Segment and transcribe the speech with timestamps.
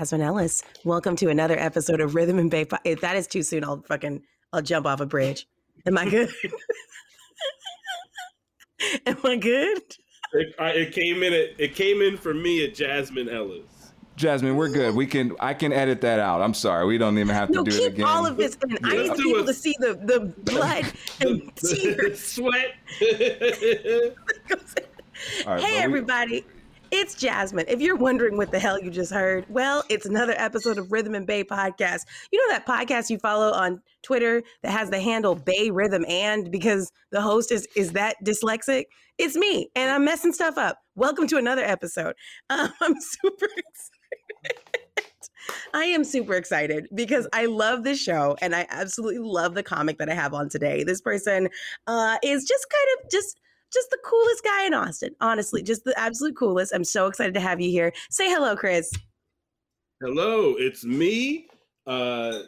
[0.00, 0.62] Jasmine Ellis.
[0.86, 2.64] Welcome to another episode of Rhythm and Bay.
[2.86, 5.46] If that is too soon, I'll fucking I'll jump off a bridge.
[5.84, 6.30] Am I good?
[9.06, 9.82] Am I good?
[10.32, 11.34] It, I, it came in.
[11.34, 13.92] It, it came in for me at Jasmine Ellis.
[14.16, 14.94] Jasmine, we're good.
[14.94, 15.36] We can.
[15.38, 16.40] I can edit that out.
[16.40, 16.86] I'm sorry.
[16.86, 18.06] We don't even have to no, do keep it again.
[18.06, 18.78] all of this in.
[18.82, 20.86] I need people to see the the blood
[21.20, 22.24] and the, tears.
[22.24, 22.74] sweat.
[25.46, 26.46] All right, hey, but we- everybody.
[26.92, 27.66] It's Jasmine.
[27.68, 31.14] If you're wondering what the hell you just heard, well, it's another episode of Rhythm
[31.14, 32.00] and Bay podcast.
[32.32, 36.50] You know that podcast you follow on Twitter that has the handle Bay Rhythm and
[36.50, 38.86] because the host is is that dyslexic?
[39.18, 40.78] It's me, and I'm messing stuff up.
[40.96, 42.14] Welcome to another episode.
[42.50, 44.80] Um, I'm super excited.
[45.72, 49.98] I am super excited because I love this show and I absolutely love the comic
[49.98, 50.82] that I have on today.
[50.82, 51.48] This person
[51.86, 53.38] uh, is just kind of just
[53.72, 55.14] just the coolest guy in Austin.
[55.20, 56.72] Honestly, just the absolute coolest.
[56.74, 57.92] I'm so excited to have you here.
[58.10, 58.90] Say hello, Chris.
[60.02, 61.46] Hello, it's me.
[61.86, 62.40] Uh,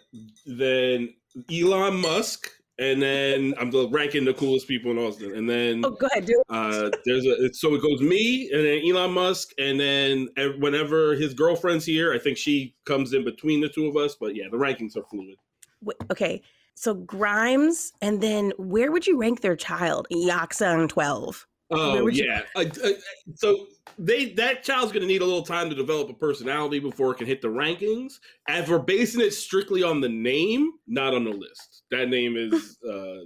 [0.46, 1.12] then
[1.52, 5.90] Elon Musk, and then I'm the ranking the coolest people in Austin, and then Oh,
[5.90, 6.44] go ahead, do it.
[6.54, 10.28] uh, there's a so it goes me, and then Elon Musk, and then
[10.58, 14.16] whenever his girlfriend's here, I think she comes in between the two of us.
[14.18, 15.36] But yeah, the rankings are fluid.
[15.82, 16.42] Wait, okay,
[16.74, 20.06] so Grimes, and then where would you rank their child?
[20.12, 21.46] Yaxang 12.
[21.70, 22.42] Oh would you- yeah.
[22.54, 22.90] Uh, uh,
[23.34, 23.66] so
[23.98, 27.18] they that child's going to need a little time to develop a personality before it
[27.18, 28.14] can hit the rankings.
[28.48, 31.84] As we're basing it strictly on the name, not on the list.
[31.90, 33.24] That name is uh,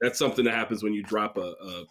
[0.00, 1.84] that's something that happens when you drop a, a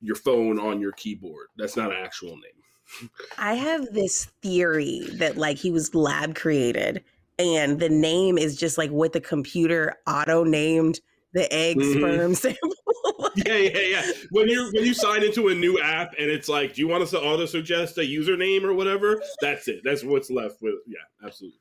[0.00, 1.48] your phone on your keyboard.
[1.56, 3.10] That's not an actual name.
[3.38, 7.02] I have this theory that like he was lab created
[7.48, 11.00] and the name is just like what the computer auto named
[11.34, 11.98] the egg Mhm.
[11.98, 12.70] sperm sample.
[13.34, 14.12] Yeah, yeah, yeah.
[14.30, 17.02] When you when you sign into a new app and it's like, do you want
[17.02, 19.22] us to auto suggest a username or whatever?
[19.40, 19.80] That's it.
[19.84, 20.74] That's what's left with.
[20.86, 21.58] Yeah, absolutely.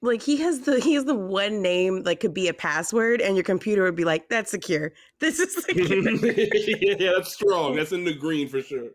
[0.00, 3.36] like he has the he has the one name like could be a password and
[3.36, 4.92] your computer would be like that's secure.
[5.20, 6.10] This is secure.
[6.98, 7.76] yeah, that's strong.
[7.76, 8.88] That's in the green for sure.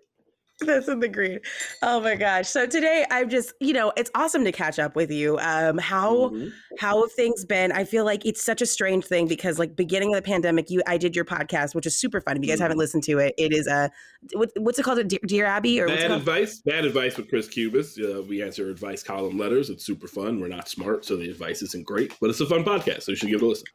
[0.65, 1.39] That's in the green.
[1.81, 2.47] Oh my gosh.
[2.49, 5.37] So today I'm just, you know, it's awesome to catch up with you.
[5.39, 6.51] Um, how Mhm.
[6.79, 7.71] how have things been?
[7.71, 10.81] I feel like it's such a strange thing because like beginning of the pandemic, you
[10.87, 12.37] I did your podcast, which is super fun.
[12.37, 12.79] If you guys haven't Mhm.
[12.81, 13.89] listened to it, it is a
[14.33, 14.99] what, what's it called?
[14.99, 16.59] A Dear, Dear Abby or what's it Bad advice.
[16.65, 17.97] Bad advice with Chris Cubis.
[17.97, 19.69] Uh, we answer advice column letters.
[19.69, 20.39] It's super fun.
[20.41, 23.15] We're not smart, so the advice isn't great, but it's a fun podcast, so you
[23.15, 23.65] should give it a listen.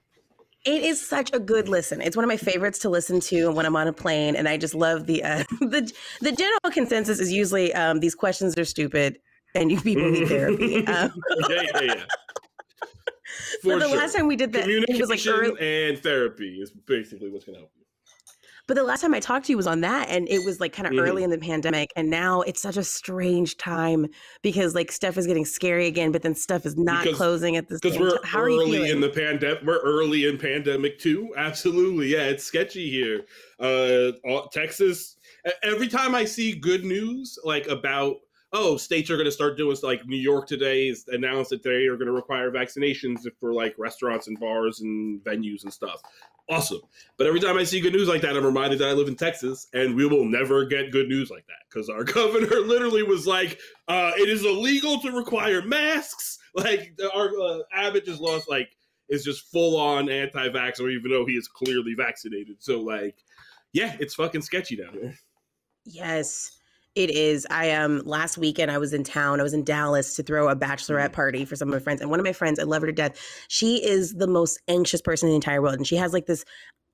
[0.64, 2.00] It is such a good listen.
[2.00, 4.56] It's one of my favorites to listen to when I'm on a plane, and I
[4.56, 9.18] just love the uh, the the general consensus is usually um, these questions are stupid
[9.54, 10.86] and you people need therapy.
[10.86, 11.12] Um,
[11.48, 11.94] yeah, yeah, yeah.
[13.62, 13.96] For the sure.
[13.96, 17.44] last time we did that, it was like Communication early, and therapy is basically what's
[17.44, 17.83] going to help you.
[18.66, 20.72] But the last time I talked to you was on that, and it was like
[20.72, 21.06] kind of Mhm.
[21.06, 24.06] early in the pandemic, and now it's such a strange time
[24.42, 27.68] because like stuff is getting scary again, but then stuff is not Because- closing at
[27.68, 28.18] the Because we're.
[28.24, 29.62] How are you early in the pandemic.
[29.64, 31.32] We're early in pandemic too.
[31.36, 32.28] Absolutely, yeah.
[32.28, 33.26] It's sketchy here.
[33.60, 35.16] Uh, all- Texas.
[35.62, 38.16] Every time I see good news, like about
[38.56, 41.86] oh, states are going to start doing like New York today is announced that they
[41.86, 46.00] are going to require vaccinations for like restaurants and bars and venues and stuff.
[46.50, 46.80] Awesome.
[47.16, 49.16] But every time I see good news like that, I'm reminded that I live in
[49.16, 53.26] Texas and we will never get good news like that because our governor literally was
[53.26, 56.38] like, uh, it is illegal to require masks.
[56.56, 58.76] Like our uh, Abbott just lost like
[59.08, 62.58] is just full on anti vaxxer, even though he is clearly vaccinated.
[62.60, 63.24] So like,
[63.72, 65.14] yeah, it's fucking sketchy down here.
[65.84, 66.60] Yes,
[66.94, 67.46] it is.
[67.50, 69.40] I um last weekend I was in town.
[69.40, 72.00] I was in Dallas to throw a bachelorette party for some of my friends.
[72.00, 73.20] And one of my friends, I love her to death.
[73.48, 75.74] She is the most anxious person in the entire world.
[75.76, 76.44] And she has like this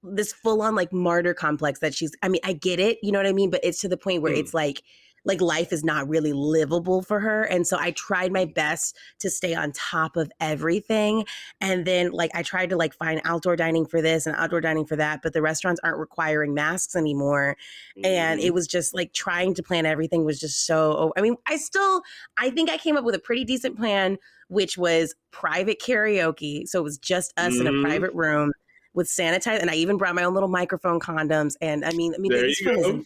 [0.02, 3.18] this full on like martyr complex that she's I mean, I get it, you know
[3.18, 3.50] what I mean?
[3.50, 4.38] But it's to the point where Mm.
[4.38, 4.82] it's like
[5.24, 7.42] like life is not really livable for her.
[7.44, 11.24] And so I tried my best to stay on top of everything.
[11.60, 14.86] And then like I tried to like find outdoor dining for this and outdoor dining
[14.86, 17.56] for that, but the restaurants aren't requiring masks anymore
[18.04, 18.46] and Mm-hmm.
[18.46, 22.02] it was just like trying to plan everything was just so i mean i still
[22.38, 24.16] i think i came up with a pretty decent plan
[24.48, 27.82] which was private karaoke so it was just us in a Mhm.
[27.82, 28.52] private room
[28.94, 32.18] with sanitize and i even brought my own little microphone condoms and i mean i
[32.18, 33.04] mean there you one is- go.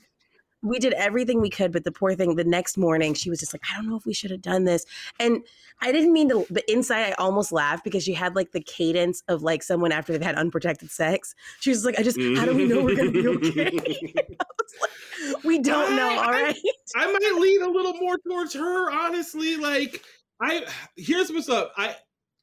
[0.64, 3.52] We did everything we could but the poor thing the next morning she was just
[3.54, 4.84] like i don't know if we should have done this
[5.20, 5.42] and
[5.82, 9.22] i didn't mean to but inside i almost laughed because she had like the cadence
[9.28, 12.54] of like someone after they've had unprotected sex she was like i just how do
[12.54, 13.70] we know we're gonna be okay
[14.16, 16.56] I like, we don't know I- all I- right
[16.96, 19.56] I might lean a little more towards her, honestly.
[19.56, 20.02] Like,
[20.40, 20.64] I
[20.96, 21.72] here's what's up.
[21.76, 21.96] I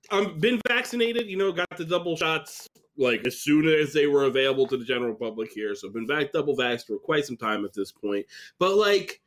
[0.09, 1.27] I'm been vaccinated.
[1.27, 2.67] You know, got the double shots
[3.01, 5.75] like as soon as they were available to the general public here.
[5.75, 8.25] So I've been back double vaxxed for quite some time at this point.
[8.59, 9.21] But like,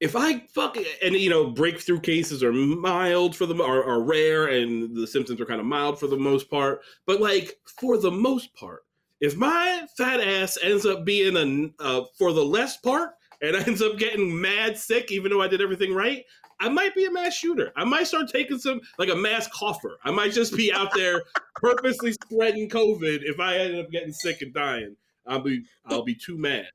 [0.00, 4.46] if I fuck and you know breakthrough cases are mild for the are, are rare
[4.46, 8.10] and the symptoms are kind of mild for the most part, but like for the
[8.10, 8.84] most part,
[9.20, 13.10] if my fat ass ends up being a uh, for the less part
[13.42, 16.24] and ends up getting mad sick, even though I did everything right,
[16.60, 17.72] I might be a mass shooter.
[17.76, 19.98] I might start taking some like a mass cougher.
[20.04, 21.22] I might just be out there
[21.56, 24.96] purposely spreading COVID if I end up getting sick and dying.
[25.26, 26.66] I'll be I'll be too mad.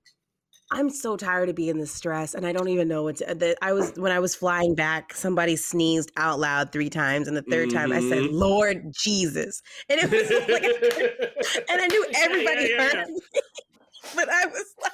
[0.72, 3.36] I'm so tired of being the stress, and I don't even know what to.
[3.36, 7.38] The, I was when I was flying back, somebody sneezed out loud three times, and
[7.38, 7.78] the 3rd mm-hmm.
[7.78, 8.36] time I said, mm-hmm.
[8.36, 10.64] "Lord Jesus," and it was like,
[11.70, 13.20] and I knew everybody yeah, yeah, yeah, heard me,
[14.16, 14.92] but I was like,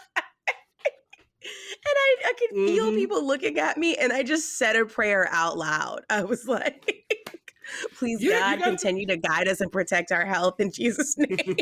[1.86, 2.68] I, I could mm-hmm.
[2.68, 6.02] feel people looking at me, and I just said a prayer out loud.
[6.10, 7.06] I was like.
[8.00, 11.30] Please, yeah, God, continue to guide us and protect our health in Jesus' name.
[11.38, 11.56] and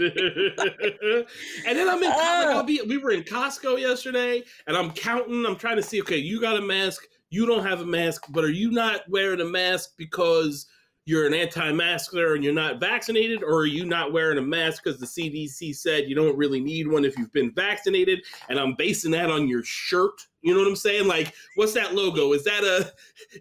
[1.77, 2.11] then I'm in.
[2.13, 2.53] Oh.
[2.55, 2.81] I'll be.
[2.87, 5.45] We were in Costco yesterday, and I'm counting.
[5.45, 5.99] I'm trying to see.
[6.01, 7.03] Okay, you got a mask.
[7.29, 10.65] You don't have a mask, but are you not wearing a mask because
[11.07, 14.99] you're an anti-masker and you're not vaccinated, or are you not wearing a mask because
[14.99, 18.19] the CDC said you don't really need one if you've been vaccinated?
[18.49, 20.27] And I'm basing that on your shirt.
[20.41, 21.07] You know what I'm saying?
[21.07, 22.33] Like, what's that logo?
[22.33, 22.91] Is that a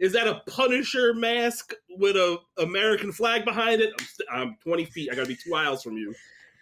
[0.01, 3.91] is that a Punisher mask with a American flag behind it?
[4.31, 5.11] I'm, I'm 20 feet.
[5.11, 6.15] I gotta be two aisles from you.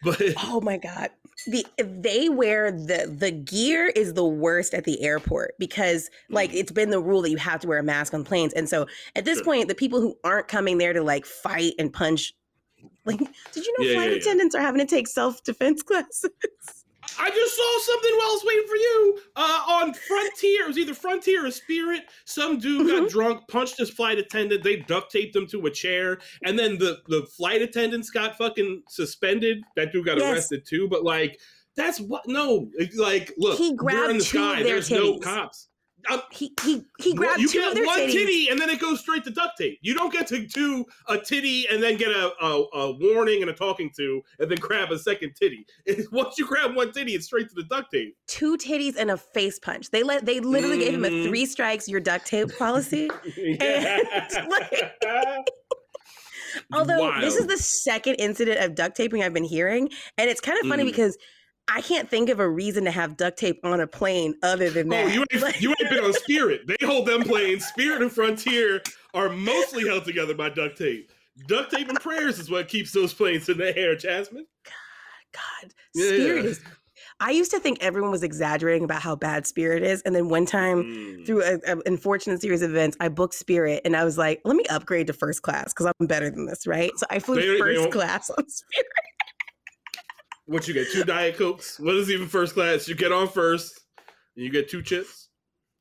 [0.04, 1.10] But oh my god,
[1.46, 6.56] the they wear the the gear is the worst at the airport because like mm.
[6.56, 8.86] it's been the rule that you have to wear a mask on planes, and so
[9.16, 12.34] at this point, the people who aren't coming there to like fight and punch,
[13.04, 14.60] like, did you know yeah, flight yeah, attendants yeah.
[14.60, 16.83] are having to take self defense classes?
[17.18, 20.64] I just saw something while I was waiting for you uh, on Frontier.
[20.64, 22.02] It was either Frontier or Spirit.
[22.24, 23.04] Some dude mm-hmm.
[23.04, 24.62] got drunk, punched his flight attendant.
[24.62, 28.82] They duct taped him to a chair, and then the the flight attendants got fucking
[28.88, 29.58] suspended.
[29.76, 30.32] That dude got yes.
[30.32, 30.88] arrested too.
[30.88, 31.38] But like,
[31.76, 32.22] that's what?
[32.26, 34.62] No, like, look, he grabbed in the sky.
[34.62, 34.96] There's titties.
[34.96, 35.68] no cops.
[36.08, 38.12] I'm, he he he grabbed you two get one titties.
[38.12, 39.78] titty and then it goes straight to duct tape.
[39.82, 43.50] You don't get to do a titty and then get a, a, a warning and
[43.50, 45.66] a talking to and then grab a second titty.
[46.12, 48.16] once you grab one titty, it's straight to the duct tape.
[48.26, 49.90] Two titties and a face punch.
[49.90, 50.84] They let they literally mm-hmm.
[50.84, 51.28] gave him a mm-hmm.
[51.28, 53.10] three strikes your duct tape policy.
[53.36, 54.72] like,
[56.72, 57.22] although Wild.
[57.22, 60.68] this is the second incident of duct taping I've been hearing, and it's kind of
[60.68, 60.86] funny mm.
[60.86, 61.16] because
[61.66, 64.88] I can't think of a reason to have duct tape on a plane other than
[64.90, 65.06] that.
[65.06, 66.62] Oh, you ain't, you ain't been on Spirit.
[66.66, 67.64] They hold them planes.
[67.64, 68.82] Spirit and Frontier
[69.14, 71.10] are mostly held together by duct tape.
[71.46, 74.46] Duct tape and prayers is what keeps those planes in the air, Jasmine.
[74.64, 75.72] God, God.
[75.96, 76.50] Spirit yeah.
[76.50, 76.60] is.
[77.20, 80.02] I used to think everyone was exaggerating about how bad Spirit is.
[80.02, 81.26] And then one time, mm.
[81.26, 84.64] through an unfortunate series of events, I booked Spirit and I was like, let me
[84.68, 86.90] upgrade to first class because I'm better than this, right?
[86.96, 88.86] So I flew they, first they class on Spirit.
[90.46, 90.90] What you get?
[90.92, 91.80] Two Diet Cokes?
[91.80, 92.86] What is even first class?
[92.86, 93.80] You get on first,
[94.36, 95.28] and you get two chips.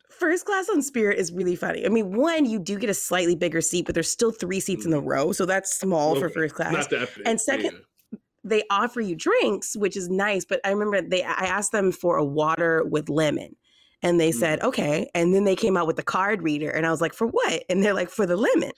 [0.10, 1.86] First class on Spirit is really funny.
[1.86, 4.86] I mean, one, you do get a slightly bigger seat, but there's still three seats
[4.86, 5.07] in the mm.
[5.07, 6.21] row, so that's small okay.
[6.21, 6.71] for first class.
[6.71, 7.27] Not that big.
[7.27, 7.71] And second,
[8.12, 8.19] yeah.
[8.44, 10.45] they offer you drinks, which is nice.
[10.45, 13.56] But I remember they I asked them for a water with lemon.
[14.04, 14.66] And they said, mm.
[14.66, 15.09] okay.
[15.16, 16.69] And then they came out with the card reader.
[16.69, 17.63] And I was like, for what?
[17.69, 18.74] And they're like, for the lemon.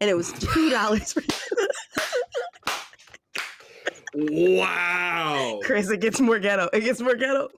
[0.00, 1.20] And it was $2 for
[4.18, 5.60] Wow.
[5.62, 6.68] Chris, it gets more ghetto.
[6.72, 7.48] It gets more ghetto.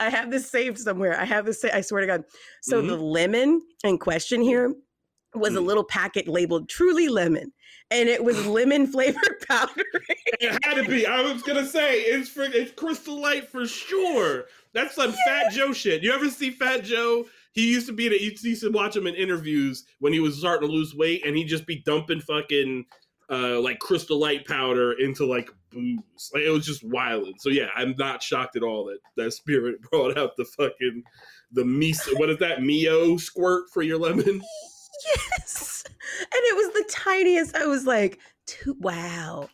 [0.00, 1.18] I have this saved somewhere.
[1.20, 2.24] I have this, I swear to God.
[2.62, 2.88] So mm-hmm.
[2.88, 4.74] the lemon in question here
[5.34, 5.58] was mm.
[5.58, 7.52] a little packet labeled truly lemon
[7.90, 9.84] and it was lemon flavored powder
[10.40, 14.44] it had to be i was gonna say it's for it's crystal light for sure
[14.72, 15.42] that's some yeah.
[15.42, 18.62] fat joe shit you ever see fat joe he used to be that you used
[18.62, 21.66] to watch him in interviews when he was starting to lose weight and he'd just
[21.66, 22.84] be dumping fucking
[23.30, 26.30] uh, like crystal light powder into like booze.
[26.32, 27.40] Like it was just wild.
[27.40, 31.02] So yeah, I'm not shocked at all that that spirit brought out the fucking
[31.52, 32.18] the miso.
[32.18, 34.42] What is that mio squirt for your lemon?
[35.06, 37.54] Yes, and it was the tiniest.
[37.54, 38.18] I was like,
[38.80, 39.48] wow,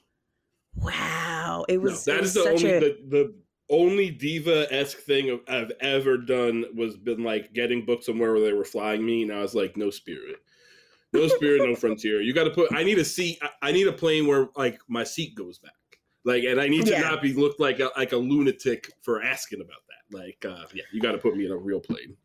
[0.75, 1.66] wow.
[1.68, 2.06] It was.
[2.06, 2.80] No, that it is was the only a...
[2.80, 3.35] the, the
[3.71, 8.52] only diva esque thing I've ever done was been like getting booked somewhere where they
[8.52, 10.37] were flying me, and I was like, no spirit.
[11.12, 12.21] No spirit, no frontier.
[12.21, 12.73] You got to put.
[12.73, 13.38] I need a seat.
[13.62, 15.73] I need a plane where like my seat goes back.
[16.24, 17.00] Like, and I need to yeah.
[17.00, 20.18] not be looked like a, like a lunatic for asking about that.
[20.18, 22.16] Like, uh, yeah, you got to put me in a real plane.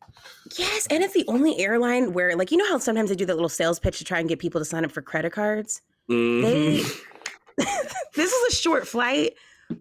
[0.56, 3.34] Yes, and it's the only airline where, like, you know how sometimes they do that
[3.34, 5.82] little sales pitch to try and get people to sign up for credit cards.
[6.10, 6.42] Mm-hmm.
[6.42, 7.64] They,
[8.14, 9.34] this is a short flight,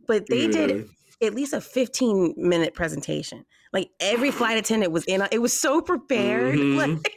[0.07, 0.51] but they yeah.
[0.51, 0.89] did
[1.21, 3.45] at least a 15 minute presentation.
[3.71, 5.25] Like every flight attendant was in.
[5.31, 6.57] It was so prepared.
[6.59, 6.77] Mm-hmm.
[6.77, 7.13] Like,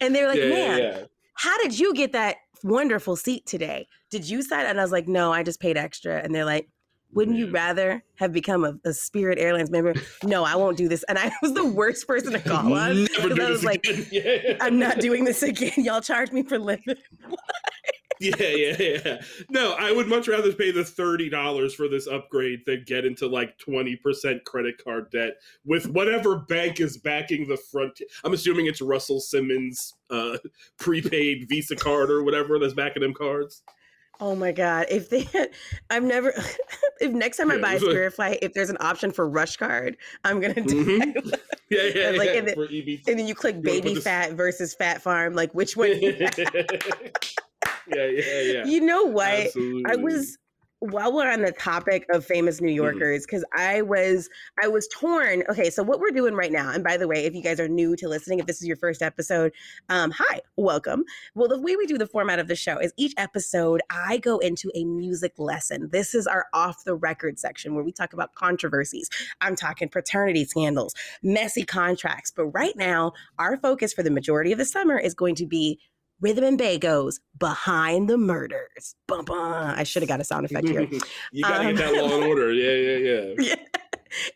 [0.00, 3.86] and they're like, yeah, man, how did you get that wonderful seat today?
[4.10, 4.66] Did you sign?
[4.66, 6.18] And I was like, no, I just paid extra.
[6.22, 6.68] And they're like,
[7.12, 9.94] Wouldn't you rather have become a, a Spirit Airlines member?
[10.24, 11.04] No, I won't do this.
[11.08, 13.04] And I was the worst person to call on.
[13.18, 14.06] Never I this was like, again.
[14.12, 14.56] yeah.
[14.60, 15.72] I'm not doing this again.
[15.76, 16.96] Y'all charge me for living.
[18.20, 19.22] Yeah, yeah, yeah.
[19.48, 23.26] No, I would much rather pay the thirty dollars for this upgrade than get into
[23.26, 27.98] like twenty percent credit card debt with whatever bank is backing the front.
[28.22, 30.36] I'm assuming it's Russell Simmons' uh,
[30.78, 33.62] prepaid Visa card or whatever that's backing them cards.
[34.20, 34.86] Oh my god!
[34.90, 35.26] If they,
[35.90, 36.32] I've never.
[37.00, 39.10] If next time I buy a it was like- Spirit flight, if there's an option
[39.10, 41.38] for Rush Card, I'm gonna do Mhm.
[41.70, 42.34] Yeah, yeah, And, like, yeah.
[42.36, 43.08] and the- for EBT.
[43.08, 45.34] And then you click You Baby this- Phat versus Phat Farm.
[45.34, 45.98] Like which one?
[45.98, 46.30] yeah,
[47.88, 48.64] yeah, yeah.
[48.66, 49.28] You know what?
[49.30, 49.84] Absolutely.
[49.90, 50.36] I was
[50.80, 52.76] while we're on the topic of famous New Mm-hmm.
[52.76, 54.28] Yorkers, because I was
[54.62, 55.42] I was torn.
[55.50, 57.68] Okay, so what we're doing right now, and by the way, if you guys are
[57.68, 59.52] new to listening, if this is your first episode,
[59.88, 61.04] um, hi, welcome.
[61.34, 64.38] Well, the way we do the format of the show is each episode I go
[64.38, 65.90] into a music lesson.
[65.92, 69.10] This is our off the record section where we talk about controversies.
[69.40, 72.32] I'm talking paternity scandals, messy contracts.
[72.34, 75.78] But right now, our focus for the majority of the summer is going to be
[76.20, 78.94] Rhythm and Bay goes behind the murders.
[79.06, 79.74] Bum, bum.
[79.76, 80.82] I should have got a sound effect here.
[81.32, 82.52] you gotta Um, get that law and order.
[82.52, 83.34] Yeah, yeah, yeah.
[83.38, 83.56] Yeah.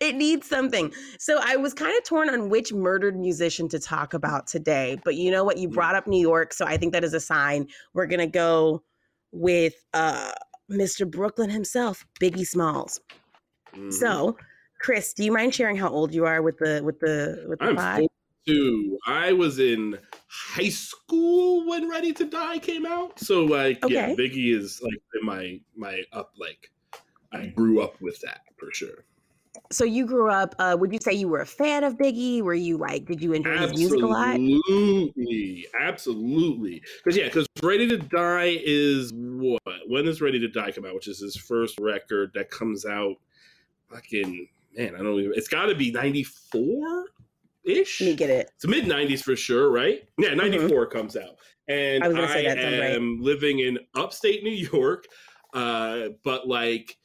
[0.01, 0.93] It needs something.
[1.19, 4.97] So I was kind of torn on which murdered musician to talk about today.
[5.05, 5.59] But you know what?
[5.59, 5.73] You Mm.
[5.75, 6.53] brought up New York.
[6.53, 7.67] So I think that is a sign.
[7.93, 8.85] We're going to go
[9.33, 10.31] with uh,
[10.71, 11.11] Mr.
[11.11, 13.01] Brooklyn himself, Biggie Smalls.
[13.75, 13.93] Mhm.
[13.93, 14.37] So,
[14.81, 17.65] Chris, do you mind sharing how old you are with the with the with the
[17.65, 18.07] I'm pod?
[18.47, 18.99] 42.
[19.07, 19.99] I was in
[20.29, 23.19] high school when Ready to Die came out.
[23.19, 26.71] So like yeah, Biggie is like in my my up like
[27.33, 29.05] I grew up with that for sure.
[29.71, 30.55] So you grew up.
[30.59, 32.43] Uh, would you say you were a fan of Biggie?
[32.43, 33.07] Were you like?
[33.07, 34.35] Did you enjoy his music a lot?
[34.35, 36.83] Absolutely, absolutely.
[36.99, 39.63] Because yeah, because Ready to Die is what?
[39.87, 40.95] When does Ready to Die come out?
[40.95, 43.17] Which is his first record that comes out.
[43.91, 45.33] Fucking man, I don't even.
[45.35, 47.07] It's got to be ninety four
[47.65, 48.01] ish.
[48.01, 48.51] Me get it.
[48.57, 50.03] It's mid '90s for sure, right?
[50.19, 51.37] Yeah, '94 comes out,
[51.69, 52.17] and Mm-hmm.
[52.17, 52.91] I I, sounds right.
[52.91, 55.07] am living in upstate New York,
[55.53, 56.97] uh, but like,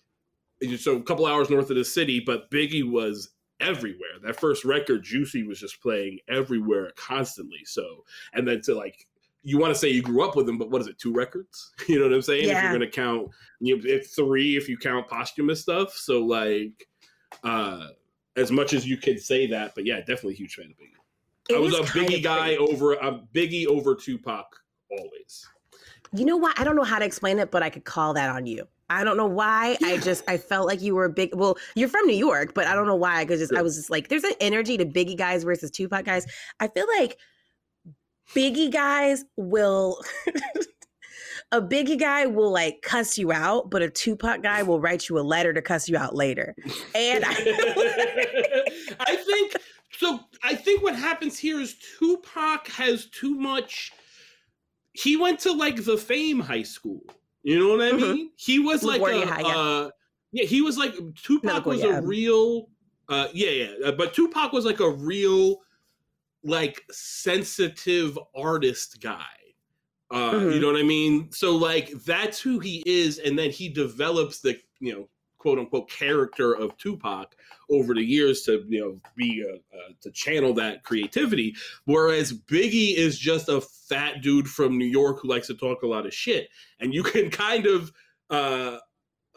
[0.78, 2.20] so a couple hours north of the city.
[2.20, 4.20] But Biggie was everywhere.
[4.24, 7.64] That first record, Juicy, was just playing everywhere constantly.
[7.66, 9.06] So, and then to like.
[9.42, 11.00] You want to say you grew up with him, but what is it?
[11.00, 11.72] Two records?
[11.88, 12.50] You know what I'm saying?
[12.50, 13.30] If you're gonna count,
[13.62, 15.94] you if three if you count posthumous stuff.
[15.94, 16.86] So like,
[17.46, 17.88] uh,
[18.40, 20.94] as much as you could say that, but yeah, definitely a huge fan of Biggie.
[21.50, 22.58] It I was a Biggie guy crazy.
[22.58, 24.46] over a Biggie over Tupac
[24.92, 25.48] always.
[26.14, 26.60] You know what?
[26.60, 28.68] I don't know how to explain it, but I could call that on you.
[28.90, 29.78] I don't know why.
[29.84, 31.36] I just I felt like you were a big.
[31.36, 33.24] Well, you're from New York, but I don't know why.
[33.24, 36.26] Because just I was just like, there's an energy to Biggie guys versus Tupac guys.
[36.60, 37.18] I feel like
[38.34, 40.02] Biggie guys will.
[41.52, 45.18] A Biggie guy will like cuss you out, but a Tupac guy will write you
[45.18, 46.56] a letter to cuss you out later.
[46.94, 47.32] And I,
[49.00, 49.54] I think
[49.98, 50.20] so.
[50.44, 53.92] I think what happens here is Tupac has too much.
[54.94, 57.02] He went to like the Fame High School.
[57.42, 58.14] You know what I Mhm.
[58.14, 58.32] mean?
[58.36, 59.58] He was like a, High, yeah.
[59.58, 59.90] uh,
[60.32, 60.46] yeah.
[60.46, 61.98] He was like Tupac was LaGuardia.
[61.98, 62.70] a real,
[63.08, 63.88] uh, yeah, yeah.
[63.88, 65.62] uh, But Tupac was like a real,
[66.44, 69.26] like sensitive artist guy.
[70.12, 70.62] Uh, You Mhm.
[70.62, 71.32] know what I mean?
[71.32, 75.90] So like that's who he is, and then he develops the you know quote unquote
[75.90, 77.36] character of Tupac
[77.70, 81.56] over the years to you know be uh, uh, to channel that creativity.
[81.86, 85.88] Whereas Biggie is just a fat dude from New York who likes to talk a
[85.88, 86.50] lot of shit,
[86.80, 87.92] and you can kind of
[88.30, 88.80] uh,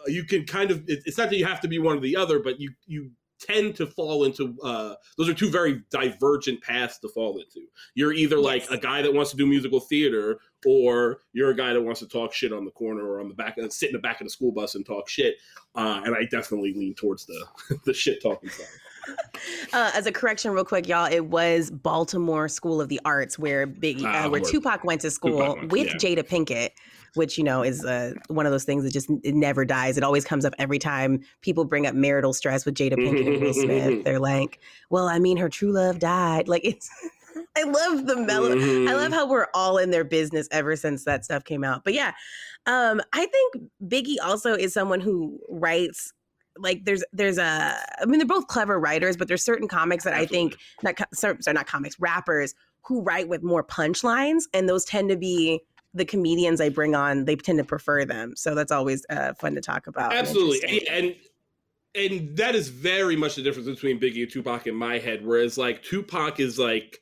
[0.06, 2.16] you can kind of it, it's not that you have to be one or the
[2.16, 6.98] other, but you you tend to fall into uh, those are two very divergent paths
[6.98, 7.66] to fall into.
[7.94, 11.72] You're either like a guy that wants to do musical theater, or you're a guy
[11.72, 13.98] that wants to talk shit on the corner or on the back, sit in the
[13.98, 15.36] back of the school bus and talk shit.
[15.74, 18.66] Uh, and I definitely lean towards the the shit talking side.
[19.72, 23.66] uh, as a correction, real quick, y'all, it was Baltimore School of the Arts where
[23.66, 24.40] Biggie, Ah, uh, where.
[24.40, 25.94] Tupac went to school Tupac with yeah.
[25.94, 26.70] Jada Pinkett,
[27.14, 29.96] which you know is uh, one of those things that just it never dies.
[29.96, 33.42] It always comes up every time people bring up marital stress with Jada Pinkett and
[33.42, 34.04] Will Smith.
[34.04, 36.90] They're like, "Well, I mean, her true love died." Like it's.
[37.56, 38.52] I love the mellow.
[38.52, 38.86] I Mhm.
[38.96, 41.84] love how we're all in their business ever since that stuff came out.
[41.84, 42.12] But yeah,
[42.66, 43.56] um, I think
[43.86, 46.12] Biggie also is someone who writes
[46.58, 50.14] like there's there's a I mean they're both clever writers, but there's certain comics that
[50.14, 52.54] I think not sorry, not comics rappers
[52.84, 55.60] who write with more punchlines, and those tend to be
[55.94, 57.24] the comedians I bring on.
[57.26, 60.12] They tend to prefer them, so that's always uh, fun to talk about.
[60.14, 60.88] absolutely interesting.
[60.94, 61.16] and
[61.94, 65.58] and that is very much the difference between biggie and tupac in my head whereas
[65.58, 67.00] like tupac is like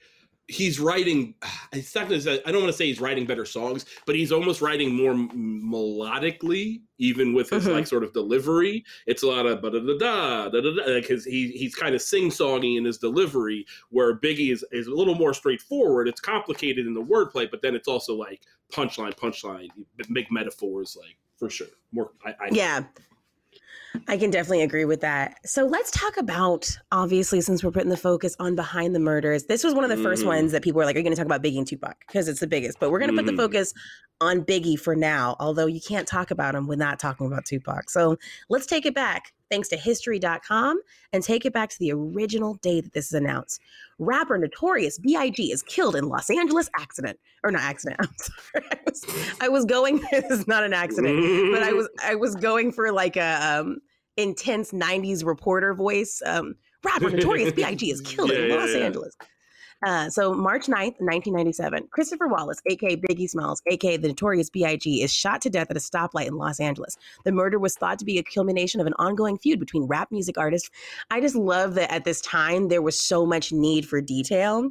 [0.51, 1.35] he's writing
[1.73, 4.33] it's not gonna say, i don't want to say he's writing better songs but he's
[4.33, 7.73] almost writing more m- melodically even with his Mhm.
[7.73, 11.49] like sort of delivery it's a lot of da da da da da because he
[11.53, 16.09] he's kind of sing-songy in his delivery where biggie is, is a little more straightforward
[16.09, 18.43] it's complicated in the wordplay but then it's also like
[18.73, 19.69] punchline punchline
[20.09, 22.85] make metaphors like for sure more i, I Yeah.
[24.07, 25.37] I can definitely agree with that.
[25.45, 29.45] So let's talk about obviously since we're putting the focus on behind the murders.
[29.45, 30.27] This was one of the first Mhm.
[30.27, 32.29] ones that people were like, "Are you going to talk about Biggie and Tupac?" Because
[32.29, 32.79] it's the biggest.
[32.79, 33.37] But we're going to put the Mhm.
[33.37, 33.75] focus
[34.21, 35.37] on Biggie for now.
[35.41, 37.91] Although you can't talk about him without talking about Tupac.
[37.91, 38.17] So
[38.49, 40.81] let's take it back, thanks to History.com,
[41.13, 43.61] and take it back to the original day that this is announced.
[43.99, 45.53] Rapper Notorious B.I.G.
[45.53, 48.01] is killed in Los Angeles accident or not accident.
[48.03, 48.67] I'm sorry.
[48.71, 49.07] I was,
[49.41, 50.01] I was going.
[50.11, 53.79] This is not an accident but I was I was going for like a um,
[54.17, 56.23] intense '90s reporter voice.
[56.25, 56.55] Um,
[56.85, 57.91] rapper Notorious B.I.G.
[57.91, 58.85] is killed in Los yeah, yeah.
[58.87, 59.17] Angeles.
[59.83, 65.13] Uh, so March 9th, 1997, Christopher Wallace, aka Biggie Smalls, aka the Notorious B.I.G., is
[65.13, 66.97] shot to death at a stoplight in Los Angeles.
[67.25, 70.37] The murder was thought to be a culmination of an ongoing feud between rap music
[70.37, 70.71] artists.
[71.11, 74.71] I just love that at this time there was so much need for detail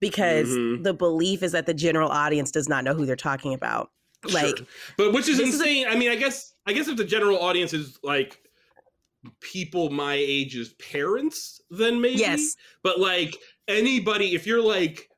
[0.00, 0.82] because Mhm.
[0.82, 3.90] the belief is that the general audience does not know who they're talking about.
[4.32, 4.66] Like, Sure.
[4.96, 5.86] but which is this is a- insane.
[5.88, 8.40] I mean, I guess I guess if the general audience is like
[9.40, 12.18] people my age's parents, then maybe.
[12.18, 13.36] yes, But like
[13.68, 15.08] anybody, if you're like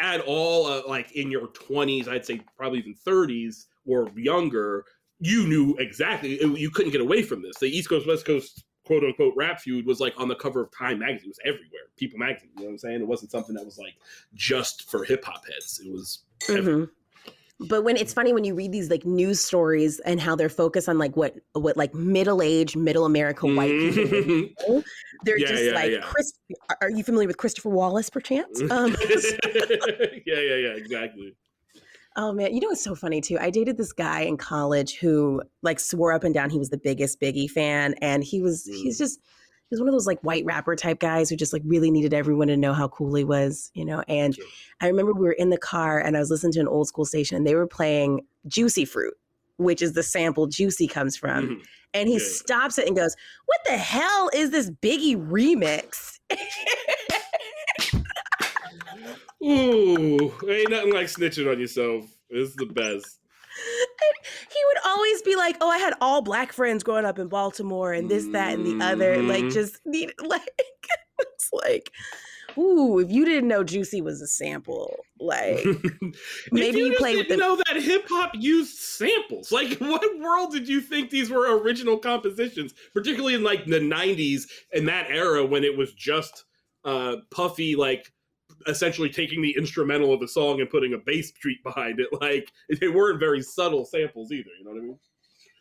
[0.00, 4.84] at all uh, like in your 20s, I'd say probably even 30s or younger,
[5.18, 6.38] you knew exactly.
[6.58, 7.58] you couldn't get away from this.
[7.58, 10.68] The East Coast West Coast quote unquote rap feud was like on the cover of
[10.76, 11.26] Time magazine.
[11.26, 11.82] It was everywhere.
[11.96, 12.50] People magazine.
[12.56, 13.00] You know what I'm saying?
[13.00, 13.94] It wasn't something that was like
[14.34, 15.80] just for hip hop heads.
[15.84, 16.20] It was.
[16.46, 16.88] Mhm.
[17.60, 20.88] But when it's funny when you read these like news stories and how they're focused
[20.88, 24.20] on like what what like middle aged middle America white people,
[24.68, 24.82] know,
[25.24, 26.00] they're Yeah, just yeah, like yeah.
[26.02, 26.32] Chris.
[26.82, 28.60] are- you familiar with Christopher Wallace, perchance?
[28.70, 31.36] Um, yeah, yeah, yeah, exactly.
[32.16, 33.38] oh man, you know what's so funny too?
[33.40, 36.78] I dated this guy in college who like swore up and down he was the
[36.78, 39.18] biggest Biggie fan, and he was he's Mm.
[39.70, 42.14] Just he's one of those like white rapper type guys who just like really needed
[42.14, 44.02] everyone to know how cool he was, you know.
[44.08, 44.36] And
[44.80, 47.04] I remember we were in the car and I was listening to an old school
[47.04, 49.14] station and they were playing Juicy Fruit,
[49.56, 51.48] which is the sample Juicy comes from.
[51.48, 51.64] Mhm.
[51.94, 52.20] And he Yeah.
[52.24, 56.18] stops it and goes, What the hell is this Biggie remix?
[59.42, 62.04] Ooh, ain't nothing like snitching on yourself.
[62.30, 63.20] It's the best.
[64.50, 67.92] He would always be like, "Oh, I had all black friends growing up in Baltimore,
[67.92, 69.52] and this, that, and the other." Like, Mhm.
[69.52, 70.42] just need like
[71.20, 71.90] it's like,
[72.58, 75.64] ooh, if you didn't know Juicy was a sample, like
[76.52, 79.52] maybe you just play with didn't the- know that hip hop used samples.
[79.52, 82.74] Like, what world did you think these were original compositions?
[82.92, 86.44] Particularly in like the '90s and that era when it was just
[86.84, 88.12] uh, Puffy, like
[88.66, 92.08] essentially taking the instrumental of the song and putting a bass beat behind it.
[92.20, 94.50] Like, they weren't very subtle samples either.
[94.58, 94.98] You know what I mean?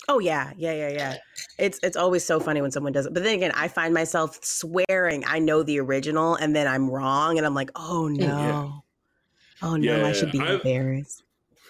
[0.09, 1.17] oh yeah, yeah, yeah, yeah.
[1.57, 3.13] It's it's always so funny when someone does it.
[3.13, 7.37] But then again, I find myself swearing I know the original, and then I'm wrong,
[7.37, 9.67] and I'm like, oh no, yeah.
[9.67, 11.23] oh no, I should be I've- embarrassed.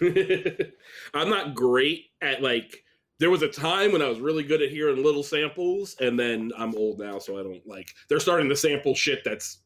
[1.14, 2.82] I'm not great at like.
[3.20, 6.50] There was a time when I was really good at hearing little samples, and then
[6.58, 7.88] I'm old now, so I don't like.
[8.08, 9.58] They're starting to sample shit that's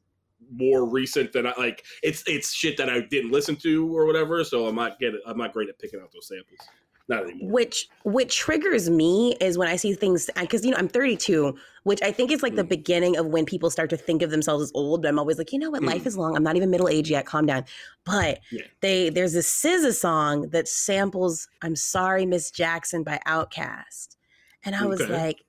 [0.52, 1.84] more recent than I like.
[2.02, 4.42] It's it's shit that I didn't listen to or whatever.
[4.44, 5.12] So I'm not get.
[5.26, 6.58] I'm not great at picking out those samples.
[7.10, 7.50] Not anymore.
[7.52, 12.02] which what triggers me is when i see things because you know i'm 32 which
[12.02, 12.68] i think is like the Mm.
[12.68, 15.50] beginning of when people start to think of themselves as old but i'm always like
[15.50, 16.06] you know what life Mm.
[16.06, 17.64] is long i'm not even middle age yet calm down
[18.04, 18.60] but Yeah.
[18.82, 24.16] they there's a SZA song that samples i'm sorry miss jackson by OutKast
[24.66, 25.42] and i was like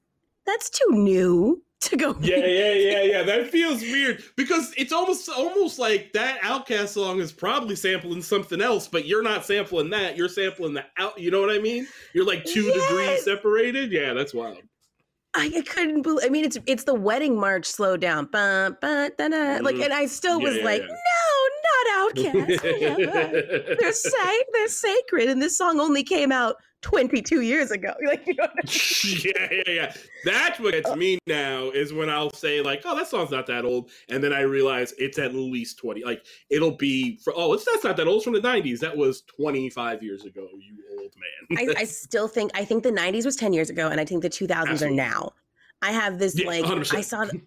[0.45, 3.23] that's too new to go Yeah, yeah, yeah, yeah.
[3.23, 8.61] That feels weird because it's almost almost like that OutKast song is probably sampling something
[8.61, 10.17] else, but you're not sampling that.
[10.17, 11.17] You're sampling the out.
[11.19, 11.87] You know what I mean?
[12.13, 12.87] You're like two Yes.
[12.89, 13.91] degrees separated.
[13.91, 14.57] Yeah, that's wild.
[15.35, 16.25] I, I couldn't believe.
[16.25, 19.27] I mean, it's it's the wedding march slow down, ba, da, da.
[19.61, 19.83] like, mm-hmm.
[19.83, 20.87] and I still Yeah, was yeah, like, yeah.
[20.87, 21.29] no,
[21.69, 23.77] not OutKast.
[23.79, 27.93] They're sa- they're sacred, and this song only came out 22 years ago.
[28.09, 29.21] Like, you know, what I mean?
[29.35, 29.93] yeah, yeah, yeah.
[30.25, 33.45] That's what gets uh, me now is when I'll say like, "Oh, that song's not
[33.47, 36.03] that old," and then I realize it's at least twenty.
[36.03, 38.17] Like it'll be for oh, it's that's not that old.
[38.17, 38.79] It's from the '90s.
[38.79, 40.47] That was 25 years ago.
[40.57, 41.75] You old man.
[41.77, 44.23] I, I still think I think the 90s was 10 years ago, and I think
[44.23, 45.33] the 2000s are now.
[45.81, 46.95] I have this Yeah, like 100%.
[46.95, 47.25] I saw.
[47.25, 47.43] th-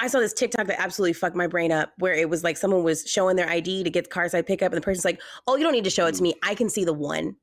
[0.00, 2.82] I saw this TikTok that absolutely fucked my brain up where it was like someone
[2.82, 5.64] was showing their ID to get car side pickup, and the person's like, Oh, you
[5.64, 6.24] don't need to show it to mm.
[6.24, 6.34] me.
[6.42, 7.36] I can see the one.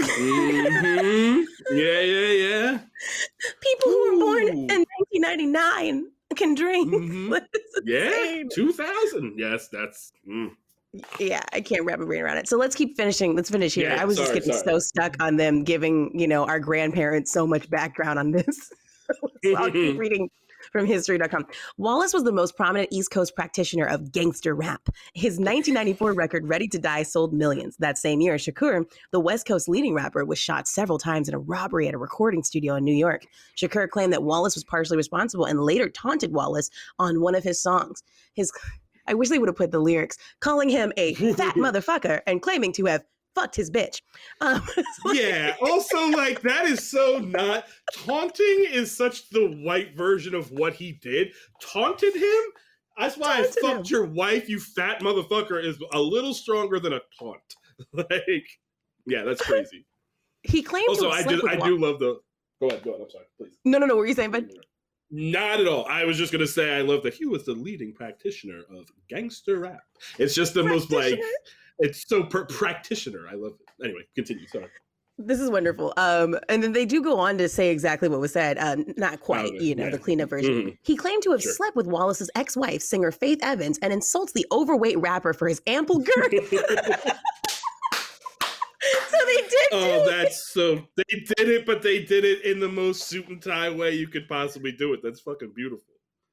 [0.00, 1.44] Mhm.
[1.70, 2.78] Yeah, yeah, yeah.
[3.60, 6.90] People who were born in 1999 American Dream.
[6.90, 7.40] Mhm.
[7.84, 9.38] Yeah, two thousand.
[9.38, 10.12] Yes, that's.
[10.28, 10.50] Mm.
[11.20, 12.48] yeah, I can't wrap my brain around it.
[12.48, 13.36] So let's keep finishing.
[13.36, 13.90] Let's finish here.
[13.90, 14.64] Yeah, I was just getting sorry.
[14.64, 18.72] so stuck on them giving, you know, our grandparents so much background on this.
[19.44, 20.28] so I'll keep reading
[20.72, 21.46] from history.com.
[21.76, 24.88] Wallace was the most prominent East Coast practitioner of gangster rap.
[25.14, 27.76] His 1994 record, Ready to Die, sold millions.
[27.78, 31.38] That same year, Shakur, the West Coast leading rapper, was shot several times in a
[31.38, 33.26] robbery at a recording studio in New York.
[33.56, 37.60] Shakur claimed that Wallace was partially responsible and later taunted Wallace on one of his
[37.60, 38.02] songs.
[38.34, 38.52] His
[39.08, 42.72] I wish they would have put the lyrics, calling him a fat motherfucker and claiming
[42.74, 43.04] to have
[43.34, 44.00] fucked his bitch.
[44.40, 44.62] Um,
[45.12, 45.54] yeah.
[45.62, 48.66] Also, like that is so not taunting.
[48.70, 51.32] Is such the white version of what he did.
[51.60, 52.42] Taunted him.
[52.98, 53.96] That's why Taunted I fucked him.
[53.96, 55.62] your wife, you fat motherfucker.
[55.62, 57.40] Is a little stronger than a taunt.
[57.92, 58.48] like,
[59.06, 59.86] yeah, that's crazy.
[60.42, 61.40] he claimed also, I do.
[61.42, 62.18] with I do love the.
[62.60, 62.82] Go ahead.
[62.82, 63.02] Go ahead.
[63.04, 63.24] I'm sorry.
[63.36, 63.56] Please.
[63.64, 63.94] No, no, no.
[63.94, 64.32] What were you saying?
[64.32, 64.46] But
[65.10, 65.86] Not at all.
[65.86, 69.60] I was just gonna say I love that he was the leading practitioner of gangster
[69.60, 69.82] rap.
[70.18, 71.20] It's just the most like?
[71.78, 73.26] It's so per- practitioner.
[73.30, 73.84] I love it.
[73.84, 74.46] Anyway, continue.
[74.48, 74.66] Sorry.
[75.20, 75.92] This is wonderful.
[75.96, 78.56] Um, and then they do go on to say exactly what was said.
[78.56, 79.90] Uh, not quite, Okay, you know, yeah.
[79.90, 80.52] the cleanup version.
[80.70, 80.78] Mhm.
[80.82, 81.52] He claimed to have Sure.
[81.52, 85.98] slept with Wallace's ex-wife, singer Faith Evans, and insults the overweight rapper for his ample
[85.98, 86.32] girth.
[89.08, 89.68] so they did.
[89.72, 91.02] oh, that's so they
[91.36, 94.28] did it, but they did it in the most suit and tie way you could
[94.28, 95.00] possibly do it.
[95.02, 95.84] That's fucking beautiful.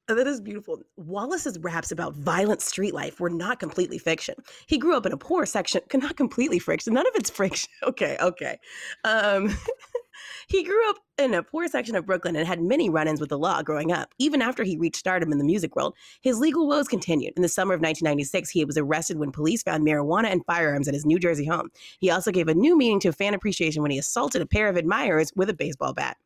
[0.08, 0.82] That is beautiful.
[0.96, 4.36] Wallace's raps about violent street life were not completely fiction.
[4.68, 6.94] He grew up in a poor section, not completely friction.
[6.94, 7.68] None of it's friction.
[7.82, 8.58] Okay, okay.
[9.04, 9.56] Um,
[10.48, 13.38] he grew up in a poor section of Brooklyn and had many run-ins with the
[13.38, 14.12] law growing up.
[14.18, 17.32] Even after he reached stardom in the music world, his legal woes continued.
[17.36, 20.94] In the summer of 1996, he was arrested when police found marijuana and firearms at
[20.94, 21.70] his New Jersey home.
[22.00, 24.76] He also gave a new meaning to fan appreciation when he assaulted a pair of
[24.76, 26.16] admirers with a baseball bat.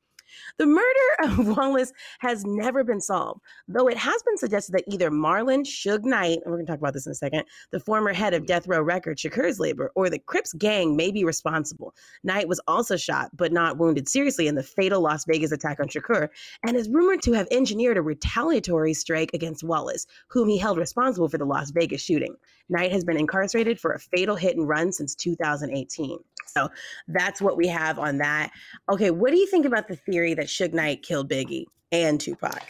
[0.58, 0.84] The murder
[1.24, 6.04] of Wallace has never been solved, though it has been suggested that either Marlon Suge
[6.04, 8.42] Knight, and we're going to talk about this in a second, the former head of
[8.42, 8.46] mm-hmm.
[8.46, 11.94] Death Row Records, Shakur's labor, or the Crips gang may be responsible.
[12.22, 15.88] Knight was also shot, but not wounded seriously in the fatal Las Vegas attack on
[15.88, 16.28] Shakur,
[16.64, 21.28] and is rumored to have engineered a retaliatory strike against Wallace, whom he held responsible
[21.28, 22.36] for the Las Vegas shooting.
[22.70, 26.18] Knight has been incarcerated for a fatal hit and run since 2018.
[26.46, 26.68] So
[27.08, 28.50] that's what we have on that.
[28.90, 32.62] Okay, what do you think about the theory that Suge Knight killed Biggie and Tupac?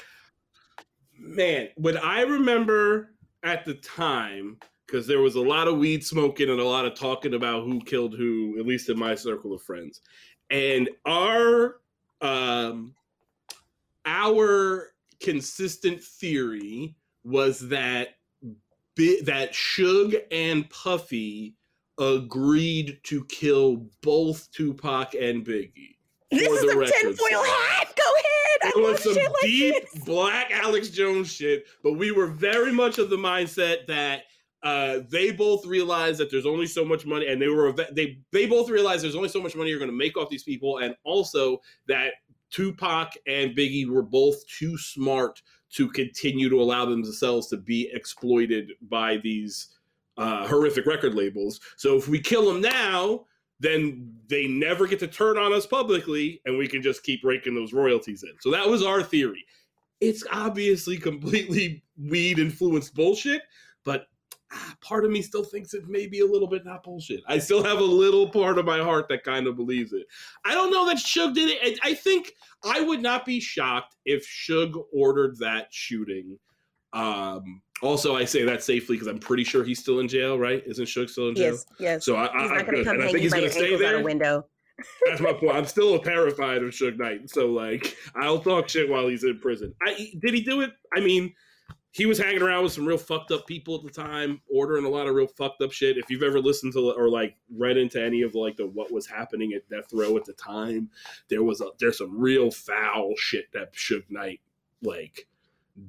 [1.18, 6.50] Man, what I remember at the time, because there was a lot of weed smoking
[6.50, 9.62] and a lot of talking about who killed who, at least in my circle of
[9.62, 10.00] friends.
[10.50, 11.76] And our
[12.20, 12.94] um
[14.04, 18.08] our consistent theory was that
[19.24, 21.56] that Suge and Puffy
[21.98, 25.96] agreed to kill both Tupac and Biggie.
[26.30, 27.92] This for is the some tinfoil hat.
[27.96, 28.58] Go ahead.
[28.62, 30.04] I It love was some like deep this.
[30.04, 34.22] black Alex Jones shit, but we were very much of the mindset that
[34.62, 38.46] uh, they both realized that there's only so much money, and they were they they
[38.46, 40.94] both realized there's only so much money you're going to make off these people, and
[41.04, 41.58] also
[41.88, 42.12] that
[42.50, 45.40] Tupac and Biggie were both too smart
[45.72, 49.68] to continue to allow themselves to be exploited by these
[50.18, 51.60] uh, horrific record labels.
[51.76, 53.26] So if we kill them now,
[53.60, 57.54] then they never get to turn on us publicly, and we can just keep raking
[57.54, 58.32] those royalties in.
[58.40, 59.44] So that was our theory.
[60.00, 63.42] It's obviously completely weed influenced bullshit,
[63.84, 64.08] but
[64.80, 67.20] part of me still thinks it may be a little bit not bullshit.
[67.26, 70.06] I still have a little part of my heart that kind of believes it.
[70.44, 71.78] I don't know that Suge did it.
[71.82, 72.32] I I think
[72.64, 76.38] I would not be shocked if Suge ordered that shooting.
[76.92, 80.62] Um, also, I say that safely because I'm pretty sure he's still in jail, right?
[80.66, 81.52] Isn't Suge still in jail?
[81.52, 82.04] Yes, yes.
[82.04, 82.84] So I, I, to good.
[82.84, 84.04] come and I think he's going to stay ankles out a there.
[84.04, 84.46] window.
[85.06, 85.56] That's my point.
[85.56, 87.30] I'm still terrified of Suge Knight.
[87.30, 89.74] So like, I'll talk shit while he's in prison.
[89.82, 90.72] I did he do it?
[90.94, 91.34] I mean,
[91.92, 94.88] he was hanging around with some real fucked up people at the time, ordering a
[94.88, 95.96] lot of real fucked up shit.
[95.98, 99.06] If you've ever listened to or like read into any of like the what was
[99.06, 100.88] happening at death row at the time,
[101.28, 104.40] there was a there's some real foul shit that Suge Knight
[104.82, 105.26] like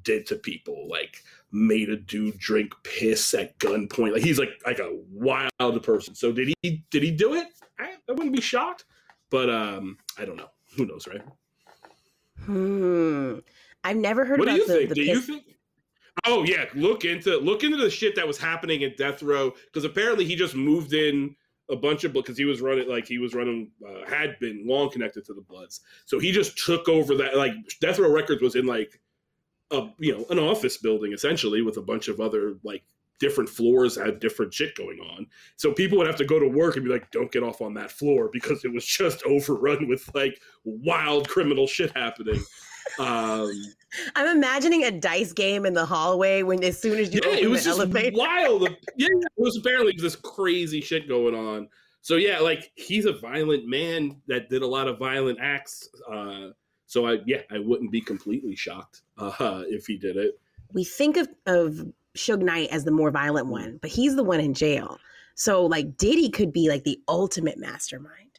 [0.02, 4.12] did to people, like made a dude drink piss at gunpoint.
[4.14, 6.14] Like he's like like a wild person.
[6.14, 7.46] So did he did he do it?
[7.78, 8.86] I, I wouldn't be shocked,
[9.30, 10.50] but um, I don't know.
[10.76, 11.22] Who knows, right?
[12.44, 13.38] Hmm.
[13.84, 14.88] I've never heard What do about you the, think?
[14.90, 15.44] the do you piss- think?
[16.26, 19.84] Oh yeah, look into look into the shit that was happening in death row because
[19.84, 21.34] apparently he just moved in
[21.70, 24.90] a bunch of because he was running like he was running uh, had been long
[24.90, 28.56] connected to the Bloods, so he just took over that like death row records was
[28.56, 29.00] in like
[29.70, 32.84] a you know an office building essentially with a bunch of other like
[33.18, 35.24] different floors had different shit going on.
[35.56, 37.72] So people would have to go to work and be like, "Don't get off on
[37.74, 42.42] that floor," because it was just overrun with like wild criminal shit happening.
[42.98, 43.50] Um,
[44.16, 47.44] I'm imagining a dice game in the hallway when as soon as you yeah, open
[47.44, 48.16] it was the just elevator.
[48.18, 48.62] wild.
[48.96, 51.68] Yeah, it was apparently this crazy shit going on.
[52.00, 55.88] So yeah, like he's a violent man that did a lot of violent acts.
[56.10, 56.48] Uh,
[56.86, 60.38] so I yeah, I wouldn't be completely shocked uh, if he did it.
[60.72, 64.40] we think of of Suge Knight as the more violent one, but he's the one
[64.40, 64.98] in jail.
[65.34, 68.31] So like Diddy could be like the ultimate mastermind.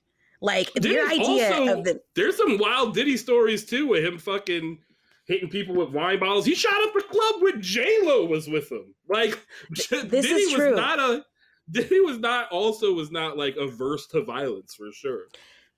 [0.43, 4.17] Like your Diddy's idea also- of the There's some wild Diddy stories too with him
[4.19, 4.77] fucking
[5.25, 6.45] hitting people with wine bottles.
[6.45, 8.93] He shot up a club with J Lo was with him.
[9.09, 9.39] Like
[9.71, 11.25] This Diddy is was not a
[11.71, 15.27] Diddy was not also was not like averse to violence for sure.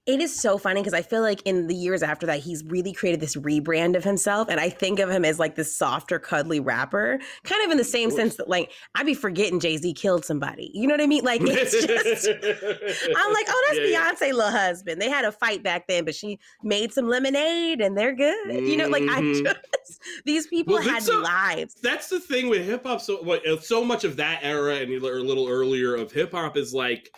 [0.05, 2.93] It is so funny because I feel like in the years after that, he's really
[2.93, 4.49] created this rebrand of himself.
[4.49, 7.83] And I think of him as like this softer, cuddly rapper, kind of in the
[7.83, 10.69] same sense that like I'd be forgetting Jay Z killed somebody.
[10.75, 11.23] You know what I mean?
[11.23, 12.27] Like it's just.
[13.17, 14.31] I'm like, oh, that's Yeah, yeah.
[14.35, 15.01] Little husband.
[15.01, 18.53] They had a fight back then, but she made some lemonade and they're good.
[18.53, 19.43] You know, like I Mhm.
[19.87, 21.75] just these people Well, had so- lives.
[21.81, 23.01] That's the thing with hip hop.
[23.01, 26.75] So uh, So much of that era and a little earlier of hip hop is
[26.75, 27.11] like.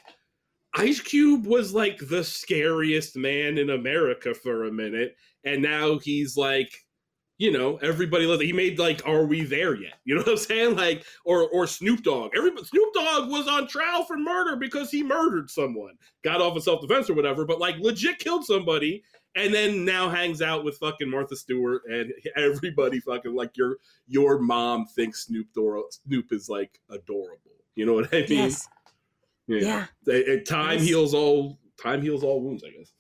[0.78, 6.38] Ice Cube was like the scariest man in America for a minute, and now he's
[6.38, 6.72] like,
[7.40, 8.42] you know, everybody loves.
[8.42, 10.76] He made like, "Are we there yet?" You know what I'm saying?
[10.76, 12.32] Like, or or Snoop Dogg.
[12.36, 16.64] Everybody, Snoop Dogg was on trial for murder because he murdered someone, got off of
[16.64, 19.04] self defense or whatever, but like legit killed somebody,
[19.36, 24.40] and then now hangs out with fucking Martha Stewart and everybody fucking like your your
[24.40, 27.52] mom thinks Snoop Dor- Snoop is like adorable.
[27.76, 28.46] You know what I mean?
[28.46, 28.68] Yes.
[29.48, 29.60] Yeah.
[30.08, 30.14] Yeah.
[30.14, 30.88] It- it- time Yes.
[30.88, 32.92] heals all time heals all wounds, I guess.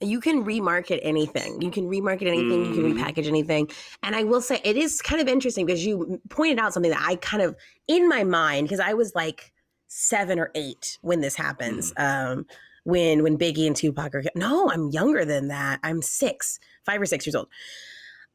[0.00, 1.62] You can remarket anything.
[1.62, 2.66] You can remarket anything.
[2.66, 3.00] You can Mhm.
[3.00, 3.70] repackage anything.
[4.02, 7.02] And I will say it is kind of interesting because you pointed out something that
[7.02, 7.56] I kind of
[7.88, 9.52] in my mind because I was like
[9.88, 11.92] seven or eight when this happens.
[11.96, 12.46] Um,
[12.84, 15.80] when when Biggie and Tupac are no, I'm younger than that.
[15.82, 17.48] I'm six, five or six years old.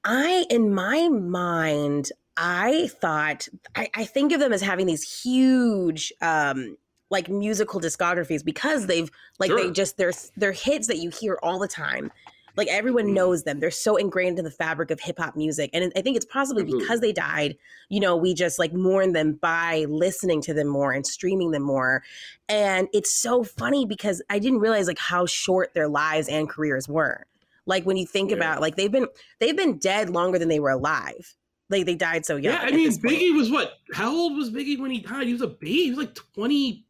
[0.04, 6.12] I in my mind, I thought I, I think of them as having these huge
[6.22, 6.78] um
[7.12, 11.60] like musical discographies because they've like they just they're they're hits that you hear all
[11.60, 12.12] the time.
[12.58, 13.14] Like everyone Mhm.
[13.14, 13.60] knows them.
[13.62, 15.70] They're so ingrained in the fabric of hip hop music.
[15.74, 16.84] And I think it's possibly Absolutely.
[16.86, 20.92] because they died, you know, we just like mourn them by listening to them more
[20.92, 22.04] and streaming them more.
[22.50, 26.90] And it's so funny because I didn't realize like how short their lives and careers
[26.90, 27.26] were.
[27.66, 28.38] Like when you think Yeah.
[28.38, 29.08] about like they've been
[29.40, 31.36] they've been dead longer than they were alive.
[31.70, 32.54] Like they died so young.
[32.56, 32.92] Yeah, I mean.
[32.92, 33.76] Biggie was what?
[33.94, 35.28] How old was Biggie when he died?
[35.28, 35.84] He was a baby.
[35.86, 36.86] He was like twenty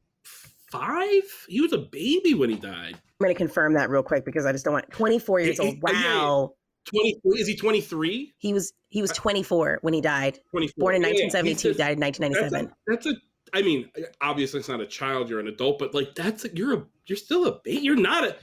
[0.71, 1.23] five.
[1.47, 2.93] He was a baby when he died.
[2.95, 5.75] I'm gonna confirm that real quick because I just don't want 24 years old.
[5.75, 6.17] uh, yeah, yeah.
[6.17, 6.53] Wow.
[6.85, 8.33] Twenty is he twenty three?
[8.39, 10.39] He was he Uh, was 24 when he died.
[10.49, 10.73] Twenty four.
[10.91, 12.65] Born in 1972, died in That's 1997.
[12.65, 13.13] a, that's a.
[13.53, 13.87] I mean,
[14.21, 15.29] obviously it's not a child.
[15.29, 17.81] You're an adult, but like that's a, you're a you're still a baby.
[17.83, 18.35] You're not a.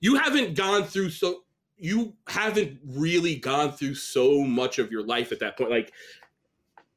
[0.00, 1.44] You haven't gone through so.
[1.78, 5.70] You haven't really gone through so much of your life at that point.
[5.70, 5.92] Like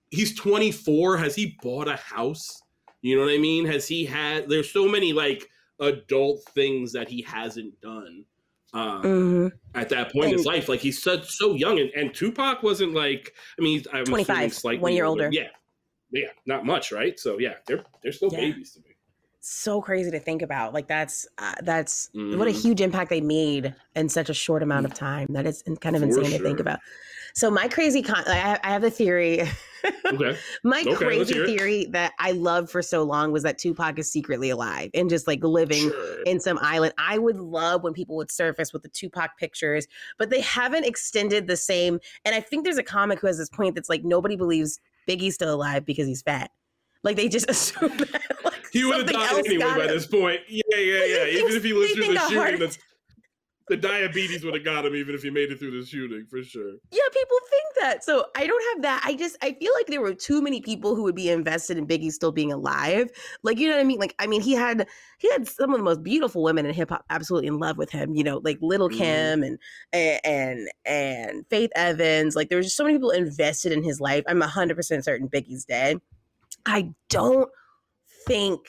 [0.10, 1.18] he's 24.
[1.20, 2.61] Has he bought a house?
[3.02, 3.66] You know what I mean?
[3.66, 4.48] Has he had?
[4.50, 5.48] There's so many like
[5.80, 8.26] adult things that he hasn't done.
[8.74, 9.52] Um, Mhm.
[9.76, 10.70] at that point in his life.
[10.70, 13.34] Like he's such so young, and, and Tupac wasn't like.
[13.60, 15.30] I mean, I'm 25, assuming slightly one year older.
[15.32, 15.50] Yeah,
[16.12, 17.20] yeah, not much, right?
[17.20, 18.40] So yeah, they're they're still Yeah.
[18.42, 18.86] babies to me.
[19.42, 20.74] So crazy to think about.
[20.74, 22.62] Like that's uh, that's what a Mhm.
[22.62, 25.28] huge impact they made in such a short amount of time.
[25.32, 26.80] That is kind of For insane to think about.
[27.34, 29.42] So my crazy con- I have- I have a theory.
[30.06, 34.12] Okay, my Okay, crazy theory that I loved for so long was that Tupac is
[34.12, 36.22] secretly alive and just like living sure.
[36.24, 36.94] in some island.
[37.00, 39.88] I would love when people would surface with the Tupac pictures,
[40.20, 42.00] but they haven't extended the same.
[42.26, 45.34] And I think there's a comic who has this point that's like nobody believes Biggie's
[45.34, 46.52] still alive because he's fat.
[47.04, 49.88] Like they just assume that like he would have died anyway by him.
[49.88, 50.42] this point.
[50.48, 51.26] Yeah, yeah, yeah.
[51.40, 52.78] Even if he lived through the a heart- shooting, that's
[53.72, 54.96] the diabetes would have got him.
[54.96, 56.74] Even if he made it through the shooting, for sure.
[56.92, 58.04] Yeah, people think that.
[58.04, 59.02] So I don't have that.
[59.06, 61.88] I just I feel like there were too many people who would be invested in
[61.88, 63.10] Biggie still being alive.
[63.44, 63.98] Like you know what I mean?
[63.98, 64.86] Like I mean he had
[65.20, 67.90] he had some of the most beautiful women in hip hop absolutely in love with
[67.90, 68.14] him.
[68.14, 68.98] You know, like Little Mhm.
[68.98, 69.58] Kim and
[69.94, 72.36] and and Faith Evans.
[72.36, 74.26] Like there was just so many people invested in his life.
[74.28, 76.02] I'm hundred percent certain Biggie's dead.
[76.66, 77.50] I don't
[78.28, 78.60] think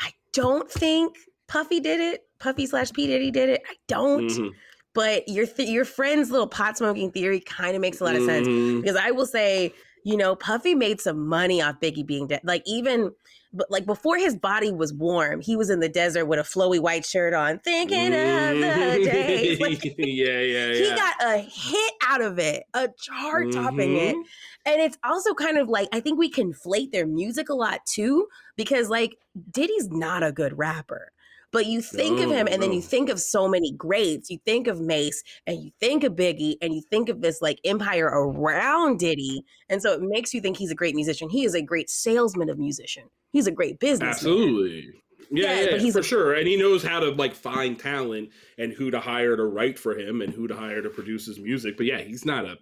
[0.00, 1.16] I don't think
[1.48, 2.22] Puffy did it.
[2.40, 3.62] Puffy slash P Diddy did it.
[3.70, 4.50] I don't Mhm.
[4.94, 8.24] but your th- your friend's little pot smoking theory kind of makes a lot of
[8.24, 8.82] sense Mhm.
[8.82, 9.72] because I will say,
[10.04, 12.40] you know, Puffy made some money off Biggie being dead.
[12.42, 13.12] Like even,
[13.52, 16.80] but like before his body was warm, he was in the desert with a flowy
[16.80, 19.60] white shirt on, thinking of the days.
[19.60, 20.72] Like, yeah, yeah, yeah.
[20.74, 24.16] he got a hit out of it, a chart topping it.
[24.16, 24.22] Mhm.
[24.66, 28.26] And it's also kind of like I think we conflate their music a lot too,
[28.56, 29.18] because like
[29.52, 31.12] Diddy's not a good rapper.
[31.52, 34.30] But you think No, of him and then you think of so many greats.
[34.30, 37.58] You think of Mase and you think of Biggie and you think of this like
[37.64, 39.44] empire around Diddy.
[39.68, 41.28] And so it makes you think he's a great musician.
[41.28, 43.04] He is a great salesman of musician.
[43.32, 44.10] He's a great businessman.
[44.10, 44.90] Absolutely.
[45.32, 46.34] Yeah, Yeah, yeah, but he's for a- sure.
[46.34, 49.98] And he knows how to like find talent and who to hire to write for
[49.98, 51.76] him and who to hire to produce his music.
[51.76, 52.58] But yeah, he's not a.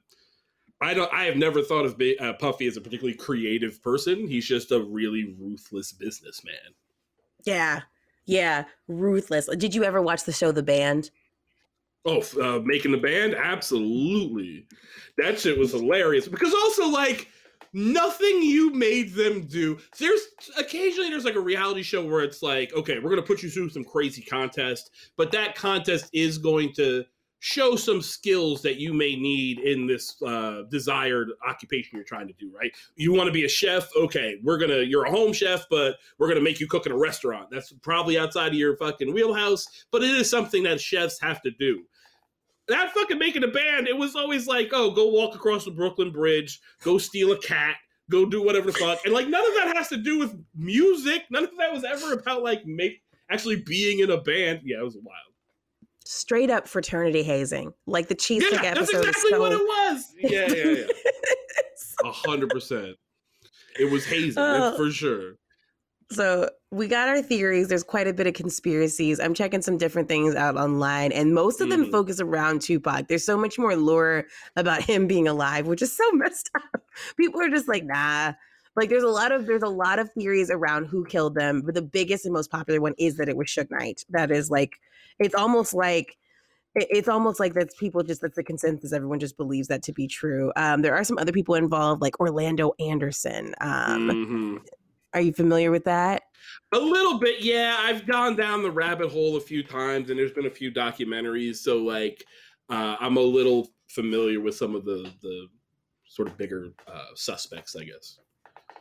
[0.80, 1.12] I don't.
[1.12, 4.28] I have never thought of uh, Puffy as a particularly creative person.
[4.28, 6.54] He's just a really ruthless businessman.
[7.44, 7.80] Yeah.
[8.28, 8.64] Yeah.
[8.86, 9.48] Ruthless.
[9.56, 11.10] Did you ever watch the show The Band?
[12.04, 14.66] Oh, uh, making the band, absolutely.
[15.18, 17.28] That shit was hilarious because also like
[17.74, 19.78] nothing you made them do.
[19.98, 20.20] There's
[20.56, 23.70] occasionally there's like a reality show where it's like, okay, we're gonna put you through
[23.70, 27.04] some crazy contest, but that contest is going to
[27.40, 32.34] show some skills that you may need in this uh, desired occupation you're trying to
[32.34, 32.50] do.
[32.54, 32.72] Right?
[32.96, 33.88] You want to be a chef?
[33.96, 34.80] Okay, we're gonna.
[34.80, 37.48] You're a home chef, but we're gonna make you cook in a restaurant.
[37.50, 41.50] That's probably outside of your fucking wheelhouse, but it is something that chefs have to
[41.58, 41.84] do
[42.68, 46.12] that fucking making a band, it was always like, oh, go walk across the Brooklyn
[46.12, 47.76] Bridge, go steal a cat,
[48.10, 48.98] go do whatever the fuck.
[49.04, 51.24] And like none of that has to do with music.
[51.30, 54.60] None of that was ever about like make actually being in a band.
[54.64, 55.27] Yeah, it was wild.
[56.10, 57.70] Straight up fraternity hazing.
[57.86, 59.00] Like the cheesesteak Yeah, that's episode.
[59.00, 60.04] is exactly so- what it was.
[60.18, 60.86] Yeah, yeah, yeah.
[62.04, 62.96] A hundred percent.
[63.78, 64.58] It was hazing, Oh.
[64.58, 65.34] that's for sure.
[66.10, 67.68] So we got our theories.
[67.68, 69.20] There's quite a bit of conspiracies.
[69.20, 71.90] I'm checking some different things out online, and most of them Mhm.
[71.90, 73.08] focus around Tupac.
[73.08, 74.24] There's so much more lore
[74.56, 76.82] about him being alive, which is so messed up.
[77.18, 78.32] People are just like, nah.
[78.78, 81.74] Like there's a lot of there's a lot of theories around who killed them, but
[81.74, 84.04] the biggest and most popular one is that it was Suge Knight.
[84.10, 84.76] That is like,
[85.18, 86.16] it's almost like
[86.76, 88.92] it's almost like that's people just that's the consensus.
[88.92, 90.52] Everyone just believes that to be true.
[90.54, 93.52] Um, there are some other people involved, like Orlando Anderson.
[93.60, 94.66] Um, Mhm.
[95.12, 96.22] Are you familiar with that?
[96.72, 97.76] A little bit, yeah.
[97.80, 101.56] I've gone down the rabbit hole a few times, and there's been a few documentaries,
[101.56, 102.22] so like
[102.68, 105.48] uh, I'm a little familiar with some of the the
[106.06, 108.20] sort of bigger uh, suspects, I guess.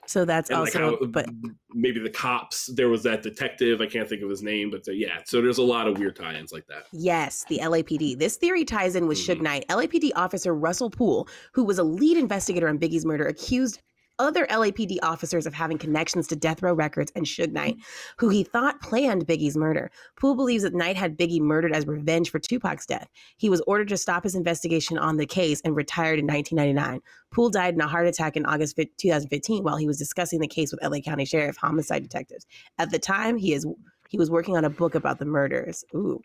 [0.08, 1.28] So that's And like also, how but
[1.74, 2.68] maybe the cops.
[2.76, 3.82] There was that detective.
[3.82, 5.20] I can't think of his name, but uh, yeah.
[5.26, 6.86] So there's a lot of weird tie-ins like that.
[6.92, 8.18] yes, the LAPD.
[8.18, 9.42] This theory ties in with Suge Mhm.
[9.42, 9.66] Knight.
[9.70, 13.80] LAPD officer Russell Poole, who was a lead investigator on Biggie's murder, accused
[14.20, 17.78] other LAPD officers of having connections to Death Row Records and Suge Knight,
[18.18, 19.92] who he thought planned Biggie's murder.
[20.16, 23.10] Poole believes that Knight had Biggie murdered as revenge for Tupac's death.
[23.38, 27.02] He was ordered to stop his investigation on the case and retired in 1999.
[27.32, 30.72] Poole died in a heart attack in August 2015 while he was discussing the case
[30.72, 32.46] with LA County Sheriff homicide detectives.
[32.78, 33.66] At the time, he is
[34.10, 35.84] he was working on a book about the murders.
[35.94, 36.22] Ooh.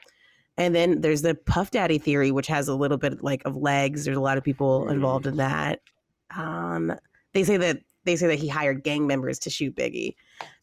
[0.57, 4.05] And then there's the Puff Daddy theory, which has a little bit like of legs.
[4.05, 5.81] There's a lot of people involved in that.
[6.37, 6.93] Um,
[7.35, 10.15] they say that they say that he hired gang members to shoot Biggie.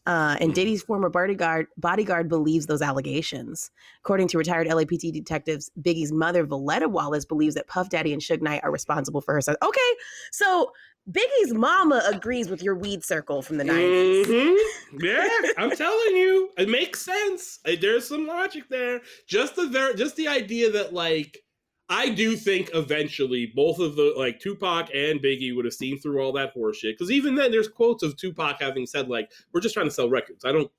[0.06, 0.54] Uh, and Hmm.
[0.54, 3.70] Diddy's former bodyguard bodyguard believes those allegations.
[4.04, 8.42] According to retired LAPD detectives, Biggie's mother, Voletta Wallace, believes that Puff Daddy and Suge
[8.42, 9.56] Knight are responsible for her son.
[9.62, 9.90] Okay,
[10.32, 10.72] so
[11.10, 14.26] Biggie's mama agrees with your weed circle from the 90s.
[14.26, 14.56] Mhm.
[15.00, 17.60] Yeah, I'm telling you, it makes sense.
[17.80, 19.00] There's some logic there.
[19.26, 21.38] Just the ver- just the idea that like
[21.90, 26.22] I do think eventually both of the like Tupac and Biggie would have seen through
[26.22, 26.92] all that horseshit.
[26.92, 30.08] Because even then, there's quotes of Tupac having said like, "We're just trying to sell
[30.08, 30.44] records.
[30.44, 30.70] I don't,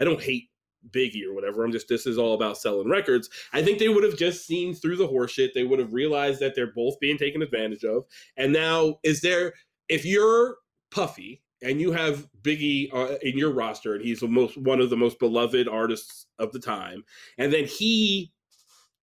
[0.00, 0.48] I don't hate."
[0.90, 1.62] Biggie or whatever.
[1.62, 3.30] I'm just this is all about selling records.
[3.52, 5.52] I think they would have just seen through the horseshit.
[5.54, 8.04] They would have realized that they're both being taken advantage of.
[8.36, 9.52] And now, is there
[9.88, 10.56] if you're
[10.90, 14.90] Puffy and you have Biggie uh, in your roster, and he's the most one of
[14.90, 17.04] the most beloved artists of the time,
[17.38, 18.32] and then he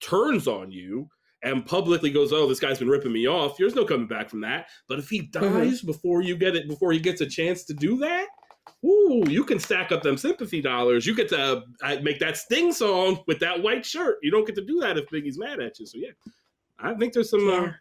[0.02, 1.10] turns on you
[1.44, 4.42] and publicly goes, "Oh, this guy's been ripping me off." There's no coming back from
[4.42, 4.68] that.
[4.88, 7.98] But if he dies before you get it, before he gets a chance to do
[8.00, 8.28] that,
[8.86, 11.06] ooh, you can stack up them sympathy dollars.
[11.06, 14.18] You get to uh, make that Sting song with that white shirt.
[14.22, 15.86] You don't get to do that if Biggie's mad at you.
[15.86, 16.12] So yeah,
[16.80, 17.50] I think there's some.
[17.50, 17.72] Uh,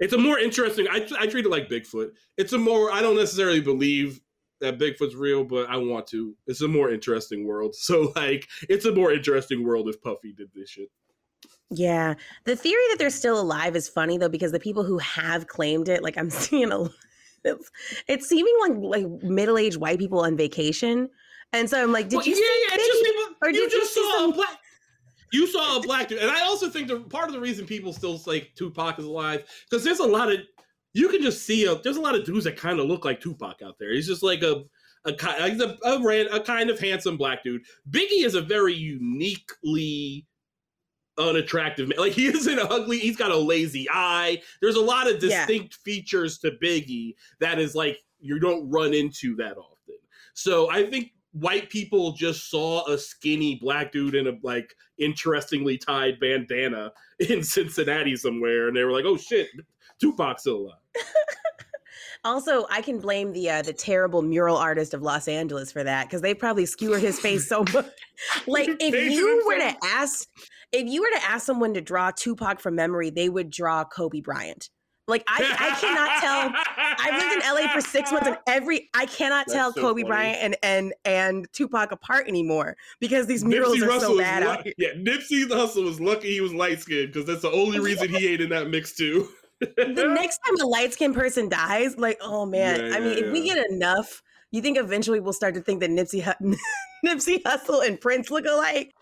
[0.00, 0.86] it's a more interesting.
[0.90, 2.10] I, I treat it like Bigfoot.
[2.38, 2.90] It's a more.
[2.90, 4.20] I don't necessarily believe
[4.60, 6.34] that Bigfoot's real, but I want to.
[6.46, 7.74] It's a more interesting world.
[7.80, 10.88] So like, it's a more interesting world if Puffy did this shit.
[11.70, 12.14] Yeah.
[12.44, 15.88] The theory that they're still alive is funny though, because the people who have claimed
[15.88, 16.88] it, like I'm seeing a
[17.44, 17.70] it's,
[18.06, 21.08] it's seeming like like middle-aged white people on vacation.
[21.52, 23.72] And so I'm like, did Well, you yeah, see yeah, just people, or you did
[23.72, 24.58] you just see saw some- a black.
[25.32, 27.92] You saw a black dude, and I also think the part of the reason people
[27.92, 30.40] still say Tupac is alive because there's a lot of
[30.92, 33.20] you can just see a there's a lot of dudes that kind of look like
[33.20, 33.92] Tupac out there.
[33.94, 34.64] He's just like a
[35.04, 37.62] a like a, a, a kind of handsome black dude.
[37.90, 40.26] Biggie is a very uniquely
[41.20, 41.98] unattractive man.
[41.98, 42.98] Like he isn't ugly.
[42.98, 44.40] He's got a lazy eye.
[44.60, 45.46] There's a lot of Yeah.
[45.46, 49.96] distinct features to Biggie that is like you don't run into that often.
[50.34, 55.78] So I think white people just saw a skinny black dude in a like interestingly
[55.78, 56.92] tied bandana
[57.28, 59.48] in Cincinnati somewhere, and they were like, "Oh shit,
[60.00, 60.78] Tupac's still alive."
[62.22, 66.06] Also, I can blame the uh, the terrible mural artist of Los Angeles for that
[66.06, 67.86] because they probably skewered his face so much.
[68.46, 70.28] like, if you were to ask,
[70.72, 74.20] if you were to ask someone to draw Tupac from memory, they would draw Kobe
[74.20, 74.70] Bryant.
[75.08, 76.52] Like, I, I cannot tell.
[76.98, 80.02] I've lived in LA for six months, and every I cannot That's tell so Kobe
[80.02, 80.08] funny.
[80.08, 84.44] Bryant and and and Tupac apart anymore because these murals Nipsey are Russell so bad
[84.44, 84.74] lu- out here.
[84.78, 88.28] Yeah, Nipsey Hussle was lucky he was light skinned because that's the only reason he
[88.28, 89.28] ain't in that mix too.
[89.58, 89.68] the
[90.14, 93.32] next time a light skinned person dies, like, oh man, Yeah, I mean, yeah, if
[93.32, 96.56] we get enough, you think eventually we'll start to think that Nipsey Hu-
[97.04, 98.92] Nipsey Hussle and Prince look alike?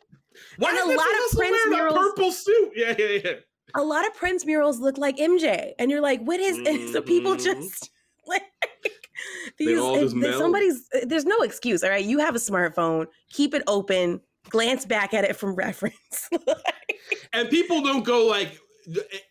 [0.59, 2.73] Why And a lot of Prince murals- a purple suit?
[2.75, 3.33] Yeah, yeah, yeah.
[3.75, 6.57] A lot of Prince murals look like MJ, and you're like, what is?
[6.59, 7.45] And so people Mhm.
[7.45, 7.91] just
[8.27, 8.43] like
[9.59, 9.79] these.
[9.79, 11.83] all just if somebody's there's no excuse.
[11.85, 16.31] All right, you have a smartphone, keep it open, glance back at it from reference.
[17.33, 18.59] and people don't go like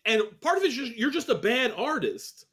[0.04, 2.46] and part of it's just you're just a bad artist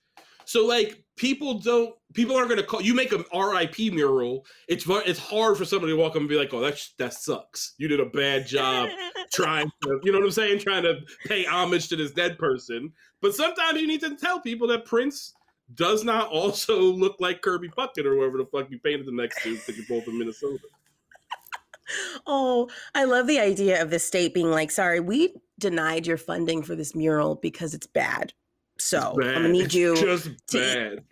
[0.45, 4.85] so like people don't people aren't going to call you make an rip mural it's
[4.87, 7.73] it's hard for somebody to walk up and be like oh that that sucks.
[7.77, 8.89] You did a bad job
[9.33, 10.59] trying to you know what i'm saying?
[10.59, 12.91] Trying to pay homage to this dead person.
[13.21, 15.33] But sometimes you need to tell people that prince
[15.73, 19.41] does not also look like kirby puckett or whoever the fuck you painted them next
[19.43, 20.59] to because you're both in minnesota.
[22.25, 26.63] Oh, I love the idea of the state being like, sorry, we denied your funding
[26.63, 28.33] for this mural because it's bad.
[28.77, 31.03] So I'm gonna need you just to- bad.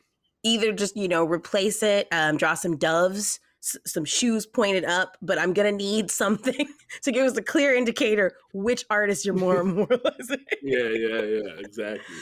[0.44, 5.18] either just, you know, replace it, um, draw some doves, s- some shoes pointed up,
[5.22, 6.68] but I'm gonna need something
[7.04, 10.42] to give us a clear indicator which artist you're more memorializing.
[10.62, 12.16] yeah yeah yeah exactly.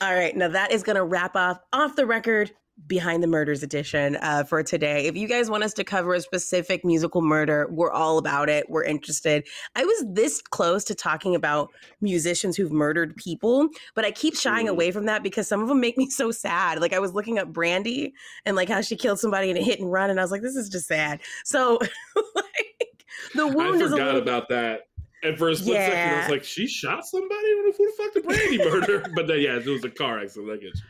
[0.00, 2.50] All right, now that is to wrap off off the record
[2.86, 5.06] behind the murders edition uh, for today.
[5.06, 8.68] If you guys want us to cover a specific musical murder, we're all about it.
[8.68, 9.46] We're interested.
[9.76, 11.68] I was this close to talking about
[12.00, 14.70] musicians who've murdered people, but I keep shying Mm.
[14.70, 16.80] away from that because some of them make me so sad.
[16.80, 18.14] Like I was looking up Brandy
[18.46, 20.42] and like how she killed somebody in a hit and run, and I was like,
[20.42, 21.20] this is just sad.
[21.44, 21.78] So
[22.34, 23.04] like
[23.34, 24.82] the I wound is a forgot about that.
[25.24, 27.32] And for a split second, I was like, she shot somebody?
[27.52, 29.04] Who the- who the fuck did Brandy murder?
[29.14, 30.50] but then, yeah, it was a car accident.
[30.50, 30.80] I get you.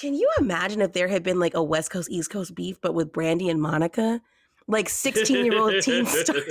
[0.00, 2.94] Can you imagine if there had been like a West Coast East Coast beef, but
[2.94, 4.20] with Brandy and Monica,
[4.66, 6.36] like sixteen year old teen star?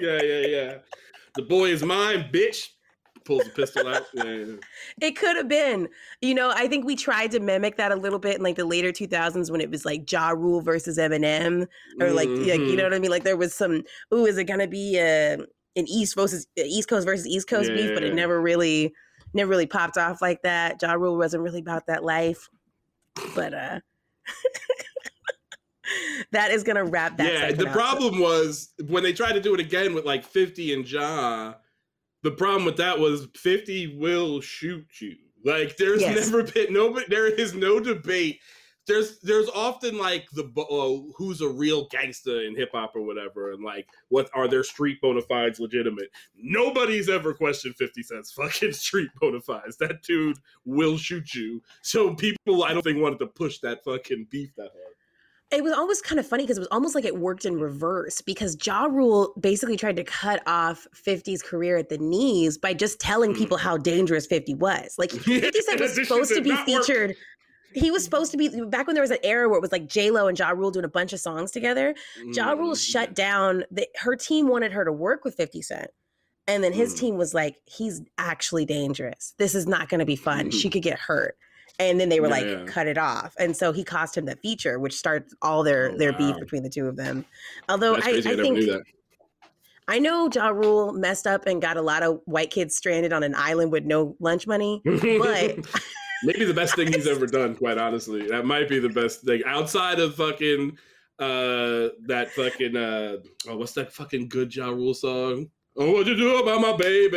[0.00, 0.74] Yeah, yeah, yeah.
[1.34, 2.68] The boy is mine, bitch.
[3.24, 4.04] Pulls a pistol out.
[4.14, 4.54] Yeah, yeah.
[5.00, 5.88] it could have been.
[6.20, 8.64] You know, I think we tried to mimic that a little bit in like the
[8.64, 11.66] later two thousands when it was like Ja Rule versus Eminem,
[12.00, 13.10] or like like you know what I mean.
[13.10, 13.82] Like there was some.
[14.14, 15.38] Ooh, is it gonna be uh,
[15.76, 17.90] an East versus East Coast versus East Coast beef?
[17.92, 18.14] But it Yeah.
[18.14, 18.94] never really,
[19.34, 20.80] never really popped off like that.
[20.80, 22.48] Ja Rule wasn't really about that life,
[23.34, 23.80] but uh.
[26.32, 27.32] that is gonna wrap that.
[27.32, 30.90] yeah, the problem was when they tried to do it again with like 50 and
[30.90, 31.54] Ja,
[32.22, 35.16] the problem with that was 50 will shoot you.
[35.44, 36.26] Like there's Yes.
[36.26, 38.40] never been nobody there is no debate.
[38.88, 43.52] There's there's often like the oh, who's a real gangster in hip hop or whatever,
[43.52, 46.10] and like what are their street bona fides legitimate?
[46.36, 49.76] Nobody's ever questioned 50 Cent's fucking street bona fides.
[49.76, 51.62] That dude will shoot you.
[51.82, 54.94] So people I don't think wanted to push that fucking beef that hard.
[55.50, 58.20] it was always kind of funny because it was almost like it worked in reverse
[58.22, 63.00] because Ja Rule basically tried to cut off 50's career at the knees by just
[63.00, 63.38] telling Mm.
[63.38, 64.94] people how dangerous 50 was.
[64.98, 67.16] Like 50 Cent was supposed to be featured work.
[67.74, 69.86] He was supposed to be back when there was an era where it was like
[69.86, 71.94] J Lo and Ja Rule doing a bunch of songs together.
[72.32, 72.90] Ja Rule Mm.
[72.92, 73.64] shut down.
[73.70, 75.90] The, her team wanted her to work with 50 Cent.
[76.46, 76.98] And then his Mm.
[76.98, 79.34] team was like, he's actually dangerous.
[79.38, 80.50] This is not going to be fun.
[80.50, 81.36] She could get hurt.
[81.78, 82.64] And then they were Yeah, like, yeah.
[82.66, 83.34] cut it off.
[83.38, 86.62] And so he cost him that feature, which starts all their Oh, their beef between
[86.62, 87.24] the two of them.
[87.68, 88.00] Although I.
[88.04, 88.58] I, I think.
[89.90, 93.22] I know Ja Rule messed up and got a lot of white kids stranded on
[93.22, 94.82] an island with no lunch money.
[94.84, 95.56] But
[96.24, 98.28] maybe the best thing he's ever done, quite honestly.
[98.28, 100.78] That might be the best thing outside of fucking
[101.18, 103.16] uh that fucking uh
[103.48, 105.50] oh, what's that fucking good Ja Rule song?
[105.76, 107.16] Oh, what you do about my baby?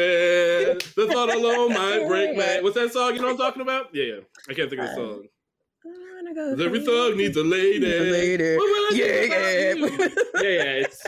[0.96, 2.60] The thought alone might break my.
[2.62, 3.16] What's that song?
[3.16, 3.90] You know what I'm talking about?
[3.94, 4.20] Yeah, yeah.
[4.50, 5.24] I can't think of the song.
[6.36, 7.86] Go Every thug needs a lady.
[7.86, 8.56] A lady.
[8.56, 10.08] What will I do Yeah, yeah.
[10.36, 10.86] yeah, yeah.
[10.86, 11.04] It's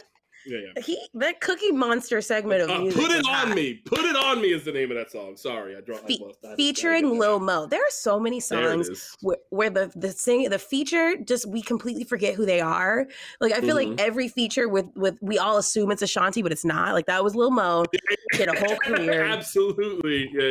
[0.45, 0.81] Yeah, yeah.
[0.83, 3.01] He that Cookie Monster segment of Uh, music.
[3.01, 3.55] put it on hot.
[3.55, 3.75] me.
[3.85, 5.35] Put it on me is the name of that song.
[5.37, 6.07] Sorry, I dropped.
[6.07, 7.65] Fe- I lost- I- I- featuring Lil Mo.
[7.65, 12.03] There are so many songs where, where the the sing the feature just we completely
[12.03, 13.07] forget who they are.
[13.39, 13.89] Like I feel Mhm.
[13.91, 16.93] like every feature with with we all assume it's Ashanti, but it's not.
[16.93, 17.85] Like that was Lil Mo.
[18.33, 19.23] Did a whole career.
[19.25, 20.29] Absolutely.
[20.33, 20.47] Yeah,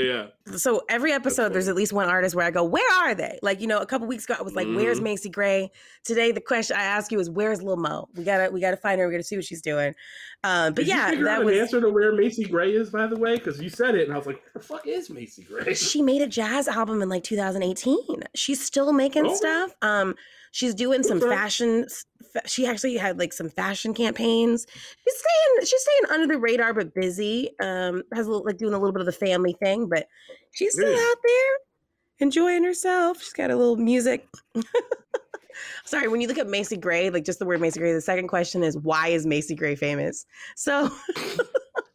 [0.47, 0.57] yeah.
[0.57, 1.73] So every episode, there's funny.
[1.73, 4.07] at least one artist where I go, "Where are they?" Like you know, a couple
[4.07, 5.05] weeks ago, I was like, "Where's Mhm.
[5.05, 5.71] Macy Gray?"
[6.05, 9.01] Today, the question I ask you is, "Where's Lil Mo?" We gotta we gotta find
[9.01, 9.07] her.
[9.09, 9.82] We gotta see what she's doing.
[10.45, 11.57] Um, but Did you yeah, out that an was.
[11.59, 14.19] answer to where Macy Gray is, by the way, because you said it, and I
[14.19, 17.23] was like, "What the fuck is Macy Gray?" She made a jazz album in like
[17.23, 18.25] 2018.
[18.35, 19.35] She's still making Okay.
[19.37, 19.75] stuff.
[19.83, 20.15] Um,
[20.51, 21.87] she's doing some fashion.
[22.33, 24.67] fa- She actually had like some fashion campaigns.
[24.73, 25.67] She's staying.
[25.67, 27.51] She's staying under the radar, but busy.
[27.61, 30.09] Um, has a little, like doing a little bit of the family thing, but
[30.53, 30.97] she's still Yeah.
[31.11, 31.57] out there
[32.19, 33.23] enjoying herself.
[33.23, 34.27] She's got a little music.
[35.85, 38.29] Sorry, when you look at Macy Gray, like just the word Macy Gray, the second
[38.29, 40.27] question is why is Macy Gray famous?
[40.57, 40.91] So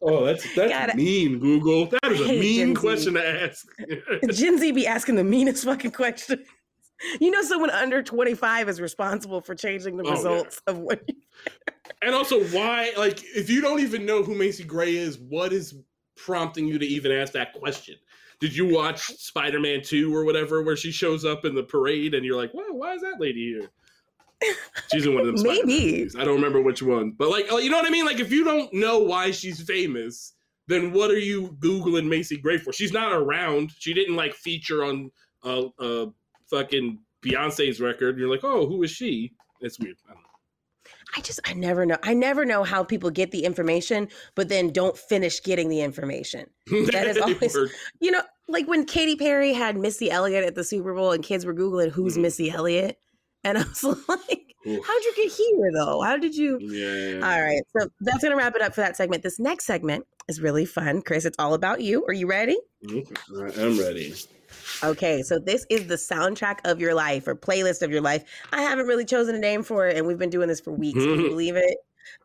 [0.00, 1.86] Oh, that's that's Gotta- mean, Google.
[1.86, 2.80] That is a mean Gen Z.
[2.80, 3.66] question to ask.
[4.30, 6.44] Gen Z be asking the meanest fucking question.
[7.20, 10.12] You know, someone under 25 is responsible for changing the Oh, yeah.
[10.14, 11.14] results of what you
[12.02, 12.92] and also, why?
[12.96, 15.74] Like, if you don't even know who Macy Gray is, what is
[16.16, 17.96] prompting you to even ask that question?
[18.40, 22.14] Did you watch Spider Man Two or whatever, where she shows up in the parade,
[22.14, 23.70] and you're like, "Wow, why is that lady here?"
[24.92, 25.42] She's in one of them.
[25.42, 25.66] Maybe.
[25.66, 26.16] movies.
[26.16, 28.04] I don't remember which one, but like, you know what I mean?
[28.04, 30.34] Like, if you don't know why she's famous,
[30.68, 32.72] then what are you googling Macy Gray for?
[32.72, 33.72] She's not around.
[33.78, 35.10] She didn't like feature on
[35.44, 36.06] uh, uh
[36.48, 38.18] fucking Beyonce's record.
[38.18, 39.32] You're like, oh, who is she?
[39.60, 39.96] It's weird.
[40.08, 40.27] I don't know.
[41.16, 41.96] I just I never know.
[42.02, 46.46] I never know how people get the information, but then don't finish getting the information.
[46.92, 47.56] That is always-
[48.00, 51.44] You know, like when Katy Perry had Missy Elliott at the Super Bowl and kids
[51.46, 52.22] were Googling who's Mhm.
[52.22, 52.98] Missy Elliott.
[53.44, 54.86] And I was like, Oof.
[54.86, 56.02] how'd you get here though?
[56.02, 57.14] How did you Yeah.
[57.26, 57.62] All right.
[57.76, 59.22] So that's gonna wrap it up for that segment.
[59.22, 61.00] This next segment is really fun.
[61.02, 62.04] Chris, it's all about you.
[62.06, 62.58] Are you ready?
[62.84, 63.04] Okay,
[63.56, 64.14] I'm ready.
[64.82, 68.24] Okay, so this is the soundtrack of your life or playlist of your life.
[68.52, 70.98] I haven't really chosen a name for it, and we've been doing this for weeks.
[70.98, 71.76] Can you believe it?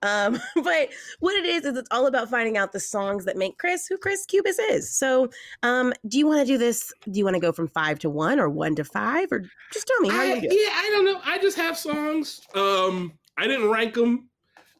[0.01, 0.89] Um, but
[1.19, 3.97] what it is is it's all about finding out the songs that make Chris who
[3.97, 4.95] Chris Cubas is.
[4.95, 5.29] So,
[5.63, 6.93] um, do you want to do this?
[7.05, 9.87] Do you want to go from five to one or one to five, or just
[9.87, 10.71] tell me how I, you yeah.
[10.73, 11.21] I don't know.
[11.23, 12.41] I just have songs.
[12.55, 14.29] Um, I didn't rank them.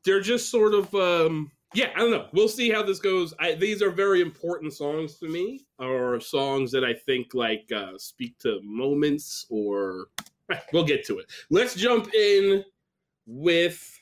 [0.06, 1.90] They're just sort of um, yeah.
[1.96, 2.28] I don't know.
[2.34, 3.34] We'll see how this goes.
[3.40, 7.98] I, these are very important songs to me, or songs that I think like uh,
[7.98, 10.08] speak to moments, or
[10.74, 11.26] we'll get to it.
[11.50, 12.64] Let's jump in
[13.26, 14.02] with,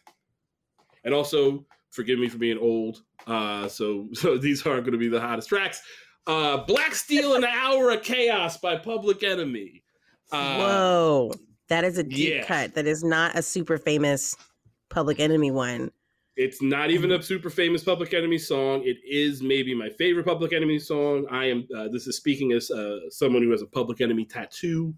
[1.03, 3.03] and also forgive me for being old.
[3.27, 5.81] Uh, so so these aren't going to be the hottest tracks.
[6.27, 9.83] Uh, Black Steel and the Hour of Chaos by Public Enemy.
[10.31, 11.31] Uh, Whoa,
[11.67, 12.45] that is a deep yeah.
[12.45, 12.75] cut.
[12.75, 14.35] That is not a super famous
[14.89, 15.91] Public Enemy one.
[16.37, 18.83] It's not even a super famous Public Enemy song.
[18.85, 21.25] It is maybe my favorite Public Enemy song.
[21.29, 21.67] I am.
[21.75, 24.93] Uh, this is speaking as uh, someone who has a Public Enemy tattoo.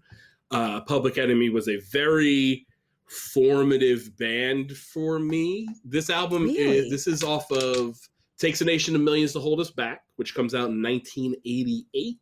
[0.50, 2.66] Uh, Public Enemy was a very
[3.08, 5.68] formative band for me.
[5.84, 6.78] This album Really?
[6.78, 6.90] is.
[6.90, 7.96] This is off of
[8.38, 12.18] "Takes a Nation of Millions to Hold Us Back," which comes out in 1988.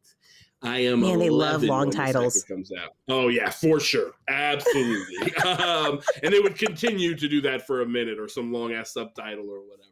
[0.63, 1.01] I am.
[1.01, 2.45] Man, they love long titles.
[2.45, 2.95] Comes out.
[3.09, 5.35] Oh yeah, for sure, absolutely.
[5.45, 8.93] um, and they would continue to do that for a minute or some long ass
[8.93, 9.89] subtitle or whatever.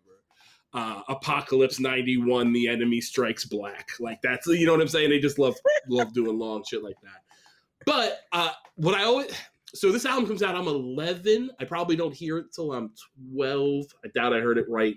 [0.73, 3.89] Uh, Apocalypse 91, The Enemy Strikes Black.
[3.99, 5.11] Like that's, you know what I'm saying?
[5.11, 5.57] They just love,
[5.89, 7.23] love doing long shit like that.
[7.87, 9.33] But uh, what I always,
[9.75, 11.51] so this album comes out, I'm 11.
[11.59, 12.93] I probably don't hear it till I'm
[13.35, 13.87] 12.
[14.05, 14.97] I doubt I heard it right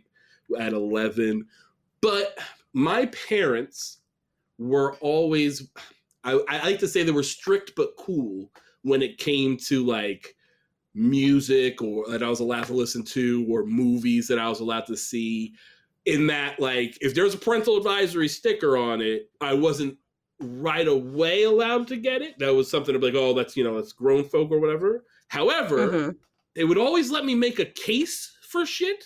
[0.59, 1.45] at 11.
[2.01, 2.37] But
[2.73, 3.99] my parents
[4.57, 5.69] were always,
[6.23, 8.51] I, I like to say they were strict but cool
[8.83, 10.35] when it came to like
[10.93, 14.85] music or that I was allowed to listen to or movies that I was allowed
[14.87, 15.53] to see.
[16.05, 19.97] In that, like, if there's a parental advisory sticker on it, I wasn't
[20.41, 22.37] right away allowed to get it.
[22.39, 25.05] That was something to be like, oh, that's you know, that's grown folk or whatever.
[25.29, 26.15] However, Mhm.
[26.55, 29.05] they would always let me make a case for shit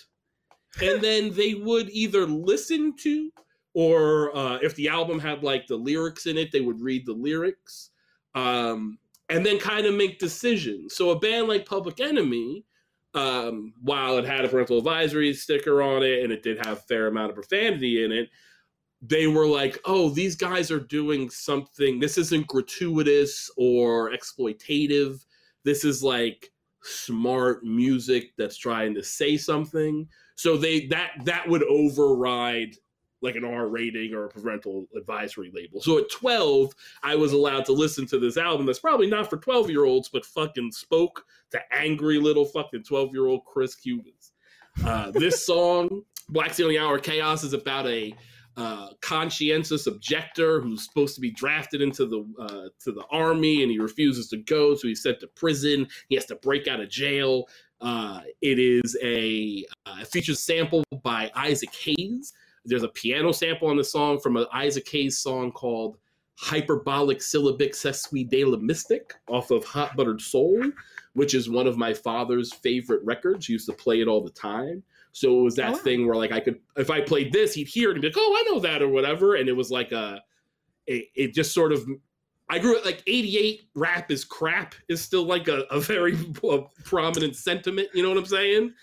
[0.81, 3.31] and then they would either listen to
[3.77, 7.13] or uh, if the album had like the lyrics in it they would read the
[7.13, 7.91] lyrics
[8.33, 8.97] um,
[9.29, 10.95] and then kind of make decisions.
[10.95, 12.65] So a band like public enemy
[13.13, 16.81] um, while it had a parental advisory sticker on it and it did have a
[16.81, 18.29] fair amount of profanity in it
[19.03, 21.99] they were like oh these guys are doing something.
[21.99, 25.23] This isn't gratuitous or exploitative.
[25.63, 26.51] This is like
[26.81, 30.07] smart music that's trying to say something.
[30.33, 32.75] So they that that would override
[33.21, 37.65] like an r rating or a parental advisory label so at 12 i was allowed
[37.65, 41.25] to listen to this album that's probably not for 12 year olds but fucking spoke
[41.51, 44.33] to angry little fucking 12 year old chris cubans
[44.85, 48.13] Uh, this song, Black Stealing Hour Chaos, is about a
[48.57, 53.71] uh, conscientious objector who's supposed to be drafted into the uh, to the army, and
[53.71, 55.87] he refuses to go, so he's sent to prison.
[56.09, 57.47] He has to break out of jail.
[57.81, 62.33] Uh, it is a uh, it features sample by Isaac Hayes.
[62.67, 65.97] There's a piano sample on the song from an Isaac Hayes song called
[66.35, 70.61] Hyperbolic Syllabic Sesquedalymistic off of Hot Buttered Soul,
[71.13, 73.47] which is one of my father's favorite records.
[73.47, 74.83] He used to play it all the time.
[75.13, 75.77] So it was that Oh, wow.
[75.79, 78.17] thing where like I could if I played this, he'd hear it and be like,
[78.19, 80.21] "Oh, I know that" or whatever, and it was like a
[80.85, 81.87] it, it just sort of
[82.49, 86.15] I grew up like 88 rap is crap is still like a, a very
[86.49, 88.73] uh, prominent sentiment, you know what I'm saying?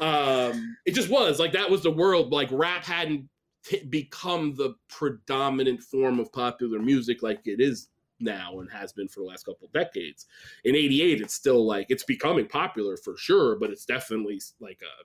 [0.00, 3.28] Um it just was like that was the world like rap hadn't
[3.64, 7.88] t- become the predominant form of popular music like it is
[8.20, 10.26] now and has been for the last couple decades.
[10.64, 15.04] In 88 it's still like it's becoming popular for sure, but it's definitely like a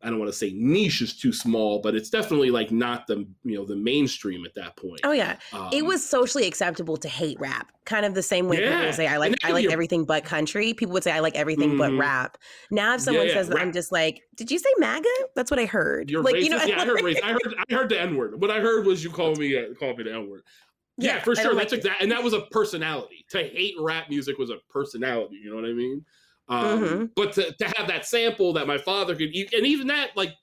[0.00, 3.26] I don't want to say niche is too small, but it's definitely like not the
[3.42, 5.00] you know the mainstream at that point.
[5.02, 5.36] Oh yeah,
[5.72, 8.84] it Um, was socially acceptable to hate rap, kind of the same way people Yeah,
[8.86, 10.72] would say I like I like everything but country.
[10.72, 11.98] People would say I like everything but Mhm.
[11.98, 12.38] rap.
[12.70, 15.08] Now if someone yeah, says that, I'm just like, did you say MAGA?
[15.34, 16.10] That's what I heard.
[16.10, 16.44] You're like racist.
[16.44, 17.22] you know, yeah, I heard racist.
[17.24, 18.40] I heard I heard the N word.
[18.40, 20.42] What I heard was you call me uh, call me the N word.
[20.96, 21.54] Yeah, Yeah, for I sure.
[21.56, 23.24] That's like- exact, and that was a personality.
[23.30, 25.40] To hate rap music was a personality.
[25.42, 26.04] You know what I mean?
[26.48, 27.10] Um, Mhm.
[27.14, 30.34] But to, to have that sample that my father could, and even that, like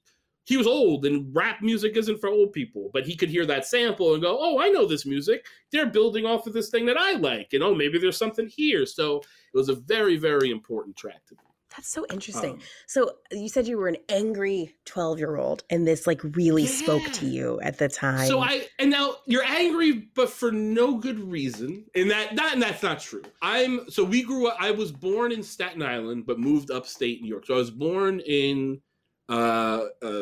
[0.46, 2.92] he was old, and rap music isn't for old people.
[2.94, 5.46] But he could hear that sample and go, "Oh, I know this music.
[5.72, 8.86] They're building off of this thing that I like, and oh, maybe there's something here."
[8.86, 11.42] So it was a very, very important track to me.
[11.76, 12.54] That's so interesting.
[12.54, 16.66] Um, so you said you were an angry 12 year old, and this like really
[16.66, 18.28] spoke to you at the time.
[18.28, 21.86] So I and now you're angry, but for no good reason.
[21.96, 23.24] And that that and that's not true.
[23.42, 24.58] I'm so we grew up.
[24.60, 27.46] I was born in Staten Island, but moved upstate New York.
[27.46, 28.82] So I was born in
[29.28, 30.22] uh, uh,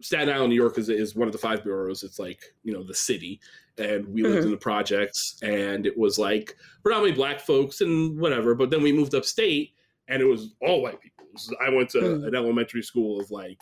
[0.00, 2.02] Staten Island, New York is is one of the five boroughs.
[2.02, 3.40] It's like you know the city,
[3.78, 4.44] and we lived Mhm.
[4.46, 8.54] in the projects, and it was like predominantly black folks and whatever.
[8.54, 9.73] But then we moved upstate,
[10.08, 11.26] and it was all white people.
[11.32, 12.28] Was- I went to Mm.
[12.28, 13.58] an elementary school of like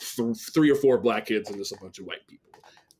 [0.00, 2.50] th- three or four black kids and just a bunch of white people.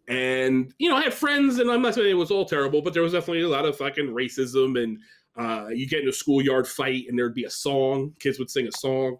[0.09, 2.93] And you know, I had friends, and I'm not saying it was all terrible, but
[2.93, 4.83] there was definitely a lot of fucking racism.
[4.83, 4.99] And
[5.37, 8.14] uh, you get in a schoolyard fight, and there'd be a song.
[8.20, 9.18] Kids would sing a song.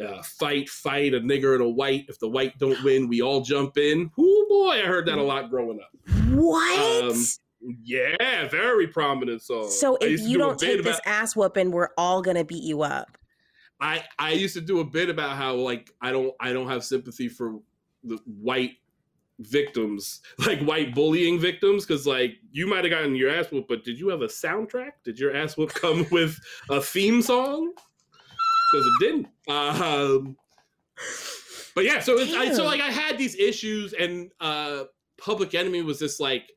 [0.00, 2.04] Uh, fight, fight, a nigger and a white.
[2.08, 4.10] If the white don't win, we all jump in.
[4.16, 5.90] Oh boy, I heard that a lot growing up.
[6.30, 7.04] what?
[7.10, 7.24] um,
[7.60, 9.70] Yeah, very prominent song.
[9.70, 12.62] so if you do don't bit take this about- ass whooping, we're all gonna beat
[12.62, 13.18] you up.
[13.80, 16.84] I I used to do a bit about how like I don't I don't have
[16.84, 17.60] sympathy for
[18.04, 18.72] the white
[19.40, 23.84] victims, like white bullying victims, because like you might have gotten your ass whooped, but
[23.84, 24.92] did you have a soundtrack?
[25.04, 26.38] Did your ass whoop come with
[26.70, 27.72] a theme song?
[28.72, 29.28] Because it didn't.
[29.48, 30.36] Uh, um,
[31.74, 34.84] but yeah, so it's, I, so like I had these issues, and uh,
[35.16, 36.50] Public Enemy was this like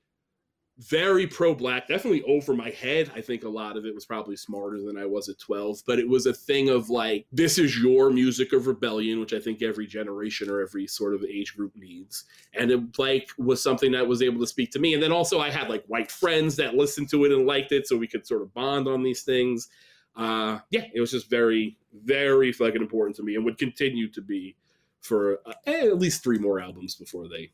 [0.82, 3.12] very pro black, definitely over my head.
[3.16, 6.00] I think a lot of it was probably smarter than I was at 12, but
[6.00, 9.62] it was a thing of like, this is your music of rebellion, which I think
[9.62, 12.26] every generation or every sort of age group needs.
[12.54, 14.96] And it like was something that was able to speak to me.
[14.96, 17.88] And then also I had like white friends that listened to it and liked it,
[17.88, 19.70] so we could sort of bond on these things.
[20.16, 24.22] Uh, yeah, it was just very, very fucking important to me and would continue to
[24.22, 24.56] be
[25.00, 27.52] for uh, at least three more albums before they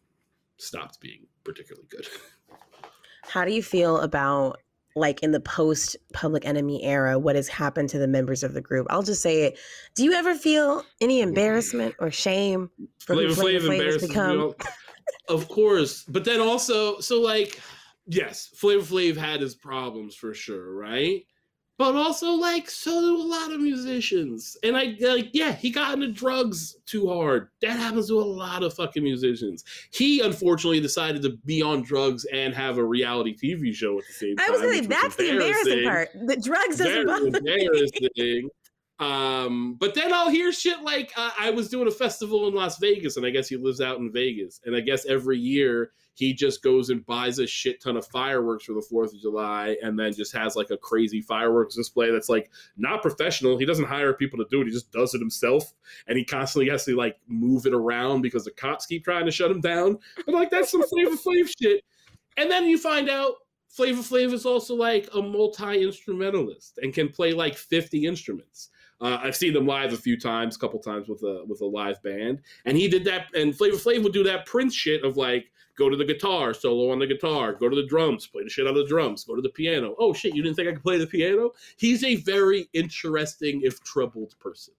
[0.57, 2.07] stopped being particularly good.
[3.27, 4.59] How do you feel about
[4.95, 8.61] like in the post Public Enemy era, what has happened to the members of the
[8.61, 8.87] group?
[8.89, 9.59] I'll just say it.
[9.95, 14.53] Do you ever feel any embarrassment or shame for Flavor Flavor Flav Flav has become?
[15.29, 17.61] Of course, but then also, so like,
[18.07, 21.25] yes, Flavor Flav had his problems for sure, right?
[21.77, 24.57] But also, like, so do a lot of musicians.
[24.63, 27.49] And I like, yeah, he got into drugs too hard.
[27.61, 29.63] That happens to a lot of fucking musicians.
[29.91, 34.13] He unfortunately decided to be on drugs and have a reality TV show at the
[34.13, 34.47] same time.
[34.47, 36.09] I was gonna say that's the embarrassing embarrassing part.
[36.27, 38.49] The drugs doesn't bother me.
[38.99, 42.79] Um, but then I'll hear shit like uh, I was doing a festival in Las
[42.79, 46.33] Vegas, and I guess he lives out in Vegas, and I guess every year he
[46.33, 49.99] just goes and buys a shit ton of fireworks for the Fourth of July, and
[49.99, 53.57] then just has like a crazy fireworks display that's like not professional.
[53.57, 55.73] He doesn't hire people to do it; he just does it himself,
[56.07, 59.31] and he constantly has to like move it around because the cops keep trying to
[59.31, 59.99] shut him down.
[60.25, 61.83] But like that's some Flavor Flav shit.
[62.35, 63.33] And then you find out
[63.69, 68.69] Flavor Flav is also like a multi instrumentalist and can play like 50 instruments.
[68.99, 71.65] Uh, I've seen him live a few times, a couple times with a with a
[71.65, 73.27] live band, and he did that.
[73.35, 76.91] And Flavor Flav would do that Prince shit of like go to the guitar, solo
[76.91, 79.41] on the guitar, go to the drums, play the shit of the drums, go to
[79.43, 79.95] the piano.
[79.99, 81.51] Oh shit, you didn't think I could play the piano?
[81.77, 84.73] He's a very interesting, if troubled person.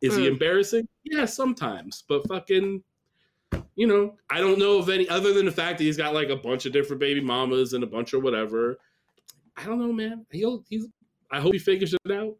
[0.00, 0.28] Is he Mm.
[0.32, 0.88] embarrassing?
[1.04, 2.04] Yeah, sometimes.
[2.08, 2.82] But fucking,
[3.76, 6.30] you know, I don't know of any other than the fact that he's got like
[6.30, 8.78] a bunch of different baby mamas and a bunch of whatever.
[9.58, 10.24] I don't know, man.
[10.30, 10.86] He'll he's.
[11.30, 12.34] I hope he figures it out.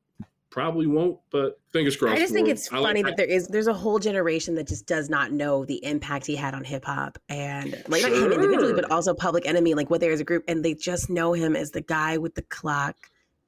[0.51, 2.17] Probably won't, but fingers crossed.
[2.17, 4.57] I just think it's I like- funny I- that there is there's a whole generation
[4.57, 8.11] that just does not know the impact he had on hip hop and like not
[8.13, 11.09] him individually, but also Public Enemy, like what there as a group, and they just
[11.09, 12.97] know him as the guy with the clock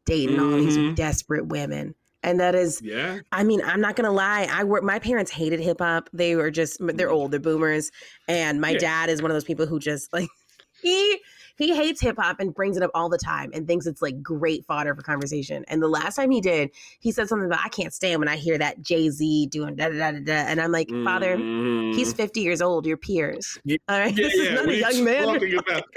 [0.06, 0.94] dating all these Mhm.
[0.94, 1.94] desperate women.
[2.24, 4.46] And that is yeah, I mean, I'm not gonna lie.
[4.48, 4.84] I work.
[4.84, 6.08] My parents hated hip hop.
[6.12, 7.12] They were just they're Mhm.
[7.12, 7.32] old.
[7.32, 7.90] They're boomers.
[8.28, 8.78] And my Yeah.
[8.78, 10.28] dad is one of those people who just like
[10.82, 11.18] he
[11.58, 14.22] he hates hip hop and brings it up all the time and thinks it's like
[14.22, 15.64] great fodder for conversation.
[15.68, 18.36] And the last time he did, he said something about I can't stand when I
[18.36, 20.32] hear that Jay Z doing da da da da da.
[20.32, 21.94] And I'm like, Father, Mhm.
[21.94, 22.86] he's 50 years old.
[22.86, 23.58] Your peers.
[23.64, 25.82] Yeah, All right, Yeah, this is yeah, not what a young man.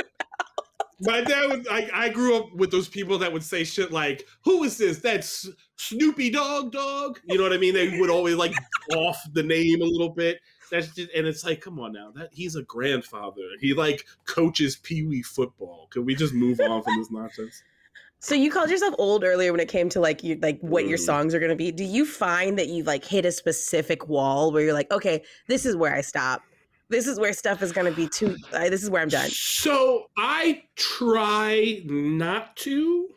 [1.01, 4.25] My dad was I, I grew up with those people that would say shit like,
[4.45, 4.99] Who is this?
[4.99, 7.19] That's Snoopy Dog Dog.
[7.25, 7.73] You know what I mean?
[7.73, 8.53] They would always like
[8.95, 10.39] off the name a little bit.
[10.71, 12.11] That's just and it's like, come on now.
[12.15, 13.41] That he's a grandfather.
[13.59, 15.87] He like coaches Pee Wee football.
[15.91, 17.63] Can we just move on from this nonsense?
[18.19, 20.97] So you called yourself old earlier when it came to like you like what your
[20.97, 21.01] Mm.
[21.05, 21.71] songs are gonna be.
[21.71, 25.63] Do you find that you like hit a specific wall where you're like, okay, this
[25.63, 26.41] is where I stop.
[26.89, 28.35] This is where stuff is gonna be too.
[28.51, 29.29] Uh, this is where I'm done.
[29.29, 33.09] So I try not to,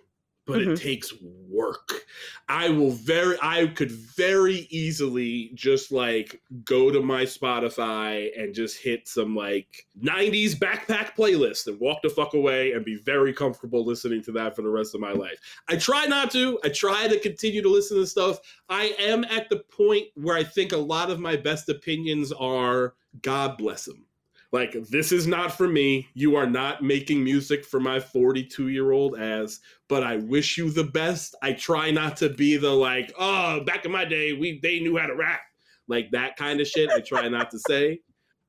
[0.48, 0.72] but Mhm.
[0.72, 1.12] it takes
[1.48, 2.06] work.
[2.48, 8.78] I will very, I could very easily just like go to my Spotify and just
[8.78, 13.84] hit some like 90s backpack playlist and walk the fuck away and be very comfortable
[13.84, 15.38] listening to that for the rest of my life.
[15.68, 16.58] I try not to.
[16.64, 18.40] I try to continue to listen to stuff.
[18.70, 22.94] I am at the point where I think a lot of my best opinions are
[23.22, 24.06] God bless him.
[24.50, 26.08] Like, this is not for me.
[26.14, 30.70] You are not making music for my 42 year old ass, but I wish you
[30.70, 31.34] the best.
[31.42, 34.96] I try not to be the like, oh, back in my day, we they knew
[34.96, 35.40] how to rap.
[35.86, 36.90] Like that kind of shit.
[36.90, 38.00] I try not to say.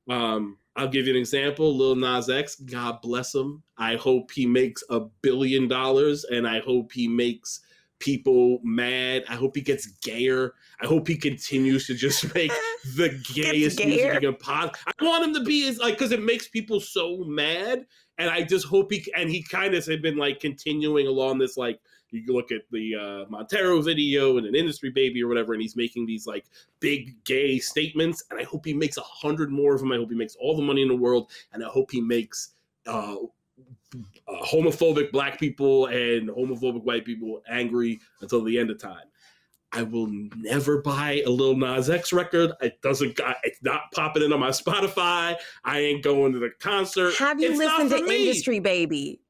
[0.08, 1.76] Um, I'll give you an example.
[1.76, 3.62] Lil Nas X, God bless him.
[3.76, 7.60] I hope he makes a billion dollars and I hope he makes
[8.00, 9.24] people mad.
[9.28, 10.54] I hope he gets gayer.
[10.80, 12.52] I hope he continues to just make
[12.96, 14.80] the gayest music he can possibly.
[14.98, 17.86] I want him to be as like because it makes people so mad,
[18.18, 21.56] and I just hope he and he kind of had been like continuing along this
[21.56, 21.80] like
[22.10, 25.76] you look at the uh, Montero video and an industry baby or whatever, and he's
[25.76, 26.46] making these like
[26.80, 29.92] big gay statements, and I hope he makes a hundred more of them.
[29.92, 32.54] I hope he makes all the money in the world, and I hope he makes.
[32.86, 33.16] Uh,
[33.94, 39.04] uh, homophobic black people and homophobic white people angry until the end of time.
[39.72, 42.50] I will never buy a Lil Nas X record.
[42.60, 43.14] It doesn't.
[43.14, 45.36] got- It's not popping in on my Spotify.
[45.64, 47.14] I ain't going to the concert.
[47.16, 48.26] Have you It's listened to me.
[48.28, 49.20] Industry Baby?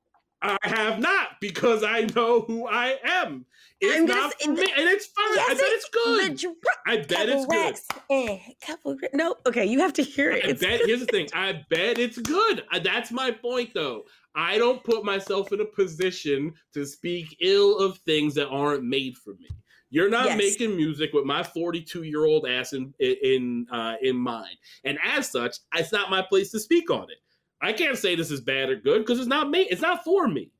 [0.42, 3.44] I have not because I know who I am.
[3.82, 5.38] It's I'm not for me, and it's fine.
[5.38, 6.56] I bet it's good.
[6.86, 7.74] I bet it's good.
[8.10, 8.96] eh, couple.
[9.12, 10.44] No, okay, you have to hear it.
[10.46, 11.28] I bet here's the thing.
[11.34, 12.64] I bet it's good.
[12.72, 14.04] Uh, That's my point, though.
[14.34, 19.16] I don't put myself in a position to speak ill of things that aren't made
[19.18, 19.48] for me.
[19.92, 20.38] You're not Yes.
[20.38, 25.28] making music with my 42 year old ass in in uh, in mind, and as
[25.30, 27.18] such, it's not my place to speak on it.
[27.60, 29.62] I can't say this is bad or good because it's not me.
[29.62, 30.50] It's not for me.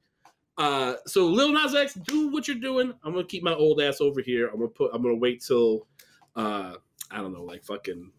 [0.59, 2.93] Uh, so Lil Nas X, do what you're doing.
[3.05, 4.49] I'm gonna keep my old ass over here.
[4.49, 4.91] I'm gonna put.
[4.93, 5.87] I'm gonna wait till,
[6.35, 6.75] uh,
[7.13, 8.11] I don't know, like fucking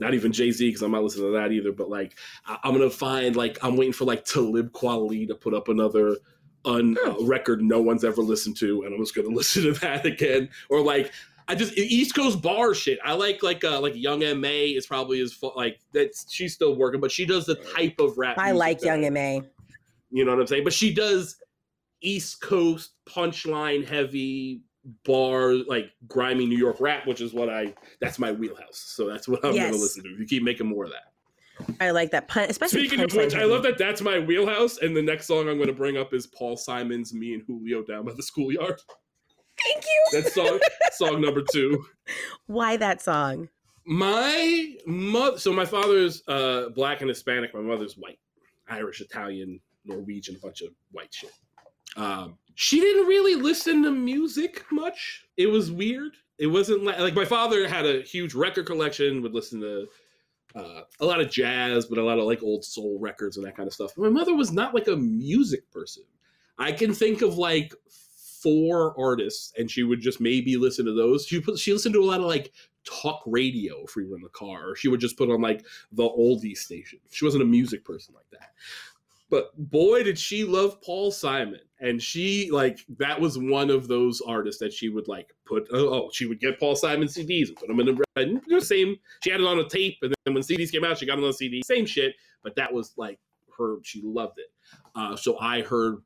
[0.00, 1.72] not even Jay Z because I'm not listening to that either.
[1.72, 5.54] But like, I- I'm gonna find like I'm waiting for like Talib Kweli to put
[5.54, 6.16] up another
[6.64, 10.04] un uh, record no one's ever listened to, and I'm just gonna listen to that
[10.06, 10.48] again.
[10.68, 11.12] Or like,
[11.48, 12.98] I just East Coast bar shit.
[13.04, 16.54] I like like uh like Young M A is probably as fu- like that's she's
[16.54, 18.38] still working, but she does the type of rap.
[18.38, 19.42] I music like Young I- M.A.
[20.10, 20.64] You know what I'm saying?
[20.64, 21.36] But she does
[22.02, 24.62] East Coast punchline heavy
[25.04, 28.76] bar like grimy New York rap, which is what I that's my wheelhouse.
[28.78, 29.70] So that's what I'm Yes.
[29.70, 30.10] gonna listen to.
[30.10, 31.76] If you keep making more of that.
[31.78, 32.86] I like that pun, especially.
[32.86, 34.78] Speaking of which, I love that that's my wheelhouse.
[34.78, 37.82] And the next song I'm going to bring up is Paul Simon's "Me and Julio
[37.82, 38.80] Down by the Schoolyard."
[39.62, 40.04] Thank you.
[40.12, 40.58] That's song
[40.92, 41.84] song number two.
[42.46, 43.50] Why that song?
[43.84, 45.38] My mother.
[45.38, 47.52] So my father's uh, black and Hispanic.
[47.52, 48.18] My mother's white,
[48.68, 51.32] Irish, Italian, Norwegian, a bunch of white shit.
[51.96, 55.24] Um, she didn't really listen to music much.
[55.38, 56.12] It was weird.
[56.36, 59.22] It wasn't like, like my father had a huge record collection.
[59.22, 59.86] Would listen to
[60.54, 63.56] uh, a lot of jazz, but a lot of like old soul records and that
[63.56, 63.96] kind of stuff.
[63.96, 66.02] My mother was not like a music person.
[66.58, 67.72] I can think of like
[68.42, 71.24] four artists, and she would just maybe listen to those.
[71.24, 72.52] She put she listened to a lot of like
[72.84, 76.02] talk radio if we were in the car, she would just put on like the
[76.02, 76.98] oldie station.
[77.10, 78.50] She wasn't a music person like that.
[79.30, 81.60] But boy, did she love Paul Simon.
[81.80, 85.88] And she, like, that was one of those artists that she would, like, put, oh,
[85.88, 88.96] oh she would get Paul Simon CDs and put them in the, and the same,
[89.24, 89.96] she had it on a tape.
[90.02, 92.16] And then when CDs came out, she got it on CD, same shit.
[92.42, 93.18] But that was, like,
[93.56, 94.52] her, she loved it.
[94.94, 96.02] Uh, so I heard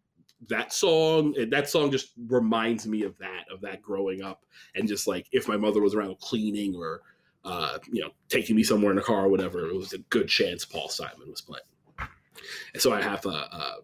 [0.48, 4.44] that song that song just reminds me of that of that growing up
[4.74, 7.00] and just like if my mother was around cleaning or
[7.44, 10.28] uh, you know taking me somewhere in a car or whatever it was a good
[10.28, 11.64] chance paul simon was playing
[12.76, 13.76] so i have a, a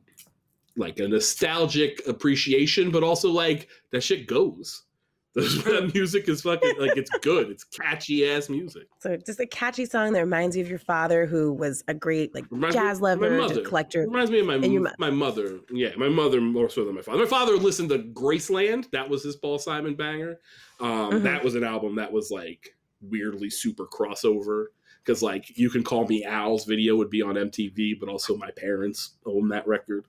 [0.77, 4.85] like a nostalgic appreciation but also like that shit goes
[5.35, 7.51] that music is fucking like it's good.
[7.51, 8.89] It's catchy ass music.
[8.99, 12.35] So just a catchy song that reminds you of your father, who was a great
[12.35, 14.01] like reminds jazz lover, collector.
[14.01, 15.61] Reminds me of my your, my mother.
[15.71, 17.19] Yeah, my mother more so than my father.
[17.19, 18.91] My father listened to Graceland.
[18.91, 20.41] That was his Paul Simon banger.
[20.81, 21.23] Um, mm-hmm.
[21.23, 24.67] That was an album that was like weirdly super crossover
[25.05, 28.51] because like you can call me Al's video would be on MTV, but also my
[28.53, 30.07] parents own that record.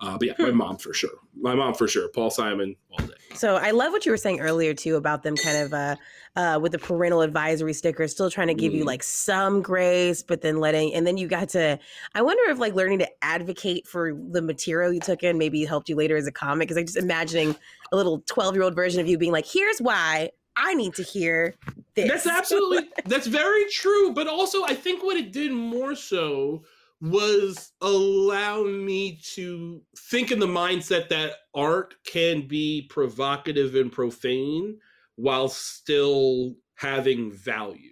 [0.00, 0.56] Uh, but yeah, my hmm.
[0.56, 1.18] mom for sure.
[1.40, 2.08] My mom for sure.
[2.08, 3.14] Paul Simon all day.
[3.34, 5.96] So I love what you were saying earlier too about them kind of uh,
[6.34, 8.78] uh, with the parental advisory sticker, still trying to give mm.
[8.78, 11.78] you like some grace, but then letting, and then you got to.
[12.14, 15.88] I wonder if like learning to advocate for the material you took in maybe helped
[15.88, 16.66] you later as a comic.
[16.66, 17.54] Because I'm just imagining
[17.92, 21.02] a little twelve year old version of you being like, "Here's why I need to
[21.02, 21.54] hear
[21.94, 22.08] this.
[22.08, 24.12] That's absolutely that's very true.
[24.12, 26.64] But also I think what it did more so
[27.00, 34.78] was allow me to think in the mindset that art can be provocative and profane
[35.16, 37.90] while still having value.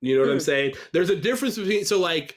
[0.00, 0.34] You know what mm.
[0.34, 0.74] I'm saying?
[0.92, 2.36] There's a difference between so like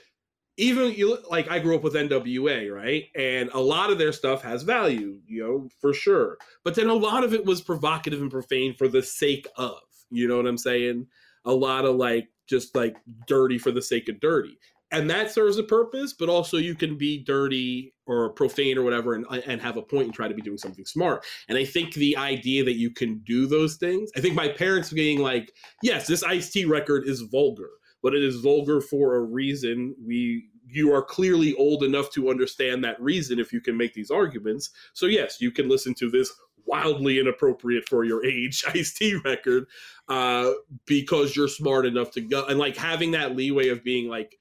[0.57, 3.05] even you like I grew up with NWA, right?
[3.15, 6.37] And a lot of their stuff has value, you know, for sure.
[6.63, 9.79] But then a lot of it was provocative and profane for the sake of,
[10.11, 11.07] you know what I'm saying?
[11.45, 12.95] A lot of like just like
[13.27, 14.59] dirty for the sake of dirty.
[14.91, 19.15] And that serves a purpose, but also you can be dirty or profane or whatever
[19.15, 21.25] and, uh, and have a point and try to be doing something smart.
[21.49, 24.91] And I think the idea that you can do those things, I think my parents
[24.91, 25.51] being like,
[25.81, 27.71] yes, this Ice T record is vulgar
[28.03, 29.95] but it is vulgar for a reason.
[30.05, 34.11] We you are clearly old enough to understand that reason if you can make these
[34.11, 34.69] arguments.
[34.93, 36.31] So yes, you can listen to this
[36.65, 39.65] wildly inappropriate for your age Ice T record
[40.07, 40.51] uh,
[40.85, 44.37] because you're smart enough to go and like having that leeway of being like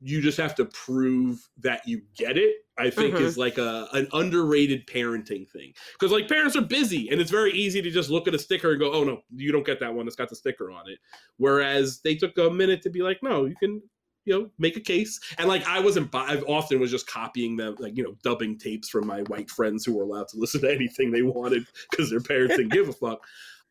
[0.00, 3.24] you just have to prove that you get it i think mm-hmm.
[3.24, 7.52] is like a an underrated parenting thing because like parents are busy and it's very
[7.52, 9.92] easy to just look at a sticker and go oh no you don't get that
[9.92, 10.98] one it's got the sticker on it
[11.36, 13.80] whereas they took a minute to be like no you can
[14.24, 17.74] you know make a case and like i wasn't i often was just copying them
[17.78, 20.70] like you know dubbing tapes from my white friends who were allowed to listen to
[20.74, 23.20] anything they wanted because their parents didn't give a fuck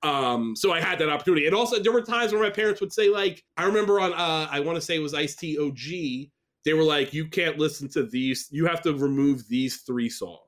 [0.04, 1.48] um, so I had that opportunity.
[1.48, 4.48] And also there were times where my parents would say, like, I remember on uh
[4.52, 6.30] I want to say it was Ice T OG,
[6.66, 10.40] they were like, You can't listen to these, you have to remove these three songs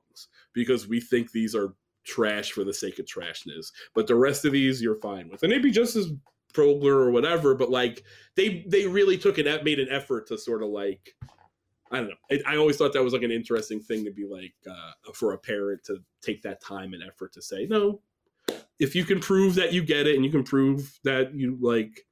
[0.52, 3.70] because we think these are trash for the sake of trashness.
[3.94, 5.42] But the rest of these you're fine with.
[5.42, 6.12] And they'd be just as
[6.54, 8.04] Progler or whatever, but like
[8.34, 11.14] they they really took it made an effort to sort of like
[11.90, 12.38] I don't know.
[12.46, 15.38] I always thought that was like an interesting thing to be like uh, for a
[15.38, 18.02] parent to take that time and effort to say, no,
[18.78, 22.06] if you can prove that you get it and you can prove that you like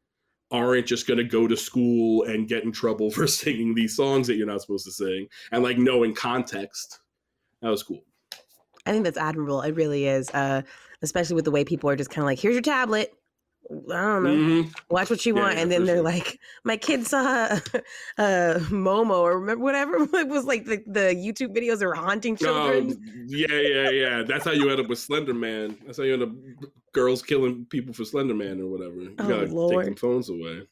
[0.51, 4.27] aren't just going to go to school and get in trouble for singing these songs
[4.27, 7.01] that you're not supposed to sing and like knowing context.
[7.63, 8.05] That was cool.
[8.85, 9.63] I think that's admirable.
[9.63, 10.63] It really is uh
[11.03, 13.13] especially with the way people are just kind of like here's your tablet
[13.71, 14.31] I don't know.
[14.31, 14.71] Mm-hmm.
[14.91, 16.05] Watch what you want, yeah, and then they're sure.
[16.05, 17.47] like, "My kid saw
[18.19, 22.93] uh, Momo or remember whatever it was like the, the YouTube videos are haunting children."
[22.93, 24.23] Um, yeah, yeah, yeah.
[24.23, 25.77] That's how you end up with Slender Man.
[25.85, 26.31] That's how you end up
[26.93, 29.01] girls killing people for Slender Man or whatever.
[29.01, 29.85] You oh, gotta Lord.
[29.85, 30.63] take them phones away.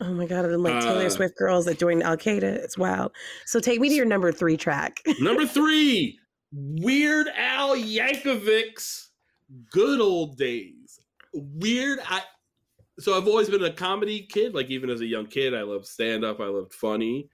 [0.00, 0.46] Oh my god!
[0.46, 2.44] And like uh, Taylor Swift girls that joined Al Qaeda.
[2.44, 3.12] It's wild.
[3.44, 5.02] So take me to your number three track.
[5.20, 6.18] number three,
[6.52, 9.10] Weird Al Yankovic's
[9.70, 11.00] "Good Old Days."
[11.34, 11.98] Weird.
[12.06, 12.22] I
[12.98, 14.54] so I've always been a comedy kid.
[14.54, 16.40] Like even as a young kid, I loved stand up.
[16.40, 17.28] I loved funny,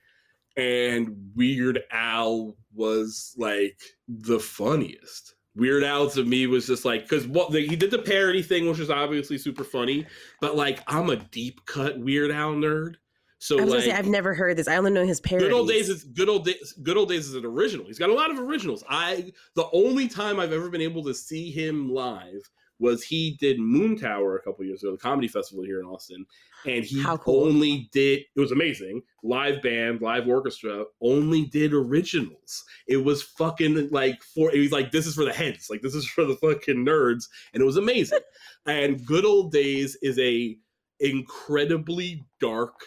[0.56, 5.34] and Weird Al was like the funniest.
[5.56, 8.68] Weird Al to me was just like because what the, he did the parody thing,
[8.68, 10.06] which was obviously super funny,
[10.40, 12.96] but like I'm a deep cut Weird Al nerd.
[13.38, 14.68] So I was like, say, I've never heard this.
[14.68, 15.48] I only know his parodies.
[15.48, 16.72] Good old days is good old days.
[16.82, 17.86] Good old days is an original.
[17.86, 18.82] He's got a lot of originals.
[18.88, 22.48] I the only time I've ever been able to see him live
[22.78, 26.26] was he did Moontower a couple years ago, the comedy festival here in Austin,
[26.66, 27.44] and he cool.
[27.44, 32.64] only did it was amazing live band, live orchestra, only did originals.
[32.86, 35.94] It was fucking like for it was like this is for the heads, like this
[35.94, 38.20] is for the fucking nerds, and it was amazing.
[38.66, 40.56] and Good Old Days is a
[41.00, 42.80] incredibly dark,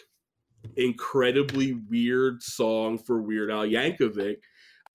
[0.76, 4.38] incredibly weird song for Weird Al Yankovic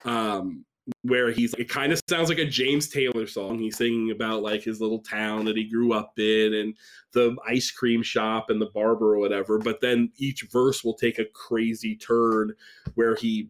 [0.04, 0.64] Um,
[1.02, 3.58] where he's it kind of sounds like a James Taylor song.
[3.58, 6.76] He's singing about like his little town that he grew up in and
[7.12, 9.58] the ice cream shop and the barber or whatever.
[9.58, 12.54] But then each verse will take a crazy turn
[12.94, 13.48] where he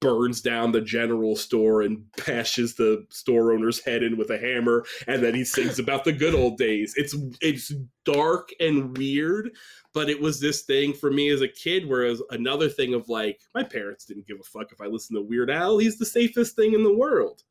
[0.00, 4.84] burns down the general store and bashes the store owner's head in with a hammer
[5.06, 7.72] and then he sings about the good old days it's it's
[8.04, 9.50] dark and weird
[9.94, 13.40] but it was this thing for me as a kid whereas another thing of like
[13.54, 15.78] my parents didn't give a fuck if i listened to weird al.
[15.78, 17.42] He's the safest thing in the world.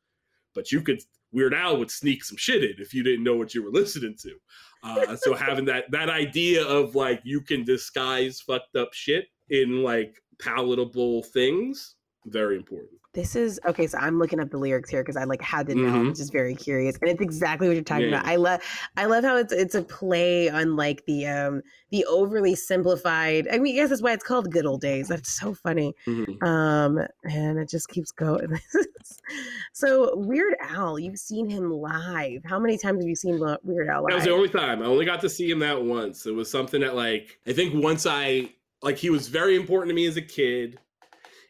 [0.54, 1.00] But you could
[1.32, 4.16] weird al would sneak some shit in if you didn't know what you were listening
[4.22, 4.36] to.
[4.84, 9.82] Uh, so having that that idea of like you can disguise fucked up shit in
[9.82, 11.96] like palatable things
[12.26, 12.90] very important.
[13.12, 13.86] This is okay.
[13.86, 15.82] So I'm looking up the lyrics here because I like had to know.
[15.82, 15.94] Mhm.
[16.08, 18.26] I'm just very curious, and it's exactly what you're talking Yeah, about.
[18.26, 18.60] I love,
[18.96, 23.46] I love how it's it's a play on like the um the overly simplified.
[23.52, 25.06] I mean, yes, that's why it's called Good Old Days.
[25.06, 25.94] That's so funny.
[26.08, 26.42] Mhm.
[26.42, 28.58] Um, and it just keeps going.
[29.72, 32.42] so Weird Al, you've seen him live.
[32.44, 34.10] How many times have you seen Weird Al live?
[34.10, 34.82] That was the only time.
[34.82, 36.26] I only got to see him that once.
[36.26, 38.50] It was something that like I think once I
[38.82, 40.80] like he was very important to me as a kid.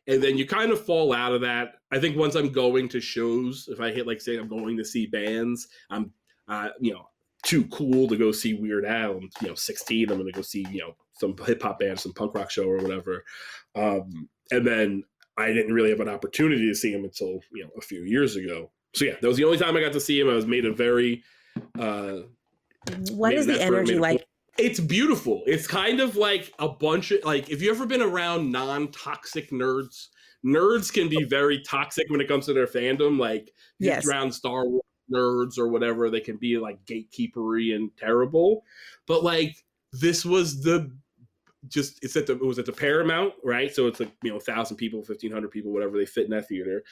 [0.07, 1.77] And then you kind of fall out of that.
[1.91, 4.85] I think once I'm going to shows, if I hit like say I'm going to
[4.85, 6.13] see bands, I'm
[6.49, 7.09] uh, you know,
[7.43, 9.13] too cool to go see Weird Al.
[9.13, 12.13] I'm, you know, 16, I'm gonna go see, you know, some hip hop band, some
[12.13, 13.25] punk rock show or whatever.
[13.75, 15.05] Um, and then
[15.37, 18.37] I didn't really have an opportunity to see him until, you know, a few years
[18.37, 18.71] ago.
[18.95, 20.29] So yeah, that was the only time I got to see him.
[20.29, 21.23] I was made a very
[21.79, 22.19] uh
[23.13, 24.27] what is the energy like?
[24.59, 25.43] It's beautiful.
[25.47, 30.09] It's kind of like a bunch of like if you ever been around non-toxic nerds,
[30.45, 33.19] nerds can be very toxic when it comes to their fandom.
[33.19, 34.07] Like Yes.
[34.07, 34.83] around Star Wars
[35.13, 38.65] nerds or whatever, they can be like gatekeepery and terrible.
[39.07, 39.57] But like
[39.93, 40.91] this was the
[41.69, 43.75] just it's at the it was at the Paramount, right?
[43.75, 46.49] So it's like you know, thousand people, fifteen hundred people, whatever they fit in that
[46.49, 46.85] theater,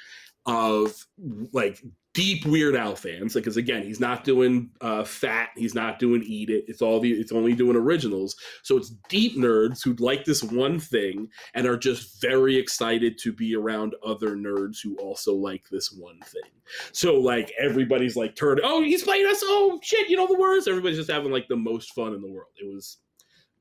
[0.47, 1.07] of
[1.53, 1.83] like
[2.15, 3.35] deep Weird Al fans.
[3.35, 6.65] Because again, he's not doing uh, Fat, he's not doing Eat It.
[6.69, 8.37] It's all the it's only doing originals.
[8.63, 13.33] So it's deep nerds who like this one thing and are just very excited to
[13.33, 16.51] be around other nerds who also like this one thing.
[16.93, 19.41] So like everybody's like turned, oh, he's playing us.
[19.43, 20.69] Oh shit, you know the words.
[20.69, 22.53] Everybody's just having like the most fun in the world.
[22.61, 22.99] It was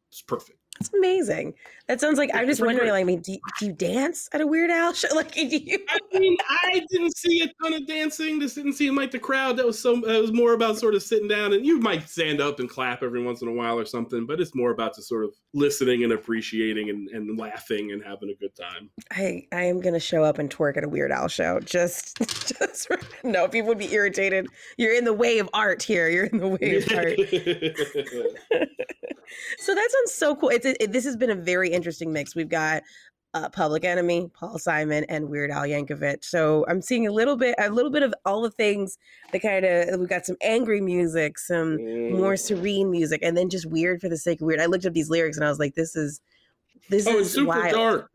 [0.10, 0.61] it's perfect.
[0.82, 1.54] It's amazing.
[1.88, 2.90] That sounds like I'm just wondering.
[2.90, 5.08] Like, I mean, do you, do you dance at a Weird Al show?
[5.22, 5.78] Like, do you?
[5.90, 8.40] I mean, I didn't see a ton of dancing.
[8.40, 9.58] This didn't seem like the crowd.
[9.58, 9.98] That was so.
[10.04, 13.04] It was more about sort of sitting down, and you might stand up and clap
[13.04, 14.26] every once in a while or something.
[14.26, 18.30] But it's more about just sort of listening and appreciating and, and laughing and having
[18.30, 18.90] a good time.
[19.12, 21.60] I I am gonna show up and twerk at a Weird Al show.
[21.60, 22.18] Just
[22.58, 22.90] just
[23.24, 24.48] no, people would be irritated.
[24.78, 26.10] You're in the way of art here.
[26.10, 28.70] You're in the way of art.
[29.58, 30.50] so that sounds so cool.
[30.50, 32.36] It's it, this has been a very interesting mix.
[32.36, 32.84] We've got
[33.34, 36.24] uh, Public Enemy, Paul Simon, and Weird Al Yankovic.
[36.24, 38.98] So I'm seeing a little bit, a little bit of all the things
[39.32, 40.00] that kind of.
[40.00, 41.78] We've got some angry music, some
[42.12, 44.60] more serene music, and then just weird for the sake of weird.
[44.60, 46.22] I looked up these lyrics and I was like, this is
[46.90, 47.72] this oh, is super wild.
[47.74, 48.10] dark.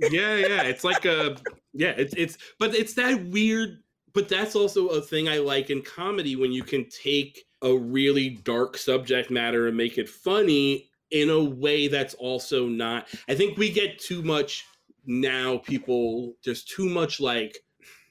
[0.00, 0.62] Yeah, yeah.
[0.62, 1.36] It's like a
[1.72, 1.94] yeah.
[1.96, 3.78] It's it's but it's that weird.
[4.12, 8.30] But that's also a thing I like in comedy when you can take a really
[8.30, 13.08] dark subject matter and make it funny in a way that's also not.
[13.28, 14.64] I think we get too much
[15.06, 15.58] now.
[15.58, 17.58] People there's too much like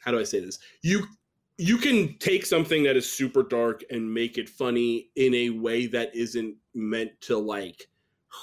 [0.04, 0.60] how do I say this?
[0.82, 1.06] You
[1.58, 5.88] you can take something that is super dark and make it funny in a way
[5.88, 7.88] that isn't meant to like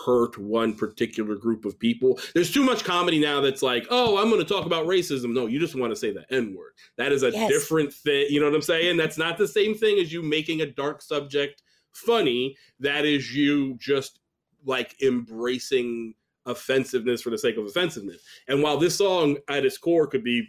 [0.05, 2.19] hurt one particular group of people.
[2.35, 5.33] There's too much comedy now that's like, oh, I'm going to talk about racism.
[5.33, 6.73] No, you just want to say the N word.
[6.97, 7.51] That is a Yes.
[7.51, 8.27] different thing.
[8.31, 8.97] You know what I'm saying?
[8.97, 11.63] That's not the same thing as you making a dark subject
[11.93, 12.57] funny.
[12.81, 14.21] That is you just
[14.65, 16.15] like embracing
[16.47, 18.23] offensiveness for the sake of offensiveness.
[18.49, 20.47] And while this song at its core could be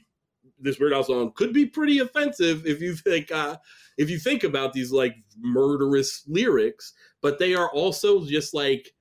[0.59, 3.57] this Weird Al song could be pretty offensive if you think uh,
[3.97, 8.93] if you think about these like murderous lyrics, but they are also just like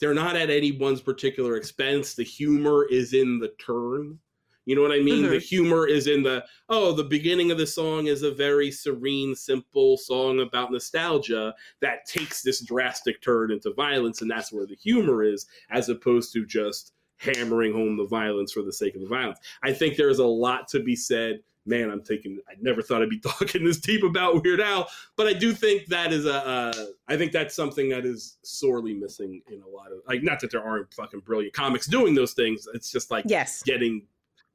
[0.00, 2.14] they're not at anyone's particular expense.
[2.14, 4.18] The humor is in the turn.
[4.66, 5.24] You know what I mean?
[5.24, 5.30] Mhm.
[5.30, 9.34] The humor is in the oh, the beginning of the song is a very serene,
[9.34, 14.76] simple song about nostalgia that takes this drastic turn into violence, and that's where the
[14.76, 19.06] humor is, as opposed to just hammering home the violence for the sake of the
[19.08, 19.38] violence.
[19.62, 21.40] I think there's a lot to be said.
[21.66, 22.38] Man, I'm thinking.
[22.48, 25.86] I never thought I'd be talking this deep about Weird Al, but I do think
[25.86, 26.34] that is a.
[26.46, 30.22] Uh, I think that's something that is sorely missing in a lot of like.
[30.22, 32.66] Not that there aren't fucking brilliant comics doing those things.
[32.74, 33.62] It's just like Yes.
[33.62, 34.06] getting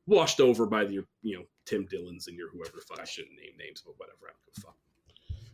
[0.07, 2.77] washed over by the you know Tim Dillons and your whoever.
[2.87, 4.17] Fuck, I shouldn't name names, but whatever.
[4.23, 4.75] I don't give a fuck.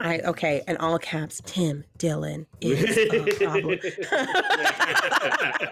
[0.03, 3.77] I okay, in all caps, Tim Dillon is a problem.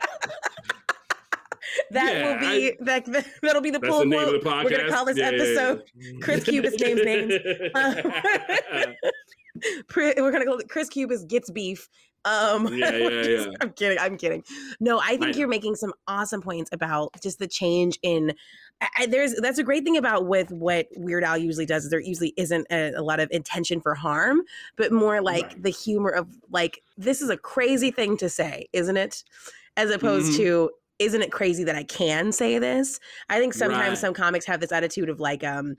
[1.92, 4.36] that Yeah, will be that that'll be the That's pull the name quote.
[4.36, 4.64] of the podcast.
[4.64, 6.12] We're gonna call this Yeah, episode yeah.
[6.22, 7.34] Chris Cubas names names.
[9.88, 11.90] Pri- We're gonna call it Chris Cubas gets beef.
[12.26, 13.46] Um, Yeah, yeah, yeah.
[13.62, 13.98] I'm kidding.
[14.00, 14.44] I'm kidding.
[14.80, 15.40] No, I think know.
[15.40, 18.34] you're making some awesome points about just the change in.
[18.82, 21.90] I, I- there's that's a great thing about with what Weird Al usually does is
[21.90, 24.42] there usually isn't a, a lot of intention for harm,
[24.78, 25.64] but more like Right.
[25.64, 29.24] the humor of like this is a crazy thing to say, isn't it?
[29.78, 30.38] As opposed Mhm.
[30.38, 33.00] to isn't it crazy that I can say this?
[33.30, 33.98] I think sometimes Right.
[33.98, 35.76] some comics have this attitude of like um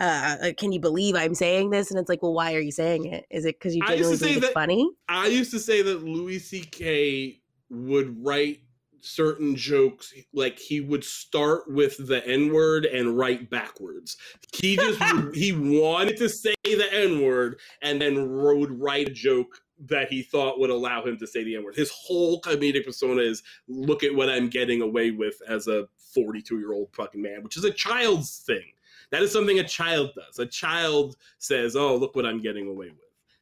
[0.00, 1.90] uh, uh, can you believe I'm saying this?
[1.90, 3.26] And it's like, well, why are you saying it?
[3.30, 4.90] Is it because you genuinely think it's that- funny?
[5.08, 7.40] I used to say that Louis C.K.
[7.70, 8.60] would write
[9.00, 14.16] certain jokes like he would start with the N word and write backwards.
[14.54, 15.00] He just
[15.34, 20.22] he wanted to say the N word and then would write a joke that he
[20.22, 21.76] thought would allow him to say the N word.
[21.76, 26.58] His whole comedic persona is look at what I'm getting away with as a 42
[26.58, 28.72] year old fucking man, which is a child's thing.
[29.10, 30.38] That is something a child does.
[30.38, 32.98] A child says, "Oh, look what I'm getting away with."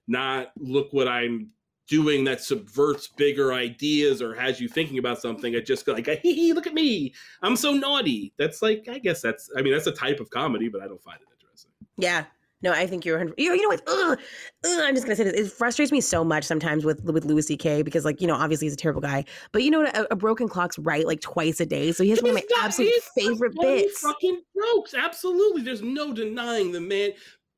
[0.08, 1.50] Not look what I'm
[1.90, 5.54] doing that subverts bigger ideas or has you thinking about something.
[5.54, 7.12] It just like, hee hee, look at me.
[7.42, 8.32] I'm so naughty.
[8.38, 11.02] That's like, I guess that's, I mean, that's a type of comedy, but I don't
[11.02, 11.72] find it interesting.
[11.96, 12.26] Yeah.
[12.62, 13.34] No, I think you're 100.
[13.38, 13.82] You know, you know what?
[13.86, 14.18] Ugh,
[14.64, 15.34] ugh, I'm just gonna say this.
[15.34, 17.82] It frustrates me so much sometimes with with Louis C.K.
[17.82, 19.24] because, like, you know, obviously he's a terrible guy.
[19.52, 19.96] But you know what?
[19.96, 22.42] A, a broken clock's right like twice a day, so he has one of my
[22.48, 24.00] He's absolute he's favorite bits.
[24.00, 24.94] Fucking jokes.
[24.94, 25.62] Absolutely.
[25.62, 27.12] There's no denying the man.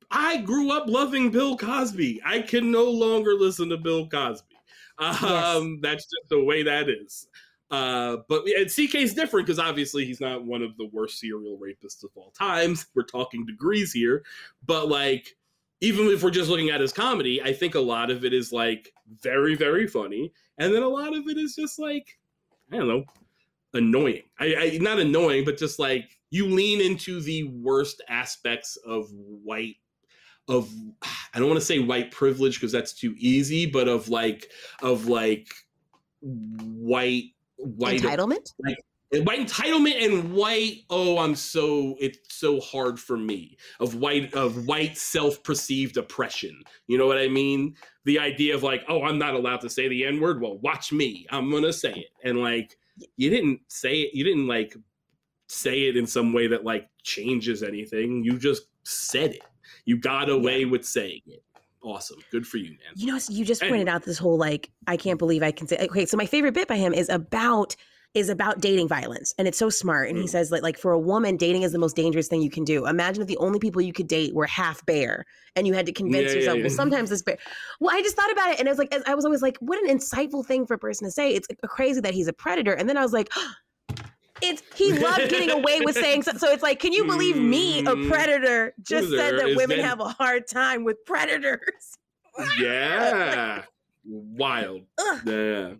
[0.09, 2.21] I grew up loving Bill Cosby.
[2.23, 4.55] I can no longer listen to Bill Cosby.
[4.99, 7.27] Um, That's just the way that is.
[7.73, 11.57] Uh, but and CK is different because obviously he's not one of the worst serial
[11.57, 12.85] rapists of all times.
[12.93, 14.23] We're talking degrees here,
[14.67, 15.35] but like
[15.81, 18.53] even if we're just looking at his comedy, I think a lot of it is
[18.53, 18.93] like
[19.23, 22.19] very very funny, and then a lot of it is just like
[22.71, 23.05] I don't know,
[23.73, 24.21] annoying.
[24.39, 29.77] I, I not annoying, but just like you lean into the worst aspects of white
[30.47, 30.71] of
[31.33, 34.51] I don't want to say white privilege because that's too easy, but of like
[34.83, 35.47] of like
[36.21, 37.32] white
[37.63, 38.51] white Entitlement.
[38.57, 38.77] white
[39.13, 44.97] entitlement and white oh i'm so it's so hard for me of white of white
[44.97, 46.59] self-perceived oppression.
[46.87, 47.75] You know what i mean?
[48.05, 50.91] The idea of like oh i'm not allowed to say the n word well watch
[50.91, 51.27] me.
[51.29, 52.27] I'm gonna say it.
[52.27, 52.75] And like
[53.17, 54.75] you didn't say it you didn't like
[55.47, 58.23] say it in some way that like changes anything.
[58.23, 59.43] You just said it.
[59.85, 61.43] You got away with saying it
[61.83, 63.77] awesome good for you man You know, you just Anyway.
[63.79, 65.77] pointed out this whole like, I can't believe I can say.
[65.89, 67.75] Okay, so my favorite bit by him is about
[68.13, 70.07] is about dating violence, and it's so smart.
[70.07, 70.29] And he Mm.
[70.29, 72.85] says like, like for a woman, dating is the most dangerous thing you can do.
[72.85, 75.25] Imagine if the only people you could date were half bear,
[75.55, 76.63] and you had to convince Yeah, yeah, yourself, yeah.
[76.65, 77.37] well, sometimes this bear.
[77.79, 79.83] Well, I just thought about it, and I was like, I was always like, what
[79.83, 81.33] an insightful thing for a person to say.
[81.33, 83.29] It's crazy that he's a predator, and then I was like.
[84.45, 86.33] It's he loved getting away with saying so.
[86.33, 88.09] So it's like, can you believe me, a Mm.
[88.09, 91.97] predator, just said that women then- have a hard time with predators?
[92.59, 93.63] yeah
[94.05, 95.21] wild Ugh.
[95.25, 95.73] yeah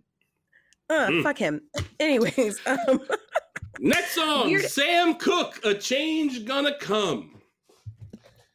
[0.88, 1.22] Uh, Mm.
[1.22, 1.60] Fuck him.
[2.00, 3.00] Anyways, um,
[3.80, 7.40] Next song, Weird- Sam Cooke, A Change Gonna Come.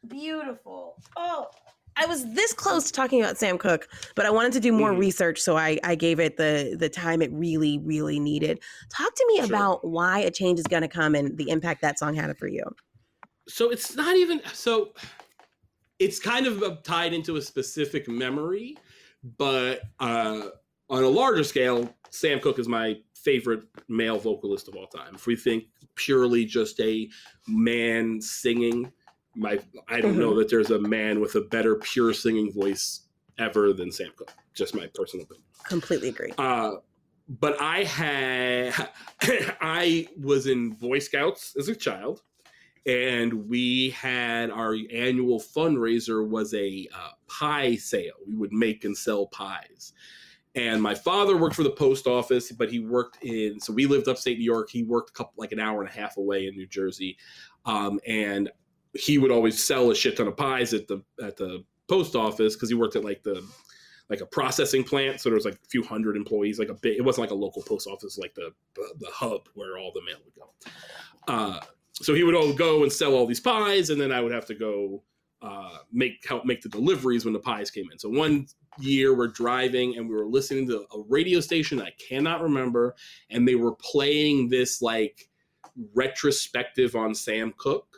[0.08, 0.96] beautiful.
[1.16, 1.48] Oh,
[1.96, 4.92] I was this close to talking about Sam Cooke, but I wanted to do more
[4.92, 4.98] Mhm.
[4.98, 8.60] research, so I, I gave it the the time it really, really needed.
[8.90, 9.46] Talk to me Sure.
[9.46, 12.62] about why a change is gonna come and the impact that song had for you.
[13.48, 14.94] So it's not even so
[15.98, 18.78] it's kind of uh, tied into a specific memory,
[19.36, 20.48] but uh
[20.88, 25.14] on a larger scale, Sam Cooke is my favorite male vocalist of all time.
[25.14, 25.64] If we think
[25.94, 27.08] purely just a
[27.46, 28.90] man singing,
[29.34, 29.58] my
[29.88, 33.02] I don't know that there's a man with a better pure singing voice
[33.38, 34.32] ever than Sam Cooke.
[34.54, 35.44] Just my personal opinion.
[35.64, 36.32] Completely agree.
[36.36, 36.76] Uh,
[37.28, 38.74] but I had
[39.60, 42.22] I was in Boy Scouts as a child,
[42.86, 48.14] and we had our annual fundraiser was a uh, pie sale.
[48.26, 49.92] We would make and sell pies.
[50.56, 54.08] And my father worked for the post office, but he worked in so we lived
[54.08, 54.68] upstate New York.
[54.68, 57.16] He worked a couple like an hour and a half away in New Jersey,
[57.64, 58.50] um, and
[58.94, 62.54] he would always sell a shit ton of pies at the at the post office
[62.54, 63.44] because he worked at like the
[64.10, 65.20] like a processing plant.
[65.20, 67.34] So there was like a few hundred employees, like a big, it wasn't like a
[67.34, 71.32] local post office, like the, the, hub where all the mail would go.
[71.32, 71.60] Uh,
[71.92, 73.90] so he would all go and sell all these pies.
[73.90, 75.04] And then I would have to go
[75.42, 78.00] uh, make, help make the deliveries when the pies came in.
[78.00, 78.48] So one
[78.80, 82.96] year we're driving and we were listening to a radio station I cannot remember.
[83.30, 85.28] And they were playing this like
[85.94, 87.89] retrospective on Sam Cooke.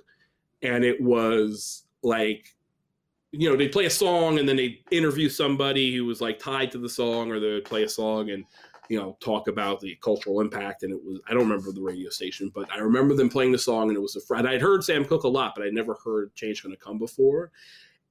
[0.63, 2.47] And it was like
[3.35, 6.71] you know, they'd play a song and then they'd interview somebody who was like tied
[6.71, 8.45] to the song, or they would play a song and
[8.89, 10.83] you know, talk about the cultural impact.
[10.83, 13.59] And it was, I don't remember the radio station, but I remember them playing the
[13.59, 14.47] song and it was a friend.
[14.47, 17.53] I'd heard Sam Cooke a lot, but I'd never heard Change Gonna Come before.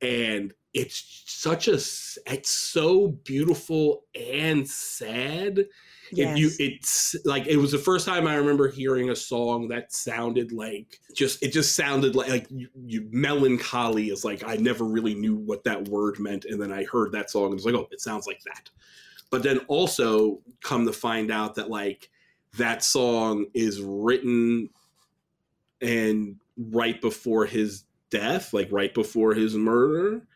[0.02, 5.66] And it's such a, it's so beautiful and sad.
[6.12, 6.32] Yes.
[6.32, 9.94] If you, it's like it was the first time I remember hearing a song that
[9.94, 14.84] sounded like just it just sounded like like you, you melancholy is like I never
[14.84, 17.76] really knew what that word meant, and then I heard that song and was like,
[17.76, 18.70] oh, it sounds like that.
[19.30, 22.10] But then also come to find out that like
[22.58, 24.70] that song is written
[25.82, 30.28] and right before his death, like right before his murder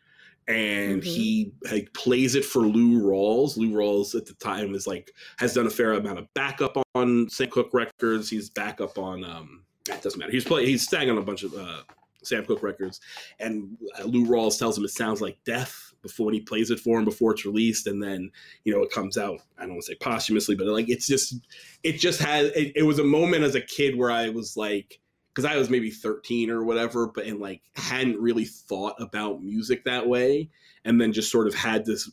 [0.48, 1.06] and Mhm.
[1.06, 3.58] he like plays it for Lou Rawls.
[3.58, 7.28] Lou Rawls at the time is like has done a fair amount of backup on
[7.30, 8.30] Sam Cooke records.
[8.30, 10.32] He's backup on um it doesn't matter.
[10.32, 11.82] He's play he's sang on a bunch of uh
[12.24, 13.02] Sam Cooke records,
[13.40, 16.98] and uh, Lou Rawls tells him it sounds like death before he plays it for
[16.98, 18.32] him before it's released, and then
[18.64, 19.42] you know it comes out.
[19.60, 21.36] I don't want to say posthumously, but like it's just
[21.84, 25.00] it just had it, it was a moment as a kid where I was like
[25.36, 29.84] because I was maybe 13 or whatever, but and like hadn't really thought about music
[29.84, 30.50] that way,
[30.86, 32.10] and then just sort of had this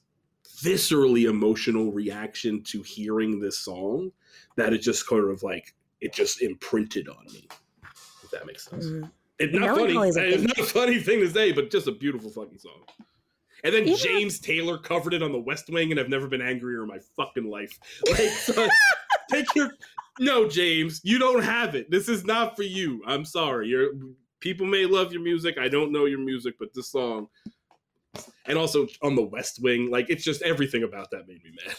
[0.59, 4.11] viscerally emotional reaction to hearing this song
[4.57, 7.47] that it just sort of like it just imprinted on me.
[8.24, 8.86] If that makes sense.
[8.86, 9.11] Mhm.
[9.39, 9.94] It's not funny.
[9.94, 12.59] Melancholy is a It's not a funny thing to say, but just a beautiful fucking
[12.59, 12.85] song.
[13.65, 13.94] And then Yeah.
[13.94, 16.99] James Taylor covered it on the West Wing, and I've never been angrier in my
[17.16, 17.78] fucking life.
[18.11, 18.69] Like, so,
[19.32, 19.70] take your
[20.20, 21.90] no, James, you don't have it.
[21.90, 23.02] This is not for you.
[23.06, 23.68] I'm sorry.
[23.68, 23.92] You're
[24.40, 25.56] people may love your music.
[25.59, 27.28] I don't know your music, but this song,
[28.46, 31.76] and also on the West Wing, like it's just everything about that made me mad.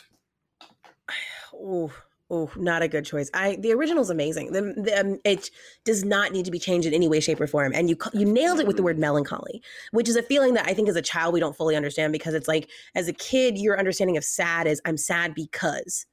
[1.53, 1.91] Oh,
[2.31, 3.29] oh, not a good choice.
[3.35, 4.51] I the original's amazing.
[4.51, 5.51] The, the um, it
[5.85, 7.73] does not need to be changed in any way, shape, or form.
[7.75, 9.61] And you you nailed it with the word melancholy,
[9.91, 12.33] which is a feeling that I think as a child we don't fully understand because
[12.33, 16.07] it's like as a kid your understanding of sad is I'm sad because,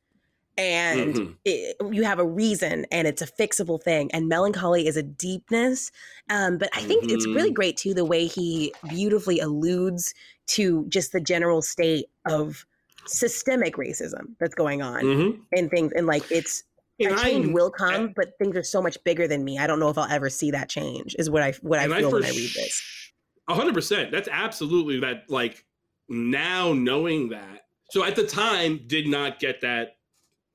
[0.60, 1.36] and Mhm.
[1.44, 4.10] it, you have a reason and it's a fixable thing.
[4.12, 5.90] And melancholy is a deepness.
[6.28, 7.54] Um, but I think it's really Mhm.
[7.54, 10.12] great too the way he beautifully alludes
[10.48, 12.66] to just the general state of
[13.06, 15.40] systemic racism that's going on Mhm.
[15.56, 16.64] and things and like it's
[17.00, 19.66] And a change I- will come but things are so much bigger than me i
[19.66, 22.16] don't know if i'll ever see that change is what i what i feel for
[22.16, 22.82] when i read this
[23.48, 24.12] A hundred percent.
[24.12, 25.24] That's absolutely that.
[25.28, 25.64] Like
[26.08, 27.62] now knowing that.
[27.90, 29.96] So at the time, did not get that.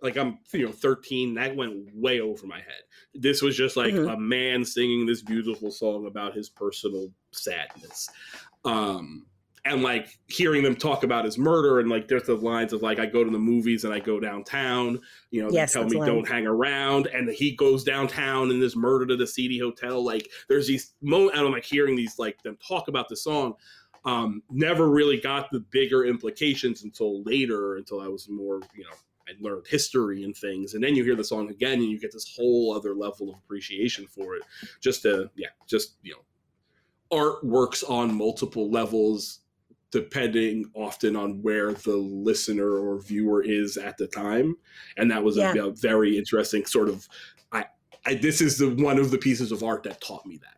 [0.05, 1.33] Like I'm, you know, 13.
[1.33, 2.83] That went way over my head.
[3.15, 4.13] This was just like Mhm.
[4.13, 8.07] a man singing this beautiful song about his personal sadness.
[8.63, 9.25] Um,
[9.67, 12.99] and like hearing them talk about his murder and like there's the lines of like
[12.99, 15.01] I go to the movies and I go downtown,
[15.31, 16.07] you know, Yes, they tell me line.
[16.07, 20.05] don't hang around and he goes downtown in this murder to the seedy hotel.
[20.05, 23.55] Like there's these moments and I'm like hearing these like them talk about the song.
[24.05, 28.91] Um, never really got the bigger implications until later, until I was more, you know,
[29.27, 30.73] I learned history and things.
[30.73, 33.37] And then you hear the song again and you get this whole other level of
[33.37, 34.43] appreciation for it.
[34.81, 39.39] Just to yeah, just you know, art works on multiple levels
[39.91, 44.57] depending often on where the listener or viewer is at the time
[44.97, 45.53] and that was Yeah.
[45.55, 47.07] a, a very interesting sort of
[47.51, 47.65] I,
[48.05, 50.57] I this is the one of the pieces of art that taught me that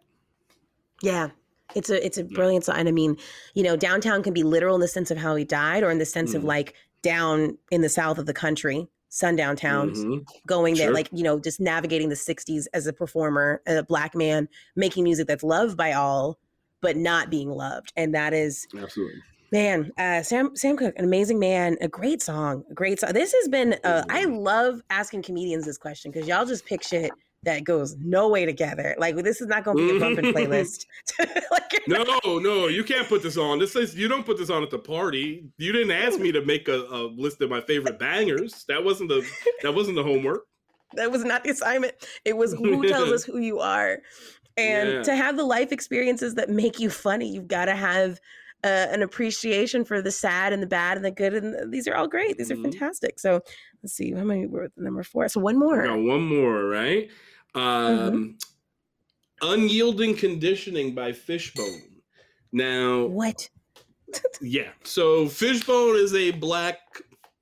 [1.04, 1.30] yeah
[1.76, 3.18] it's a it's a brilliant song and i mean
[3.54, 6.00] you know downtown can be literal in the sense of how he died or in
[6.00, 6.46] the sense of Mhm.
[6.48, 10.26] like down in the south of the country sundown towns Mhm.
[10.46, 10.94] going there Sure.
[10.94, 15.28] like you know just navigating the 60s as a performer a black man making music
[15.28, 16.38] that's loved by all
[16.82, 21.40] but not being loved and that is absolutely Man, uh, Sam Sam Cooke, an amazing
[21.40, 23.14] man, a great song, a great song.
[23.14, 23.78] This has been.
[23.82, 27.12] Uh, I love asking comedians this question because y'all just pick shit
[27.48, 28.96] that goes no way together.
[28.98, 30.86] Like this is not going to be a bumping playlist.
[31.20, 34.38] like, you're not- no no you can't put this on this is you don't put
[34.38, 37.50] this on at the party you didn't ask me to make a, a list of
[37.50, 39.26] my favorite bangers that wasn't the
[39.64, 40.46] that wasn't the homework
[40.94, 41.94] that was not the assignment.
[42.24, 44.00] It was who tells us who you are,
[44.56, 45.04] and Yeah.
[45.04, 48.20] to have the life experiences that make you funny, you've got to have.
[48.64, 51.88] Uh, an appreciation for the sad and the bad and the good, and the, these
[51.88, 52.40] are all great.
[52.40, 52.64] These are Mhm.
[52.64, 53.20] fantastic.
[53.20, 53.40] So,
[53.84, 55.30] let's see, how many were the number four?
[55.30, 55.84] So one more.
[55.86, 57.08] Got one more, right?
[57.58, 58.38] Um,
[59.42, 62.02] Unyielding Conditioning by Fishbone.
[62.52, 63.50] Now, What?
[64.42, 64.70] yeah.
[64.84, 66.80] So Fishbone is a black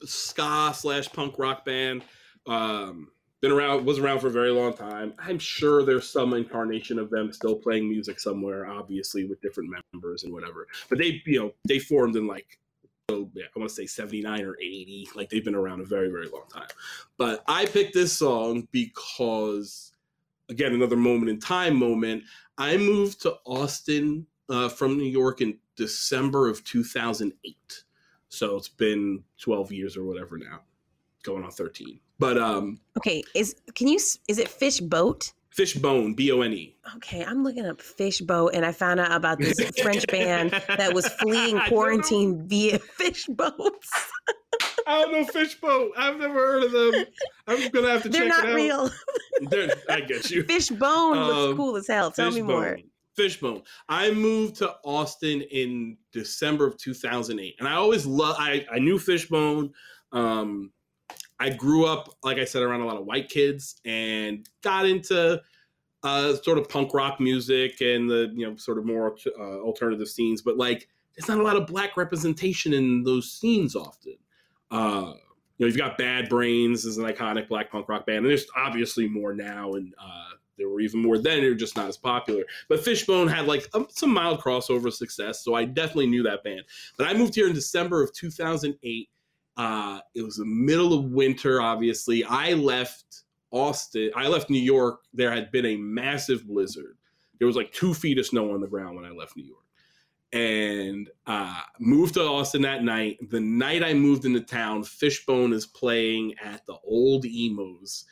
[0.03, 2.03] ska slash punk rock band.
[2.47, 3.09] Um,
[3.41, 5.13] been around, was around for a very long time.
[5.19, 10.23] I'm sure there's some incarnation of them still playing music somewhere, obviously with different members
[10.23, 10.67] and whatever.
[10.89, 12.57] But they, you know, they formed in like,
[13.09, 15.09] oh, yeah, I want to say 79 or 80.
[15.15, 16.67] Like they've been around a very, very long time.
[17.17, 19.91] But I picked this song because,
[20.49, 22.23] again, another moment in time moment.
[22.57, 27.83] I moved to Austin uh, from New York in December of 2008.
[28.29, 30.61] So it's been 12 years or whatever now.
[31.23, 31.99] going on 13.
[32.19, 35.33] But um Okay, is can you is it fish boat?
[35.55, 36.75] Fishbone, B O N E.
[36.97, 40.93] Okay, I'm looking up fish boat and I found out about this French band that
[40.93, 41.69] was fleeing I don't know.
[41.69, 43.89] quarantine via fish boats.
[44.87, 45.91] I don't know Fishbone.
[45.97, 47.05] I've never heard of them.
[47.47, 48.55] I'm gonna have to They're check not it out.
[48.55, 48.89] real.
[49.49, 50.43] They're, I get you.
[50.43, 52.11] Fish bone looks Um, cool as hell.
[52.11, 52.77] Tell me more.
[53.15, 53.63] Fishbone.
[53.87, 58.35] I moved to Austin in December of 2008, and I always love.
[58.37, 59.71] I I knew Fishbone.
[60.11, 60.71] Um,
[61.39, 65.41] I grew up, like I said, around a lot of white kids, and got into
[66.03, 70.07] uh, sort of punk rock music and the you know sort of more uh, alternative
[70.07, 70.41] scenes.
[70.41, 74.15] But like, there's not a lot of black representation in those scenes often.
[74.71, 75.13] Uh,
[75.57, 78.47] you know, you've got Bad Brains as an iconic black punk rock band, and there's
[78.57, 81.41] obviously more now, and uh, there were even more then.
[81.41, 82.43] They're just not as popular.
[82.69, 86.63] But Fishbone had like um, some mild crossover success, so I definitely knew that band.
[86.97, 89.09] But I moved here in December of 2008.
[89.57, 91.61] Uh, it was the middle of winter.
[91.61, 94.11] Obviously, I left Austin.
[94.15, 95.01] I left New York.
[95.13, 96.97] There had been a massive blizzard.
[97.39, 99.65] There was like two feet of snow on the ground when I left New York
[100.35, 103.17] and uh, moved to Austin that night.
[103.29, 108.05] The night I moved into town, Fishbone is playing at the old Emo's.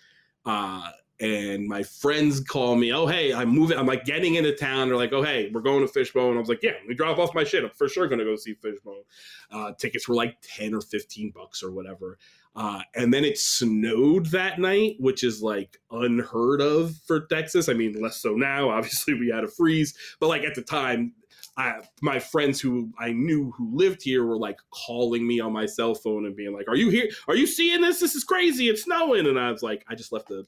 [0.46, 0.90] Uh,
[1.20, 3.78] and my friends call me, oh, hey, I'm moving.
[3.78, 4.88] I'm like getting into town.
[4.88, 6.36] They're like, oh, hey, we're going to Fishbone.
[6.36, 7.64] I was like, yeah, let me drop off my shit.
[7.64, 9.04] I'm for sure going to go see Fishbone.
[9.52, 12.18] Uh, tickets were like 10 or 15 bucks or whatever.
[12.56, 17.70] Uh, and then it snowed that night, which is like unheard of for Texas.
[17.70, 18.70] I mean, less so now.
[18.72, 21.14] Obviously, we had a freeze, but like at the time,
[21.56, 25.66] I, my friends who I knew who lived here were like calling me on my
[25.66, 27.10] cell phone and being like, "Are you here?
[27.28, 28.00] Are you seeing this?
[28.00, 28.70] This is crazy!
[28.70, 30.44] It's snowing!" And I was like, "I just left a,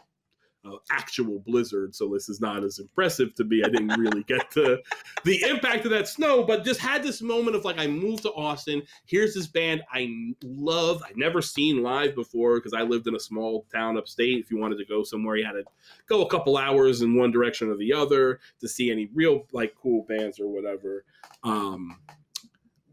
[0.65, 3.63] a actual blizzard, so this is not as impressive to me.
[3.63, 4.81] I didn't really get the
[5.23, 8.31] the impact of that snow, but just had this moment of like, I moved to
[8.33, 8.81] Austin.
[9.05, 11.03] Here's this band I love.
[11.03, 14.39] I never seen live before because I lived in a small town upstate.
[14.39, 15.63] If you wanted to go somewhere, you had to
[16.07, 19.75] go a couple hours in one direction or the other to see any real like
[19.81, 21.05] cool bands or whatever.
[21.43, 21.97] Um,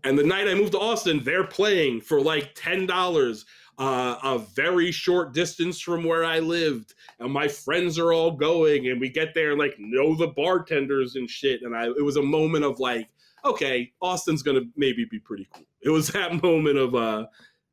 [0.05, 3.45] and the night I moved to Austin, they're playing for like ten dollars,
[3.79, 8.89] uh, a very short distance from where I lived, and my friends are all going,
[8.89, 12.17] and we get there and like know the bartenders and shit, and I it was
[12.17, 13.09] a moment of like,
[13.45, 15.67] okay, Austin's gonna maybe be pretty cool.
[15.81, 17.27] It was that moment of uh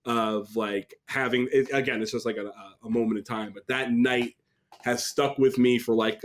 [0.05, 2.51] of like having it, again, it's just like a,
[2.83, 4.35] a moment in time, but that night
[4.81, 6.21] has stuck with me for like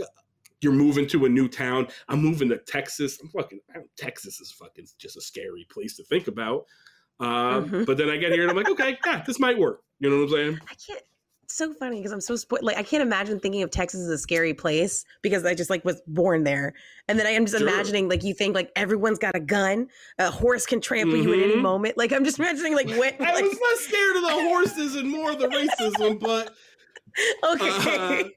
[0.61, 1.87] you're moving to a new town.
[2.07, 3.19] I'm moving to Texas.
[3.21, 3.59] I'm fucking
[3.97, 6.65] Texas is fucking just a scary place to think about.
[7.19, 7.85] Um, Mhm.
[7.85, 9.81] But then I get here and I'm like, okay, yeah, this might work.
[9.99, 10.59] You know what I'm saying?
[10.69, 11.01] I can't.
[11.43, 14.07] It's so funny because I'm so spo- like I can't imagine thinking of Texas as
[14.09, 16.73] a scary place because I just like was born there,
[17.07, 17.67] and then I am just Sure.
[17.67, 19.87] imagining like you think like everyone's got a gun,
[20.17, 21.61] a horse can trample you at any Mhm.
[21.61, 21.97] moment.
[21.97, 23.13] Like I'm just imagining like what.
[23.21, 26.51] I Like, was less scared of the horses and more of the racism, but
[27.43, 28.23] okay.
[28.23, 28.29] uh,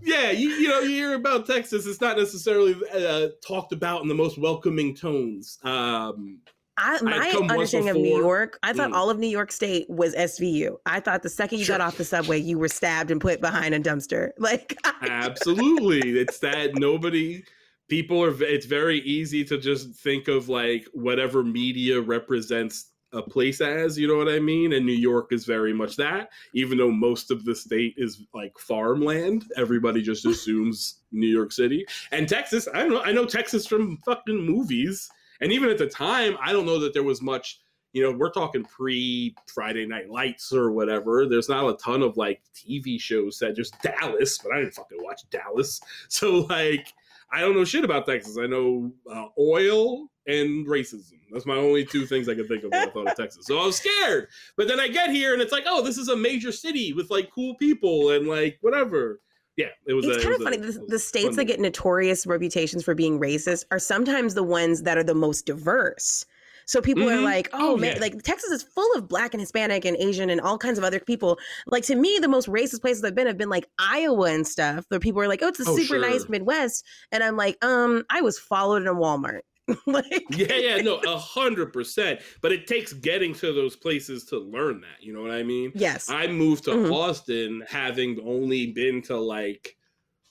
[0.00, 4.08] yeah, you, you know, you hear about Texas, it's not necessarily uh, talked about in
[4.08, 5.58] the most welcoming tones.
[5.62, 6.40] Um,
[6.76, 8.18] I, my understanding of New.
[8.18, 8.94] York, I thought Mm.
[8.94, 10.76] all of New York State was SVU.
[10.86, 13.74] I thought the second you got off the subway, you were stabbed and put behind
[13.74, 14.30] a dumpster.
[14.38, 16.00] Like, Absolutely.
[16.20, 17.44] it's that nobody
[17.88, 23.60] people are it's very easy to just think of like whatever media represents a place
[23.60, 24.72] as, you know what I mean?
[24.72, 28.58] And New York is very much that, even though most of the state is like
[28.58, 31.86] farmland, everybody just assumes New York City.
[32.10, 35.08] And Texas, I don't know, I know Texas from fucking movies.
[35.40, 37.60] And even at the time, I don't know that there was much
[37.94, 41.26] you know, we're talking pre Friday Night Lights or whatever.
[41.26, 44.98] There's not a ton of like TV shows that just Dallas, but I didn't fucking
[45.00, 45.80] watch Dallas.
[46.08, 46.92] So like,
[47.32, 48.36] I don't know shit about Texas.
[48.36, 51.18] I know uh, oil and racism.
[51.30, 53.46] That's my only two things I could think of when I thought of Texas.
[53.46, 54.28] So I was scared.
[54.56, 57.10] But then I get here and it's like, oh, this is a major city with
[57.10, 59.20] like cool people and like whatever.
[59.56, 60.04] Yeah, it was.
[60.06, 60.56] it's a, kind it of was a- funny.
[60.56, 61.36] it The, the states fun.
[61.36, 65.46] that get notorious reputations for being racist are sometimes the ones that are the most
[65.46, 66.26] diverse.
[66.66, 67.24] So people are Mhm.
[67.24, 68.00] like, oh, Oh, man, yeah.
[68.00, 70.98] like Texas is full of black and Hispanic and Asian and all kinds of other
[70.98, 71.38] people.
[71.66, 74.86] Like to me, the most racist places I've been have been like Iowa and stuff,
[74.88, 76.26] where people are like, oh, it's a Oh, super nice.
[76.28, 76.84] Midwest.
[77.12, 79.40] And I'm like, um, I was followed in a Walmart.
[79.86, 82.20] like, yeah, yeah, no, a hundred percent.
[82.42, 85.02] But it takes getting to those places to learn that.
[85.02, 85.72] You know what I mean?
[85.74, 86.10] yes.
[86.10, 86.92] I moved to Mhm.
[86.92, 89.76] Austin having only been to like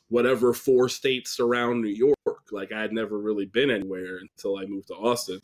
[0.09, 2.51] whatever four states around New York.
[2.51, 5.41] Like I had never really been anywhere until I moved to Austin.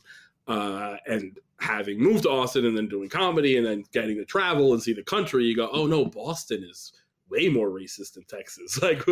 [0.47, 4.73] Uh, and having moved to Austin and then doing comedy and then getting to travel
[4.73, 6.93] and see the country, you go, oh no, Boston is
[7.29, 8.79] way more racist than Texas.
[8.81, 9.03] Like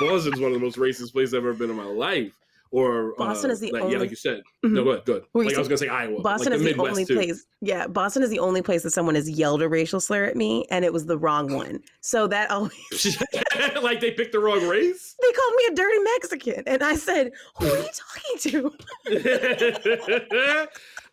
[0.00, 2.32] Boston's one of the most racist places I've ever been in my life.
[2.72, 4.42] Or Boston uh, is the like, only- yeah, like you said.
[4.64, 4.72] Mhm.
[4.72, 4.84] No.
[5.04, 5.24] Good.
[5.34, 6.20] You Like I was gonna say Iowa.
[6.22, 7.14] Boston like is the the only too.
[7.16, 7.46] place.
[7.60, 10.66] Yeah, Boston is the only place that someone has yelled a racial slur at me,
[10.70, 11.80] and it was the wrong one.
[12.00, 13.18] So that always
[13.82, 15.16] like they picked the wrong race.
[15.22, 18.72] they called me a dirty Mexican, and I said, "Who are you talking
[19.10, 20.68] to?"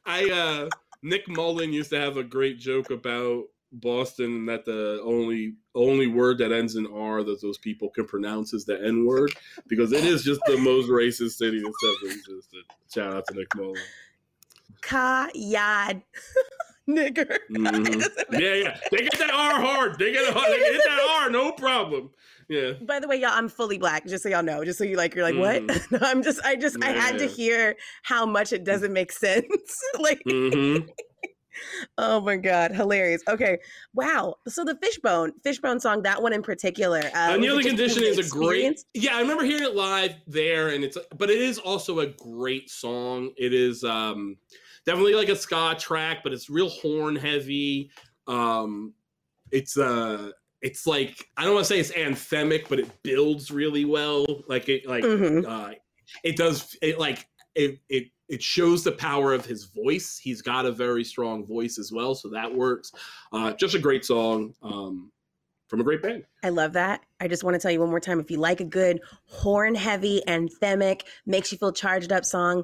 [0.06, 0.70] I uh
[1.04, 6.08] Nick Mullen used to have a great joke about Boston and that the only only
[6.08, 9.34] word that ends in R that those people can pronounce is the N word
[9.68, 12.64] because it is just the most racist city that's ever existed.
[12.94, 13.76] Shout out to Nick Mullen.
[14.82, 16.02] Kayad,
[16.90, 17.38] nigger.
[17.52, 18.04] Mhm.
[18.32, 18.78] Yeah, yeah.
[18.92, 19.98] They get that R hard.
[20.00, 20.52] They get it hard.
[20.52, 22.12] They hit that R, no problem.
[22.50, 22.74] Yeah.
[22.82, 24.06] By the way, y'all, I'm fully black.
[24.06, 24.64] Just so y'all know.
[24.64, 25.64] Just so you like, you're like, what?
[25.92, 29.46] No, I'm just, I just, I had to hear how much it doesn't make sense.
[30.00, 30.78] like, hmm
[31.98, 33.22] oh my god, hilarious.
[33.28, 33.58] Okay,
[33.94, 34.36] wow.
[34.48, 37.02] So the Fishbone, Fishbone song, that one in particular.
[37.16, 38.84] Uh, it Condition is a great.
[38.94, 40.98] Yeah, I remember hearing it live there, and it's.
[41.18, 43.32] But it is also a great song.
[43.38, 44.38] It is um
[44.86, 47.92] definitely like a ska track, but it's real horn heavy.
[48.28, 48.94] Um,
[49.52, 50.32] it's uh,
[50.62, 54.26] it's like I don't want to say it's anthemic, but it builds really well.
[54.48, 55.46] Like it, like Mhm.
[55.48, 55.76] uh,
[56.24, 56.76] it does.
[56.82, 60.18] It like it it it shows the power of his voice.
[60.18, 62.92] He's got a very strong voice as well, so that works.
[63.32, 65.12] Uh, just a great song um,
[65.68, 66.26] from a great band.
[66.44, 67.02] I love that.
[67.20, 69.76] I just want to tell you one more time if you like a good horn
[69.76, 72.64] heavy, anthemic, makes you feel charged up song,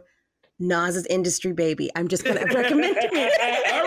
[0.60, 1.90] Nas's Industry Baby.
[1.95, 3.83] I'm just going to recommend it.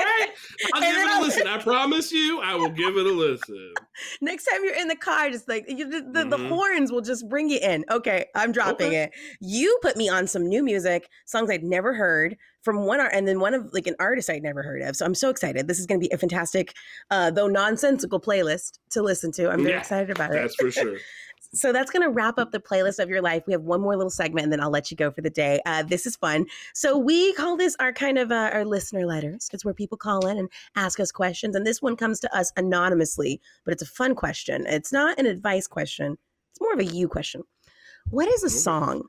[0.75, 1.47] I'll give it a I'll- listen.
[1.47, 3.73] I promise you, I will give it a listen.
[4.21, 6.49] Next time you're in the car, just like you, the, the, the Mhm.
[6.49, 7.85] horns will just bring you in.
[7.91, 9.03] Okay, I'm dropping Okay.
[9.05, 9.11] it.
[9.41, 13.27] You put me on some new music, songs I'd never heard from one art, and
[13.29, 14.97] then one of like an artist I'd never heard of.
[14.97, 15.69] So I'm so excited.
[15.69, 16.75] This is going to be a fantastic,
[17.11, 19.49] uh, though nonsensical playlist to listen to.
[19.51, 20.35] I'm very Yeah, excited about it.
[20.35, 20.97] That's for sure.
[21.53, 23.43] So that's going to wrap up the playlist of your life.
[23.47, 25.61] We have one more little segment, and then I'll let you go for the day.
[25.67, 26.47] Uh, this is fun.
[26.75, 29.49] So we call this our kind of uh, our listener letters.
[29.53, 32.53] It's where people call in and ask us questions, and this one comes to us
[32.57, 34.67] anonymously, but it's a fun question.
[34.67, 36.19] It's not an advice question.
[36.53, 37.43] It's more of a you question.
[38.11, 39.09] What is a song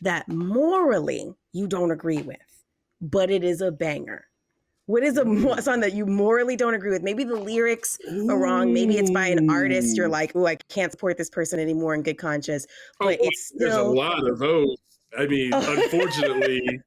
[0.00, 2.38] that morally you don't agree with,
[3.00, 4.26] but it is a banger?
[4.90, 7.04] What is a song that you morally don't agree with?
[7.04, 7.96] Maybe the lyrics
[8.28, 8.72] are wrong.
[8.72, 9.96] Maybe it's by an artist.
[9.96, 12.66] You're like, oh, I can't support this person anymore in good conscience.
[13.00, 14.76] Oh, But it's there's a lot of those.
[15.16, 16.80] I mean, unfortunately,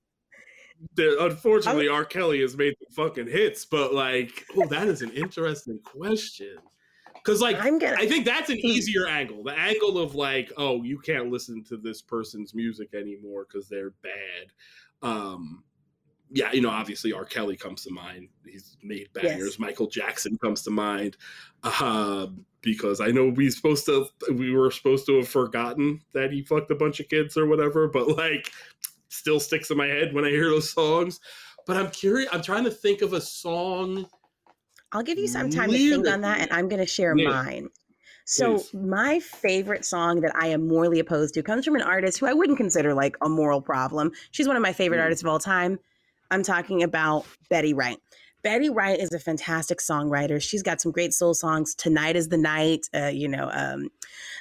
[0.95, 2.03] there, unfortunately, R.
[2.03, 3.63] Kelly has made the fucking hits.
[3.63, 6.57] But like, oh, that is an interesting question.
[7.13, 7.95] Because like, I'm gonna.
[7.97, 9.43] I think that's an easier angle.
[9.43, 13.93] The angle of like, oh, you can't listen to this person's music anymore because they're
[14.01, 14.51] bad.
[15.01, 15.63] Um,
[16.33, 17.25] yeah, you know, obviously R.
[17.25, 18.27] Kelly comes to mind.
[18.45, 19.51] He's made bangers.
[19.51, 19.59] Yes.
[19.59, 21.15] Michael Jackson comes to mind.
[21.63, 22.27] Uh,
[22.61, 26.71] because I know we supposed to we were supposed to have forgotten that he fucked
[26.71, 28.51] a bunch of kids or whatever, but like
[29.09, 31.19] still sticks in my head when I hear those songs.
[31.67, 34.07] But I'm curious, I'm trying to think of a song.
[34.91, 37.29] I'll give you some time to think on that, and I'm going to share Yeah.
[37.29, 37.69] mine.
[38.25, 38.73] So, Please.
[38.73, 42.33] my favorite song that I am morally opposed to comes from an artist who I
[42.33, 44.11] wouldn't consider like a moral problem.
[44.31, 45.03] She's one of my favorite Mm.
[45.03, 45.79] artists of all time.
[46.33, 47.99] I'm talking about Betty Wright.
[48.41, 50.41] Betty Wright is a fantastic songwriter.
[50.41, 51.75] She's got some great soul songs.
[51.75, 52.87] Tonight is the night.
[52.91, 53.89] Uh, you know, um,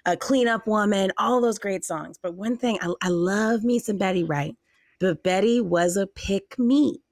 [0.06, 1.12] a clean up woman.
[1.19, 2.19] All those great songs.
[2.20, 4.56] But one thing I, I love me some Betty Wright.
[5.01, 7.02] But Betty was a pick me.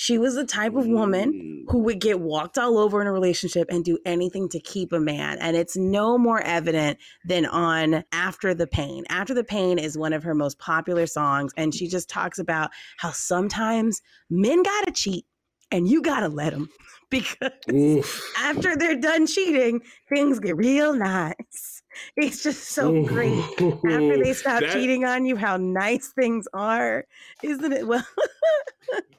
[0.00, 1.32] She was the type of woman
[1.66, 1.72] Mm.
[1.72, 5.00] who would get walked all over in a relationship and do anything to keep a
[5.00, 5.38] man.
[5.40, 9.04] And it's no more evident than on After the Pain.
[9.08, 11.52] After the Pain is one of her most popular songs.
[11.56, 14.00] And she just talks about how sometimes
[14.30, 15.26] men gotta cheat
[15.72, 16.68] and you gotta let them
[17.10, 18.32] because Oof.
[18.38, 21.82] after they're done cheating, things get real nice.
[22.16, 23.42] It's just so great.
[23.60, 27.04] After they stop That- cheating on you, how nice things are,
[27.42, 27.84] isn't it?
[27.88, 28.06] Well,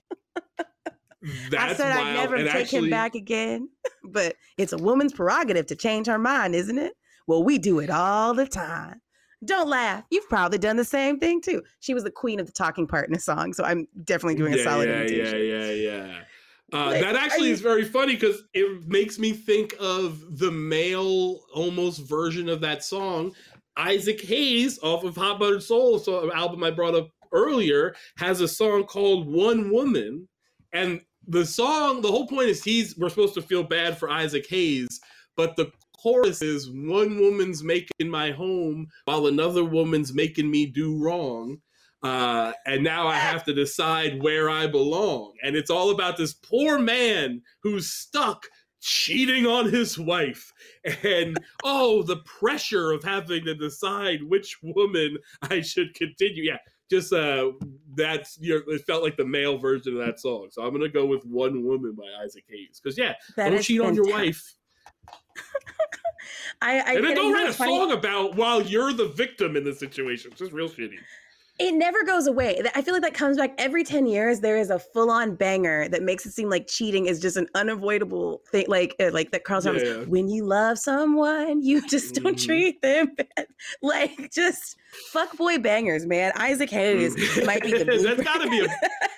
[1.51, 3.69] That's I said I'd never and take actually, him back again,
[4.03, 6.93] but it's a woman's prerogative to change her mind, isn't it?
[7.27, 9.01] Well, we do it all the time.
[9.45, 10.03] Don't laugh.
[10.09, 11.61] You've probably done the same thing too.
[11.79, 14.53] She was the queen of the talking part in a song, so I'm definitely doing
[14.53, 15.39] a solid yeah, imitation.
[15.39, 16.21] yeah, yeah, yeah.
[16.71, 20.51] Uh, Like, that actually you- is very funny because it makes me think of the
[20.51, 23.33] male almost version of that song.
[23.77, 28.47] Isaac Hayes off of Hot Buttered Soul, so album I brought up earlier, has a
[28.47, 30.27] song called One Woman.
[30.73, 34.47] And the song, the whole point is he's we're supposed to feel bad for Isaac
[34.49, 34.99] Hayes,
[35.35, 35.71] but the
[36.01, 41.59] chorus is one woman's making my home while another woman's making me do wrong
[42.01, 45.33] uh, and now I have to decide where I belong.
[45.43, 48.47] And it's all about this poor man who's stuck
[48.81, 50.51] cheating on his wife.
[51.03, 56.43] And oh, the pressure of having to decide which woman I should continue.
[56.43, 56.57] Yeah,
[56.89, 57.51] just uh
[57.95, 60.47] that's your it felt like the male version of that song.
[60.51, 62.79] So I'm gonna go with One Woman by Isaac Hayes.
[62.81, 64.55] Because yeah, That don't cheat on your wife.
[66.61, 67.77] I, I and then don't write a funny?
[67.77, 70.31] song about while you're the victim in this situation.
[70.31, 70.97] It's just real shitty.
[71.61, 72.61] It never goes away.
[72.73, 74.39] I feel like that comes back every 10 years.
[74.39, 77.47] There is a full on banger that makes it seem like cheating is just an
[77.53, 78.65] unavoidable thing.
[78.69, 80.03] Like, uh, like that Carl Thomas, Yeah.
[80.05, 82.45] when you love someone, you just don't Mhm.
[82.45, 83.47] treat them bad.
[83.81, 84.77] Like, just
[85.13, 86.31] fuckboy bangers, man.
[86.37, 87.15] Isaac Hayes
[87.45, 88.67] might be the that's gotta be a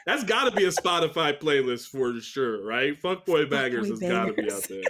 [0.07, 2.99] that's gotta be a Spotify playlist for sure, right?
[3.01, 4.81] Fuckboy Bangers Fuckboy has gotta be out there.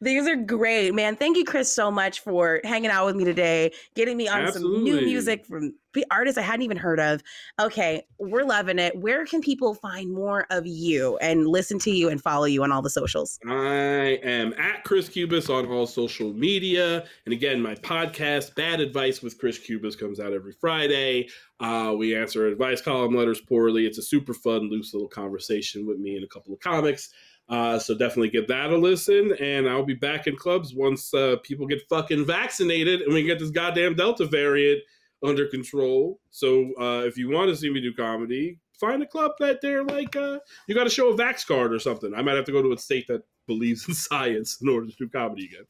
[0.00, 1.16] These are great, man.
[1.16, 4.84] Thank you, Chris, so much for hanging out with me today, getting me on some
[4.84, 5.74] new music from
[6.10, 7.22] artists I hadn't even heard of.
[7.60, 8.96] Okay, we're loving it.
[8.96, 12.72] Where can people find more of you and listen to you and follow you on
[12.72, 13.38] all the socials?
[13.46, 17.04] I am at Chris Cubas on all social media.
[17.24, 21.28] And again, my podcast, Bad Advice with Chris Cubas, comes out every Friday.
[21.58, 23.86] Uh, we answer advice column letters poorly.
[23.86, 27.10] It's a super fun, loose little conversation with me and a couple of comics.
[27.48, 29.32] Uh, so definitely give that a listen.
[29.40, 33.38] And I'll be back in clubs once uh, people get fucking vaccinated and we get
[33.38, 34.82] this goddamn Delta variant
[35.22, 36.20] under control.
[36.30, 39.84] So uh, if you want to see me do comedy, find a club that they're
[39.84, 42.12] like, uh, you got to show a vax card or something.
[42.14, 44.96] I might have to go to a state that believes in science in order to
[44.96, 45.64] do comedy again.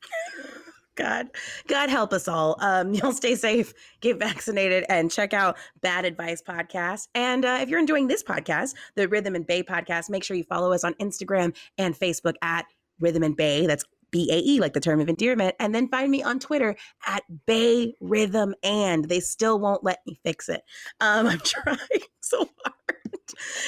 [0.97, 1.29] God,
[1.69, 2.57] God help us all.
[2.61, 7.09] Um, y'all stay safe, get vaccinated, and check out Bad Advice Podcast.
[7.15, 10.45] And uh, if you're enjoying this podcast, the Rhythm and Bae Podcast, make sure you
[10.45, 12.67] follow us on Instagram and Facebook at
[12.99, 13.67] Rhythm and Bae.
[13.67, 15.55] That's B A E, like the term of endearment.
[15.61, 19.07] And then find me on Twitter at Bae Rhythm and.
[19.07, 20.63] They still won't let me fix it.
[21.01, 21.79] Um, I'm trying
[22.21, 22.77] so hard.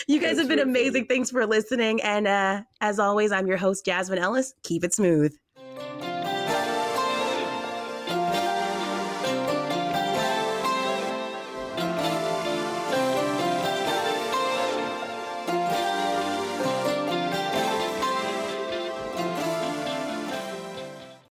[0.06, 0.92] You guys That's have been really amazing.
[0.92, 1.06] funny.
[1.08, 2.00] Thanks for listening.
[2.02, 4.54] And uh, as always, I'm your host, Jasmine Ellis.
[4.62, 5.36] Keep it smooth.